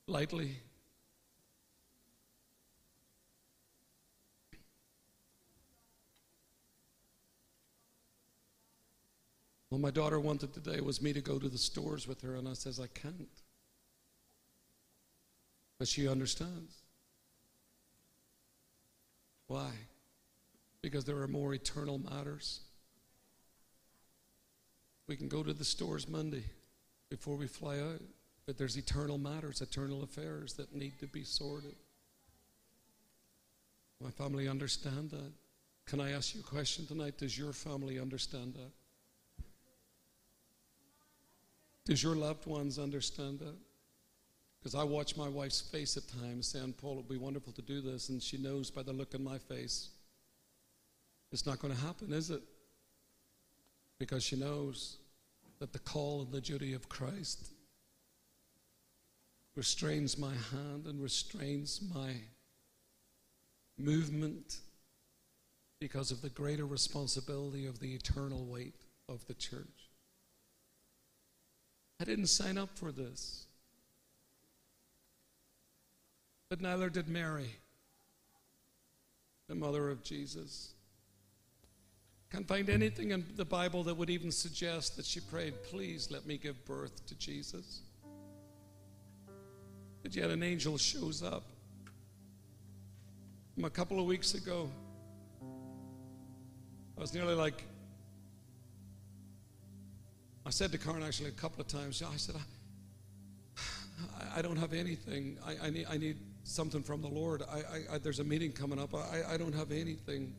lightly. 0.07 0.57
What 9.69 9.83
my 9.83 9.91
daughter 9.91 10.19
wanted 10.19 10.55
today 10.55 10.81
was 10.81 11.03
me 11.03 11.13
to 11.13 11.21
go 11.21 11.39
to 11.39 11.51
the 11.51 11.59
stores 11.59 12.09
with 12.09 12.23
her, 12.23 12.37
and 12.37 12.49
I 12.49 12.55
says, 12.55 12.81
I 12.81 12.87
can't. 12.87 13.29
But 15.79 15.87
she 15.87 16.09
understands. 16.09 16.80
Why? 19.51 19.73
Because 20.81 21.05
there 21.05 21.19
are 21.19 21.27
more 21.27 21.53
eternal 21.53 21.99
matters. 21.99 22.61
We 25.09 25.17
can 25.17 25.27
go 25.27 25.43
to 25.43 25.53
the 25.53 25.65
stores 25.65 26.09
Monday 26.09 26.45
before 27.11 27.35
we 27.35 27.49
fly 27.49 27.81
out, 27.81 28.01
but 28.47 28.57
there's 28.57 28.77
eternal 28.77 29.19
matters, 29.19 29.61
eternal 29.61 30.05
affairs 30.05 30.53
that 30.53 30.73
need 30.73 31.01
to 31.01 31.09
be 31.09 31.25
sorted. 31.25 31.75
My 34.01 34.11
family 34.11 34.47
understand 34.47 35.11
that. 35.11 35.33
Can 35.85 36.01
I 36.01 36.13
ask 36.13 36.37
you 36.37 36.43
a 36.43 36.45
question 36.45 36.87
tonight? 36.87 37.19
Does 37.19 37.37
your 37.37 37.53
family 37.53 37.99
understand 37.99 38.55
that? 38.55 39.45
Does 41.87 42.05
your 42.05 42.15
loved 42.15 42.47
ones 42.47 42.79
understand 42.79 43.41
that? 43.41 43.57
Because 44.61 44.75
I 44.75 44.85
watch 44.85 45.17
my 45.17 45.29
wife's 45.29 45.61
face 45.61 45.97
at 45.97 46.03
times 46.21 46.49
saying, 46.49 46.75
Paul, 46.75 46.95
it'd 46.95 47.09
be 47.09 47.17
wonderful 47.17 47.53
to 47.55 47.63
do 47.63 47.81
this. 47.81 48.11
And 48.11 48.23
she 48.23 48.37
knows 48.37 48.71
by 48.71 48.83
the 48.83 48.93
look 48.93 49.15
in 49.15 49.25
my 49.25 49.39
face, 49.39 49.89
it's 51.33 51.47
not 51.47 51.61
going 51.61 51.75
to 51.75 51.81
happen, 51.81 52.13
is 52.13 52.31
it? 52.31 52.43
Because 53.99 54.23
she 54.23 54.37
knows 54.37 54.99
that 55.61 55.73
the 55.73 55.79
call 55.79 56.23
and 56.23 56.33
the 56.33 56.41
duty 56.41 56.75
of 56.75 56.89
Christ 56.89 57.53
restrains 59.57 60.19
my 60.19 60.33
hand 60.51 60.87
and 60.87 61.03
restrains 61.03 61.81
my 61.95 62.15
movement 63.79 64.59
because 65.81 66.11
of 66.11 66.21
the 66.21 66.29
greater 66.29 66.67
responsibility 66.67 67.67
of 67.67 67.81
the 67.81 67.95
eternal 67.95 68.45
weight 68.45 68.75
of 69.09 69.27
the 69.27 69.35
church. 69.35 69.91
I 72.01 72.05
didn't 72.05 72.27
sign 72.27 72.59
up 72.59 72.71
for 72.75 72.93
this. 72.93 73.47
But 76.51 76.61
neither 76.61 76.91
did 76.91 77.09
Mary, 77.09 77.55
the 79.49 79.55
mother 79.55 79.89
of 79.89 80.03
Jesus. 80.03 80.75
Can't 82.33 82.47
find 82.47 82.69
anything 82.69 83.13
in 83.13 83.25
the 83.37 83.45
Bible 83.45 83.85
that 83.85 83.97
would 83.97 84.11
even 84.11 84.33
suggest 84.33 84.97
that 84.97 85.07
she 85.07 85.21
prayed, 85.21 85.55
Please 85.63 86.11
let 86.11 86.27
me 86.27 86.37
give 86.37 86.65
birth 86.65 87.07
to 87.07 87.15
Jesus. 87.15 87.83
But 90.03 90.17
yet 90.17 90.31
an 90.31 90.43
angel 90.43 90.77
shows 90.77 91.23
up. 91.23 91.45
a 93.63 93.71
couple 93.71 94.01
of 94.01 94.07
weeks 94.07 94.35
ago, 94.35 94.69
I 96.97 97.01
was 97.01 97.15
nearly 97.15 97.35
like 97.35 97.63
I 100.45 100.51
said 100.51 100.73
to 100.73 100.79
Karen 100.79 101.03
actually 101.05 101.29
a 101.29 101.33
couple 101.33 101.61
of 101.61 101.69
times, 101.69 102.03
I 102.03 102.17
said, 102.17 102.35
I, 104.19 104.39
I 104.39 104.43
don't 104.43 104.57
have 104.57 104.73
anything. 104.73 105.39
I, 105.47 105.67
I, 105.67 105.71
need, 105.71 105.87
I 105.89 105.97
need 105.97 106.17
something 106.51 106.83
from 106.83 107.01
the 107.01 107.09
Lord. 107.09 107.43
I, 107.51 107.95
I, 107.95 107.99
there's 107.99 108.19
a 108.19 108.25
meeting 108.25 108.53
coming 108.53 108.79
up. 108.79 108.95
I, 108.95 109.35
I 109.35 109.37
don't 109.37 109.55
have 109.55 109.71
anything. 109.71 110.35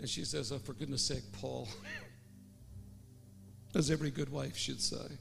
And 0.00 0.08
she 0.08 0.24
says, 0.24 0.50
oh, 0.50 0.58
for 0.58 0.72
goodness 0.72 1.02
sake, 1.02 1.22
Paul. 1.32 1.68
As 3.74 3.90
every 3.90 4.10
good 4.10 4.30
wife 4.30 4.56
should 4.56 4.80
say. 4.80 5.18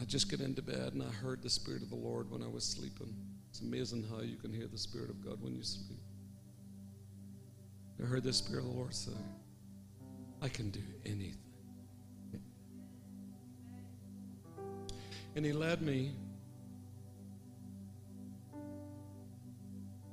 I 0.00 0.04
just 0.04 0.30
get 0.30 0.40
into 0.40 0.62
bed 0.62 0.92
and 0.92 1.02
I 1.02 1.10
heard 1.10 1.42
the 1.42 1.50
Spirit 1.50 1.82
of 1.82 1.90
the 1.90 1.96
Lord 1.96 2.30
when 2.30 2.42
I 2.42 2.46
was 2.46 2.64
sleeping. 2.64 3.14
It's 3.50 3.60
amazing 3.60 4.06
how 4.08 4.22
you 4.22 4.36
can 4.36 4.52
hear 4.52 4.66
the 4.66 4.78
Spirit 4.78 5.10
of 5.10 5.24
God 5.24 5.42
when 5.42 5.54
you 5.54 5.62
sleep. 5.62 5.98
I 8.00 8.06
heard 8.06 8.22
the 8.22 8.32
Spirit 8.32 8.64
of 8.64 8.70
the 8.70 8.76
Lord 8.76 8.94
say, 8.94 9.10
I 10.40 10.48
can 10.48 10.70
do 10.70 10.82
anything. 11.04 11.47
And 15.36 15.44
He 15.44 15.52
led 15.52 15.82
me 15.82 16.12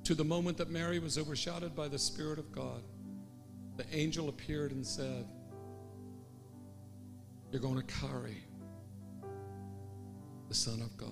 to 0.06 0.14
the 0.14 0.24
moment 0.24 0.58
that 0.58 0.70
Mary 0.70 1.00
was 1.00 1.18
overshadowed 1.18 1.76
by 1.76 1.88
the 1.88 1.98
Spirit 1.98 2.38
of 2.38 2.52
God. 2.52 2.84
The 3.78 3.86
angel 3.92 4.30
appeared 4.30 4.72
and 4.72 4.86
said, 4.86 5.26
You're 7.52 7.62
going 7.62 7.76
to 7.76 7.94
carry 8.02 8.44
the 10.48 10.54
Son 10.54 10.82
of 10.82 10.96
God. 10.96 11.10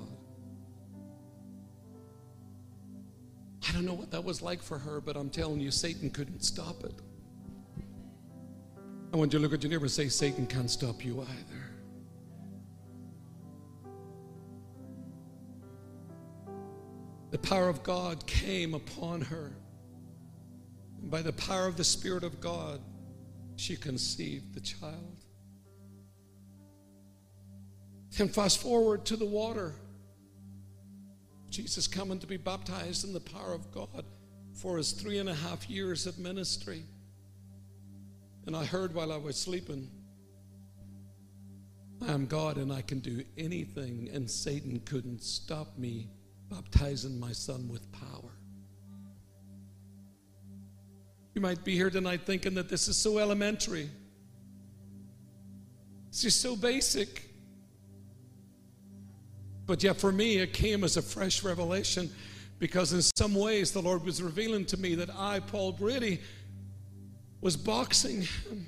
I 3.68 3.72
don't 3.72 3.86
know 3.86 3.94
what 3.96 4.12
that 4.12 4.24
was 4.24 4.44
like 4.44 4.62
for 4.62 4.78
her, 4.78 5.02
but 5.02 5.16
I'm 5.16 5.30
telling 5.30 5.60
you, 5.60 5.72
Satan 5.72 6.12
couldn't 6.12 6.44
stop 6.44 6.84
it. 6.84 6.94
I 9.12 9.18
want 9.18 9.34
you 9.34 9.40
to 9.40 9.44
look 9.44 9.54
at 9.54 9.64
your 9.64 9.72
neighbor 9.72 9.86
and 9.86 9.92
say, 9.92 10.08
Satan 10.10 10.46
can't 10.46 10.70
stop 10.70 11.04
you 11.04 11.22
either. 11.22 11.73
The 17.34 17.40
power 17.40 17.68
of 17.68 17.82
God 17.82 18.28
came 18.28 18.76
upon 18.76 19.22
her. 19.22 19.56
And 21.02 21.10
by 21.10 21.24
the 21.24 21.34
power 21.34 21.66
of 21.66 21.78
the 21.78 21.84
Spirit 21.84 22.24
of 22.24 22.40
God, 22.40 22.80
she 23.56 23.76
conceived 23.76 24.54
the 24.54 24.62
child. 24.62 25.26
And 28.20 28.32
fast 28.32 28.62
forward 28.62 29.04
to 29.06 29.16
the 29.16 29.26
water. 29.26 29.74
Jesus 31.50 31.88
coming 31.88 32.20
to 32.20 32.28
be 32.28 32.38
baptized 32.38 33.04
in 33.04 33.14
the 33.14 33.20
power 33.20 33.52
of 33.52 33.72
God 33.72 34.06
for 34.54 34.78
his 34.78 34.92
three 34.92 35.18
and 35.18 35.28
a 35.28 35.34
half 35.34 35.68
years 35.68 36.06
of 36.06 36.20
ministry. 36.20 36.84
And 38.46 38.56
I 38.56 38.64
heard 38.64 38.94
while 38.94 39.12
I 39.12 39.18
was 39.18 39.42
sleeping, 39.42 39.90
I 42.00 42.12
am 42.12 42.28
God 42.28 42.58
and 42.58 42.72
I 42.72 42.84
can 42.84 43.00
do 43.00 43.24
anything, 43.40 44.12
and 44.14 44.30
Satan 44.30 44.82
couldn't 44.82 45.24
stop 45.24 45.80
me 45.80 46.12
baptizing 46.54 47.20
my 47.20 47.32
son 47.32 47.68
with 47.68 47.92
power. 47.92 48.32
You 51.34 51.42
might 51.42 51.64
be 51.64 51.76
here 51.76 51.90
tonight 51.90 52.22
thinking 52.26 52.54
that 52.56 52.70
this 52.70 52.88
is 52.88 52.96
so 52.96 53.18
elementary. 53.18 53.90
It's 56.10 56.22
just 56.22 56.42
so 56.42 56.56
basic. 56.56 57.24
But 59.66 59.82
yet, 59.82 59.98
for 59.98 60.12
me, 60.12 60.38
it 60.38 60.54
came 60.54 60.84
as 60.84 60.98
a 60.98 61.02
fresh 61.02 61.44
revelation 61.44 62.12
because, 62.60 62.94
in 62.94 63.02
some 63.02 63.34
ways, 63.34 63.72
the 63.72 63.82
Lord 63.82 64.04
was 64.04 64.22
revealing 64.22 64.66
to 64.66 64.78
me 64.78 64.94
that 64.96 65.10
I, 65.10 65.40
Paul 65.40 65.72
Brady, 65.72 66.22
was 67.42 67.58
boxing 67.58 68.22
him. 68.22 68.68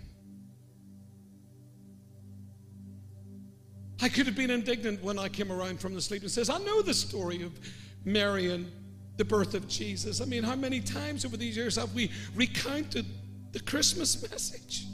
I 4.06 4.08
could 4.08 4.28
have 4.28 4.36
been 4.36 4.51
indignant 4.51 5.03
when 5.03 5.18
I 5.18 5.28
came 5.28 5.51
around 5.51 5.80
from 5.80 5.95
the 5.95 5.99
sleep 5.99 6.22
and 6.22 6.30
says, 6.30 6.47
I 6.47 6.60
know 6.60 6.84
the 6.84 6.93
story 6.93 7.41
of 7.41 7.60
Mary 8.03 8.51
and 8.51 8.72
the 9.18 9.26
birth 9.26 9.56
of 9.56 9.68
Jesus. 9.68 10.22
I 10.22 10.26
mean, 10.26 10.43
how 10.43 10.56
many 10.56 10.80
times 10.80 11.26
over 11.26 11.36
these 11.36 11.58
years 11.58 11.76
have 11.78 11.91
we 11.95 12.12
recounted 12.36 13.08
the 13.51 13.60
Christmas 13.62 14.22
message? 14.30 14.86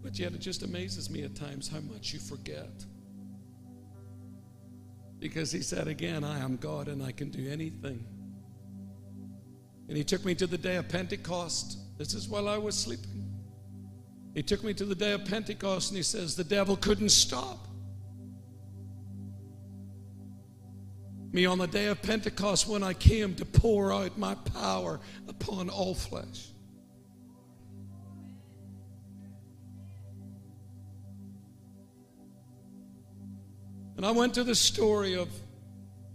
But 0.00 0.16
yet 0.16 0.32
it 0.32 0.38
just 0.38 0.62
amazes 0.62 1.10
me 1.10 1.24
at 1.24 1.34
times 1.34 1.66
how 1.66 1.80
much 1.80 2.12
you 2.12 2.20
forget. 2.20 2.84
Because 5.18 5.50
he 5.50 5.62
said 5.62 5.88
again, 5.88 6.22
I 6.22 6.38
am 6.38 6.54
God 6.54 6.86
and 6.86 7.02
I 7.02 7.10
can 7.10 7.32
do 7.32 7.50
anything. 7.50 8.06
And 9.88 9.96
he 9.96 10.04
took 10.04 10.24
me 10.24 10.36
to 10.36 10.46
the 10.46 10.56
day 10.56 10.76
of 10.76 10.88
Pentecost. 10.88 11.78
This 11.98 12.14
is 12.14 12.28
while 12.28 12.48
I 12.48 12.58
was 12.58 12.78
sleeping. 12.78 13.23
He 14.34 14.42
took 14.42 14.64
me 14.64 14.74
to 14.74 14.84
the 14.84 14.96
day 14.96 15.12
of 15.12 15.24
Pentecost 15.24 15.90
and 15.90 15.96
he 15.96 16.02
says, 16.02 16.34
The 16.34 16.44
devil 16.44 16.76
couldn't 16.76 17.10
stop 17.10 17.68
me 21.32 21.46
on 21.46 21.58
the 21.58 21.66
day 21.66 21.86
of 21.86 22.00
Pentecost 22.00 22.68
when 22.68 22.82
I 22.84 22.94
came 22.94 23.34
to 23.36 23.44
pour 23.44 23.92
out 23.92 24.16
my 24.16 24.34
power 24.34 25.00
upon 25.28 25.68
all 25.68 25.94
flesh. 25.94 26.48
And 33.96 34.04
I 34.04 34.10
went 34.10 34.34
to 34.34 34.44
the 34.44 34.54
story 34.54 35.16
of 35.16 35.28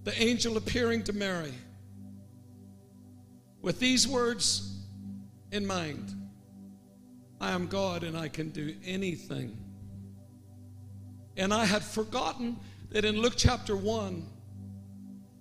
the 0.03 0.21
angel 0.21 0.57
appearing 0.57 1.03
to 1.03 1.13
Mary 1.13 1.53
with 3.61 3.79
these 3.79 4.07
words 4.07 4.85
in 5.51 5.65
mind 5.65 6.18
I 7.41 7.51
am 7.51 7.67
God 7.67 8.03
and 8.03 8.17
I 8.17 8.27
can 8.27 8.49
do 8.49 8.73
anything. 8.85 9.57
And 11.37 11.53
I 11.53 11.65
had 11.65 11.83
forgotten 11.83 12.57
that 12.91 13.05
in 13.05 13.21
Luke 13.21 13.35
chapter 13.37 13.75
1, 13.75 14.25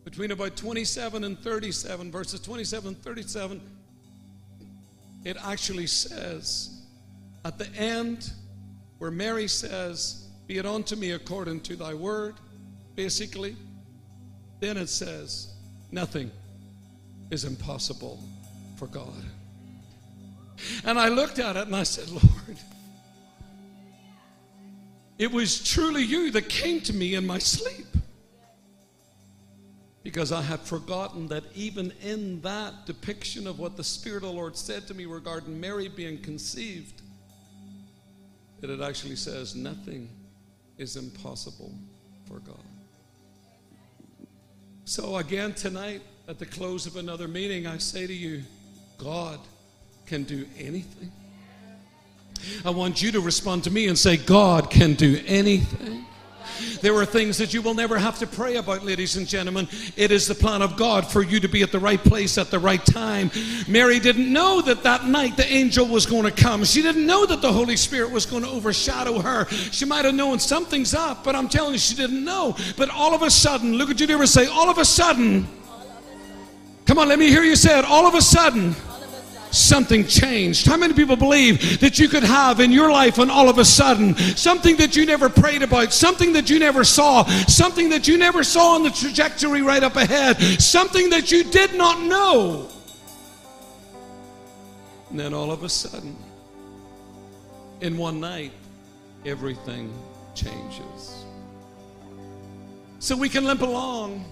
between 0.04 0.30
about 0.30 0.56
27 0.56 1.24
and 1.24 1.38
37, 1.38 2.10
verses 2.10 2.40
27 2.40 2.88
and 2.88 3.02
37, 3.02 3.60
it 5.24 5.36
actually 5.44 5.86
says 5.86 6.82
at 7.44 7.58
the 7.58 7.68
end 7.74 8.32
where 8.98 9.10
Mary 9.10 9.48
says, 9.48 10.28
Be 10.46 10.58
it 10.58 10.66
unto 10.66 10.96
me 10.96 11.12
according 11.12 11.60
to 11.62 11.76
thy 11.76 11.94
word, 11.94 12.36
basically, 12.94 13.56
then 14.60 14.76
it 14.76 14.88
says, 14.88 15.52
Nothing 15.90 16.30
is 17.30 17.44
impossible 17.44 18.22
for 18.76 18.86
God. 18.86 19.24
And 20.84 20.98
I 20.98 21.08
looked 21.08 21.38
at 21.38 21.56
it 21.56 21.66
and 21.66 21.76
I 21.76 21.82
said, 21.82 22.08
Lord, 22.10 22.58
it 25.18 25.30
was 25.30 25.62
truly 25.62 26.02
you 26.02 26.30
that 26.32 26.48
came 26.48 26.80
to 26.82 26.92
me 26.92 27.14
in 27.14 27.26
my 27.26 27.38
sleep. 27.38 27.86
Because 30.04 30.32
I 30.32 30.40
had 30.40 30.60
forgotten 30.60 31.26
that 31.28 31.44
even 31.54 31.92
in 32.02 32.40
that 32.40 32.86
depiction 32.86 33.46
of 33.46 33.58
what 33.58 33.76
the 33.76 33.84
Spirit 33.84 34.22
of 34.22 34.30
the 34.30 34.34
Lord 34.34 34.56
said 34.56 34.86
to 34.86 34.94
me 34.94 35.06
regarding 35.06 35.60
Mary 35.60 35.88
being 35.88 36.18
conceived, 36.18 37.02
that 38.60 38.70
it 38.70 38.80
actually 38.80 39.16
says, 39.16 39.54
Nothing 39.54 40.08
is 40.78 40.96
impossible 40.96 41.74
for 42.26 42.38
God. 42.38 42.56
So, 44.84 45.16
again, 45.16 45.52
tonight, 45.52 46.00
at 46.26 46.38
the 46.38 46.46
close 46.46 46.86
of 46.86 46.96
another 46.96 47.28
meeting, 47.28 47.66
I 47.66 47.76
say 47.76 48.06
to 48.06 48.14
you, 48.14 48.42
God 48.96 49.40
can 50.08 50.24
do 50.24 50.46
anything. 50.58 51.12
I 52.64 52.70
want 52.70 53.02
you 53.02 53.12
to 53.12 53.20
respond 53.20 53.64
to 53.64 53.70
me 53.70 53.88
and 53.88 53.98
say, 53.98 54.16
God 54.16 54.70
can 54.70 54.94
do 54.94 55.20
anything. 55.26 56.06
There 56.80 56.94
are 56.94 57.04
things 57.04 57.38
that 57.38 57.52
you 57.52 57.62
will 57.62 57.74
never 57.74 57.98
have 57.98 58.18
to 58.20 58.26
pray 58.26 58.56
about, 58.56 58.84
ladies 58.84 59.16
and 59.16 59.28
gentlemen. 59.28 59.68
It 59.96 60.10
is 60.10 60.26
the 60.26 60.34
plan 60.34 60.62
of 60.62 60.76
God 60.76 61.06
for 61.06 61.22
you 61.22 61.40
to 61.40 61.48
be 61.48 61.62
at 61.62 61.72
the 61.72 61.78
right 61.78 62.02
place 62.02 62.38
at 62.38 62.50
the 62.50 62.58
right 62.58 62.84
time. 62.84 63.30
Mary 63.68 64.00
didn't 64.00 64.32
know 64.32 64.62
that 64.62 64.82
that 64.82 65.04
night 65.04 65.36
the 65.36 65.46
angel 65.46 65.86
was 65.86 66.06
going 66.06 66.24
to 66.24 66.30
come. 66.30 66.64
She 66.64 66.82
didn't 66.82 67.06
know 67.06 67.26
that 67.26 67.42
the 67.42 67.52
Holy 67.52 67.76
Spirit 67.76 68.10
was 68.10 68.26
going 68.26 68.42
to 68.42 68.48
overshadow 68.48 69.20
her. 69.20 69.46
She 69.48 69.84
might 69.84 70.04
have 70.04 70.14
known 70.14 70.38
something's 70.38 70.94
up, 70.94 71.22
but 71.22 71.36
I'm 71.36 71.48
telling 71.48 71.72
you, 71.72 71.78
she 71.78 71.94
didn't 71.94 72.24
know. 72.24 72.56
But 72.76 72.90
all 72.90 73.14
of 73.14 73.22
a 73.22 73.30
sudden, 73.30 73.74
look 73.74 73.90
at 73.90 74.00
your 74.00 74.08
neighbor 74.08 74.26
say, 74.26 74.46
all 74.46 74.70
of 74.70 74.78
a 74.78 74.84
sudden, 74.84 75.46
come 76.86 76.98
on, 76.98 77.08
let 77.08 77.18
me 77.18 77.28
hear 77.28 77.42
you 77.42 77.56
say 77.56 77.78
it. 77.78 77.84
All 77.84 78.06
of 78.06 78.14
a 78.14 78.22
sudden, 78.22 78.74
something 79.50 80.06
changed. 80.06 80.66
How 80.66 80.76
many 80.76 80.94
people 80.94 81.16
believe 81.16 81.80
that 81.80 81.98
you 81.98 82.08
could 82.08 82.24
have 82.24 82.60
in 82.60 82.70
your 82.70 82.90
life 82.90 83.18
and 83.18 83.30
all 83.30 83.48
of 83.48 83.58
a 83.58 83.64
sudden 83.64 84.16
something 84.16 84.76
that 84.76 84.96
you 84.96 85.06
never 85.06 85.28
prayed 85.28 85.62
about, 85.62 85.92
something 85.92 86.32
that 86.34 86.50
you 86.50 86.58
never 86.58 86.84
saw, 86.84 87.24
something 87.46 87.88
that 87.90 88.06
you 88.08 88.18
never 88.18 88.44
saw 88.44 88.74
on 88.74 88.82
the 88.82 88.90
trajectory 88.90 89.62
right 89.62 89.82
up 89.82 89.96
ahead, 89.96 90.40
something 90.60 91.10
that 91.10 91.32
you 91.32 91.44
did 91.44 91.74
not 91.74 92.02
know? 92.02 92.68
And 95.10 95.18
then 95.18 95.32
all 95.32 95.50
of 95.50 95.64
a 95.64 95.68
sudden, 95.68 96.16
in 97.80 97.96
one 97.96 98.20
night, 98.20 98.52
everything 99.24 99.92
changes. 100.34 101.24
So 102.98 103.16
we 103.16 103.28
can 103.28 103.44
limp 103.44 103.62
along, 103.62 104.24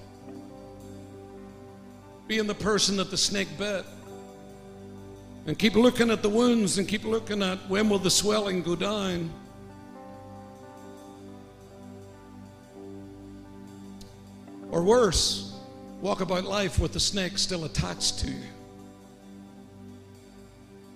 being 2.26 2.46
the 2.46 2.54
person 2.54 2.96
that 2.96 3.10
the 3.10 3.16
snake 3.16 3.48
bit 3.56 3.86
and 5.46 5.56
keep 5.58 5.74
looking 5.74 6.10
at 6.10 6.22
the 6.22 6.28
wounds 6.28 6.78
and 6.78 6.88
keep 6.88 7.04
looking 7.04 7.42
at 7.42 7.58
when 7.68 7.88
will 7.88 8.00
the 8.00 8.10
swelling 8.10 8.62
go 8.62 8.74
down. 8.74 9.30
Or 14.70 14.82
worse, 14.82 15.58
walk 16.00 16.20
about 16.20 16.44
life 16.44 16.80
with 16.80 16.92
the 16.92 17.00
snake 17.00 17.38
still 17.38 17.64
attached 17.64 18.18
to 18.20 18.30
you, 18.30 18.42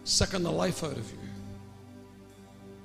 sucking 0.04 0.42
the 0.42 0.50
life 0.50 0.82
out 0.82 0.92
of 0.92 1.10
you. 1.10 1.18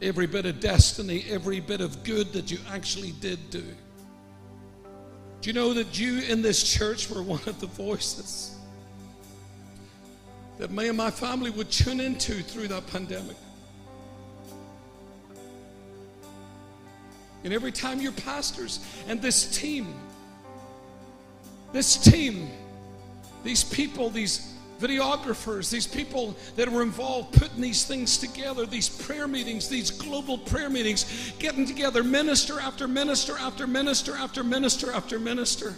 Every 0.01 0.28
bit 0.28 0.45
of 0.45 0.59
destiny, 0.59 1.26
every 1.28 1.59
bit 1.59 1.82
of 1.82 2.03
good 2.03 2.32
that 2.34 2.51
you 2.51 2.59
actually 2.70 3.13
did 3.13 3.49
do. 3.49 3.63
Do 5.41 5.49
you 5.49 5.53
know 5.53 5.74
that 5.74 5.99
you 5.99 6.20
in 6.22 6.43
this 6.43 6.63
church 6.63 7.09
were 7.09 7.24
one 7.24 7.41
of 7.47 7.59
the 7.59 7.68
voices? 7.68 8.55
That 10.58 10.72
me 10.72 10.88
and 10.88 10.97
my 10.97 11.12
family 11.12 11.49
would 11.49 11.70
tune 11.70 11.99
into 11.99 12.41
through 12.41 12.68
that 12.70 12.88
pandemic. 12.88 13.36
And 17.43 17.53
every 17.53 17.72
time 17.72 18.01
your 18.01 18.14
pastors 18.14 18.80
and 19.08 19.22
this 19.22 19.56
team, 19.56 19.93
this 21.74 21.97
team, 21.97 22.49
these 23.43 23.64
people, 23.64 24.10
these 24.10 24.56
videographers, 24.80 25.70
these 25.70 25.88
people 25.88 26.36
that 26.56 26.68
were 26.68 26.82
involved 26.82 27.34
putting 27.34 27.62
these 27.62 27.86
things 27.86 28.18
together, 28.18 28.66
these 28.66 28.89
prayer 28.89 29.28
meetings, 29.28 29.70
these 29.70 29.91
global 29.91 30.38
prayer 30.38 30.70
meetings, 30.70 31.34
getting 31.39 31.66
together 31.66 32.03
minister 32.03 32.60
after 32.60 32.88
minister 32.88 33.38
after 33.38 33.68
minister 33.68 34.16
after 34.16 34.43
minister 34.43 34.91
after 34.91 35.20
minister. 35.20 35.76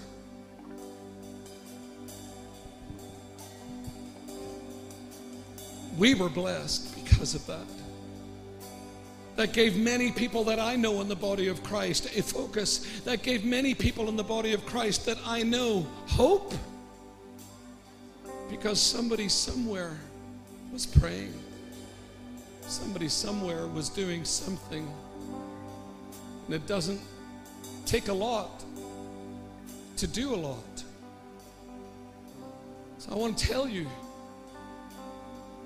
We 5.98 6.14
were 6.14 6.30
blessed 6.30 7.04
because 7.04 7.34
of 7.34 7.46
that. 7.48 7.66
That 9.36 9.54
gave 9.54 9.78
many 9.78 10.12
people 10.12 10.44
that 10.46 10.60
I 10.60 10.76
know 10.76 11.02
in 11.02 11.08
the 11.08 11.16
body 11.16 11.48
of 11.48 11.62
Christ 11.64 12.06
a 12.18 12.24
focus. 12.24 13.02
That 13.02 13.24
gave 13.24 13.44
many 13.44 13.74
people 13.74 14.08
in 14.10 14.16
the 14.16 14.24
body 14.24 14.54
of 14.54 14.66
Christ 14.66 15.06
that 15.08 15.18
I 15.26 15.44
know 15.44 15.88
hope. 16.08 16.54
Because 18.50 18.82
somebody 18.82 19.28
somewhere 19.28 19.98
was 20.72 20.86
praying, 20.86 21.34
somebody 22.62 23.10
somewhere 23.10 23.68
was 23.68 23.90
doing 23.90 24.24
something. 24.24 24.92
And 26.46 26.56
it 26.56 26.66
doesn't 26.66 27.02
take 27.86 28.08
a 28.08 28.14
lot 28.14 28.64
to 29.98 30.08
do 30.08 30.34
a 30.34 30.36
lot. 30.36 30.84
So 33.00 33.12
I 33.12 33.16
want 33.16 33.38
to 33.38 33.48
tell 33.48 33.68
you 33.68 33.88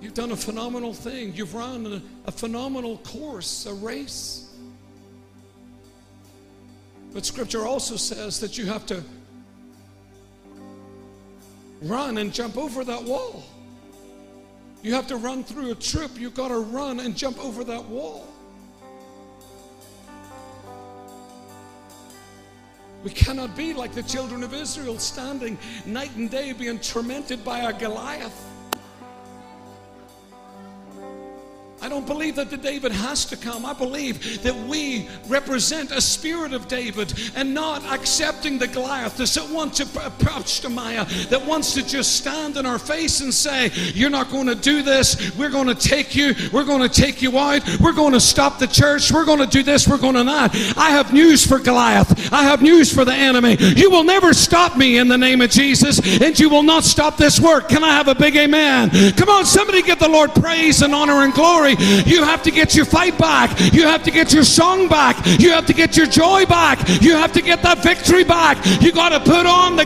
You've 0.01 0.15
done 0.15 0.31
a 0.31 0.35
phenomenal 0.35 0.93
thing. 0.93 1.33
You've 1.35 1.53
run 1.53 1.85
a, 1.85 2.01
a 2.27 2.31
phenomenal 2.31 2.97
course, 2.97 3.67
a 3.67 3.73
race. 3.73 4.49
But 7.13 7.25
scripture 7.25 7.65
also 7.67 7.97
says 7.97 8.39
that 8.39 8.57
you 8.57 8.65
have 8.65 8.85
to 8.87 9.03
run 11.83 12.17
and 12.17 12.33
jump 12.33 12.57
over 12.57 12.83
that 12.83 13.03
wall. 13.03 13.43
You 14.81 14.95
have 14.95 15.07
to 15.07 15.17
run 15.17 15.43
through 15.43 15.71
a 15.71 15.75
trip. 15.75 16.11
You've 16.15 16.33
got 16.33 16.47
to 16.47 16.57
run 16.57 16.99
and 17.01 17.15
jump 17.15 17.43
over 17.43 17.63
that 17.63 17.85
wall. 17.85 18.27
We 23.03 23.11
cannot 23.11 23.55
be 23.55 23.73
like 23.73 23.93
the 23.93 24.03
children 24.03 24.43
of 24.43 24.53
Israel 24.53 24.97
standing 24.97 25.57
night 25.85 26.15
and 26.15 26.29
day 26.29 26.53
being 26.53 26.79
tormented 26.79 27.43
by 27.43 27.59
a 27.59 27.73
Goliath. 27.73 28.50
Don't 31.91 32.07
believe 32.07 32.35
that 32.37 32.49
the 32.49 32.55
David 32.57 32.93
has 32.93 33.25
to 33.25 33.35
come. 33.35 33.65
I 33.65 33.73
believe 33.73 34.41
that 34.43 34.55
we 34.55 35.09
represent 35.27 35.91
a 35.91 35.99
spirit 35.99 36.53
of 36.53 36.69
David 36.69 37.13
and 37.35 37.53
not 37.53 37.83
accepting 37.91 38.57
the 38.57 38.67
Goliath 38.67 39.17
that 39.17 39.49
wants 39.51 39.77
to 39.79 40.05
approach 40.05 40.65
Maya, 40.69 41.03
that 41.29 41.45
wants 41.45 41.73
to 41.73 41.85
just 41.85 42.15
stand 42.15 42.55
in 42.55 42.65
our 42.65 42.79
face 42.79 43.19
and 43.19 43.33
say, 43.33 43.71
You're 43.93 44.09
not 44.09 44.31
going 44.31 44.47
to 44.47 44.55
do 44.55 44.81
this. 44.83 45.37
We're 45.37 45.49
going 45.49 45.67
to 45.67 45.75
take 45.75 46.15
you. 46.15 46.33
We're 46.53 46.63
going 46.63 46.81
to 46.81 46.89
take 46.89 47.21
you 47.21 47.37
out. 47.37 47.61
We're 47.81 47.91
going 47.91 48.13
to 48.13 48.21
stop 48.21 48.57
the 48.57 48.67
church. 48.67 49.11
We're 49.11 49.25
going 49.25 49.39
to 49.39 49.47
do 49.47 49.61
this. 49.61 49.85
We're 49.85 49.97
going 49.97 50.15
to 50.15 50.23
not. 50.23 50.55
I 50.77 50.91
have 50.91 51.11
news 51.11 51.45
for 51.45 51.59
Goliath. 51.59 52.31
I 52.31 52.43
have 52.43 52.61
news 52.61 52.93
for 52.93 53.03
the 53.03 53.13
enemy. 53.13 53.57
You 53.59 53.91
will 53.91 54.05
never 54.05 54.33
stop 54.33 54.77
me 54.77 54.97
in 54.97 55.09
the 55.09 55.17
name 55.17 55.41
of 55.41 55.49
Jesus, 55.49 55.99
and 56.21 56.39
you 56.39 56.47
will 56.47 56.63
not 56.63 56.85
stop 56.85 57.17
this 57.17 57.37
work. 57.37 57.67
Can 57.67 57.83
I 57.83 57.89
have 57.89 58.07
a 58.07 58.15
big 58.15 58.37
amen? 58.37 58.91
Come 59.17 59.27
on, 59.27 59.45
somebody 59.45 59.81
give 59.81 59.99
the 59.99 60.07
Lord 60.07 60.33
praise 60.35 60.81
and 60.81 60.95
honor 60.95 61.23
and 61.23 61.33
glory. 61.33 61.75
You 62.05 62.23
have 62.23 62.43
to 62.43 62.51
get 62.51 62.75
your 62.75 62.85
fight 62.85 63.17
back. 63.17 63.59
You 63.73 63.83
have 63.83 64.03
to 64.03 64.11
get 64.11 64.33
your 64.33 64.43
song 64.43 64.87
back. 64.87 65.17
You 65.39 65.51
have 65.51 65.65
to 65.67 65.73
get 65.73 65.97
your 65.97 66.07
joy 66.07 66.45
back. 66.45 66.79
You 67.01 67.13
have 67.13 67.33
to 67.33 67.41
get 67.41 67.61
that 67.63 67.83
victory 67.83 68.23
back. 68.23 68.57
You 68.81 68.91
got 68.91 69.09
to 69.09 69.19
put 69.19 69.45
on 69.45 69.75
the 69.75 69.85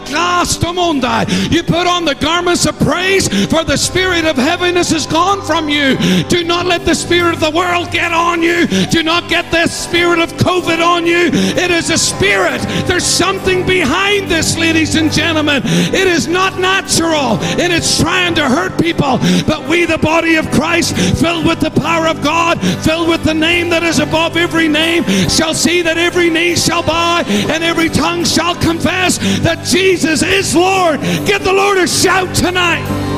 mundi. 0.73 1.31
You 1.53 1.63
put 1.63 1.87
on 1.87 2.05
the 2.05 2.15
garments 2.15 2.65
of 2.65 2.77
praise, 2.79 3.27
for 3.47 3.63
the 3.63 3.77
spirit 3.77 4.25
of 4.25 4.35
heaviness 4.35 4.91
is 4.91 5.05
gone 5.05 5.41
from 5.41 5.69
you. 5.69 5.97
Do 6.27 6.43
not 6.43 6.65
let 6.65 6.85
the 6.85 6.95
spirit 6.95 7.33
of 7.33 7.39
the 7.39 7.51
world 7.51 7.91
get 7.91 8.11
on 8.11 8.41
you. 8.41 8.67
Do 8.87 9.03
not 9.03 9.29
get 9.29 9.51
this 9.51 9.71
spirit 9.75 10.19
of 10.19 10.33
COVID 10.33 10.85
on 10.85 11.05
you. 11.05 11.29
It 11.31 11.71
is 11.71 11.89
a 11.89 11.97
spirit. 11.97 12.61
There's 12.87 13.05
something 13.05 13.65
behind 13.65 14.29
this, 14.29 14.57
ladies 14.57 14.95
and 14.95 15.11
gentlemen. 15.11 15.61
It 15.65 16.07
is 16.07 16.27
not 16.27 16.59
natural 16.59 17.37
and 17.59 17.71
it's 17.73 17.99
trying 17.99 18.35
to 18.35 18.47
hurt 18.47 18.79
people. 18.79 19.17
But 19.47 19.67
we, 19.67 19.85
the 19.85 19.97
body 19.97 20.35
of 20.35 20.49
Christ, 20.51 20.95
filled 21.19 21.45
with 21.45 21.59
the 21.59 21.71
power 21.85 22.07
of 22.07 22.23
God, 22.23 22.59
filled 22.83 23.09
with 23.09 23.23
the 23.23 23.33
name 23.33 23.69
that 23.69 23.83
is 23.83 23.99
above 23.99 24.37
every 24.37 24.67
name, 24.67 25.03
shall 25.29 25.53
see 25.53 25.83
that 25.83 25.99
every 25.99 26.31
knee 26.31 26.55
shall 26.55 26.81
bow 26.81 27.21
and 27.27 27.63
every 27.63 27.89
tongue 27.89 28.25
shall 28.25 28.55
confess 28.55 29.19
that 29.41 29.63
Jesus 29.63 30.23
is 30.23 30.55
Lord. 30.55 30.99
Give 31.27 31.43
the 31.43 31.53
Lord 31.53 31.77
a 31.77 31.87
shout 31.87 32.33
tonight. 32.35 33.14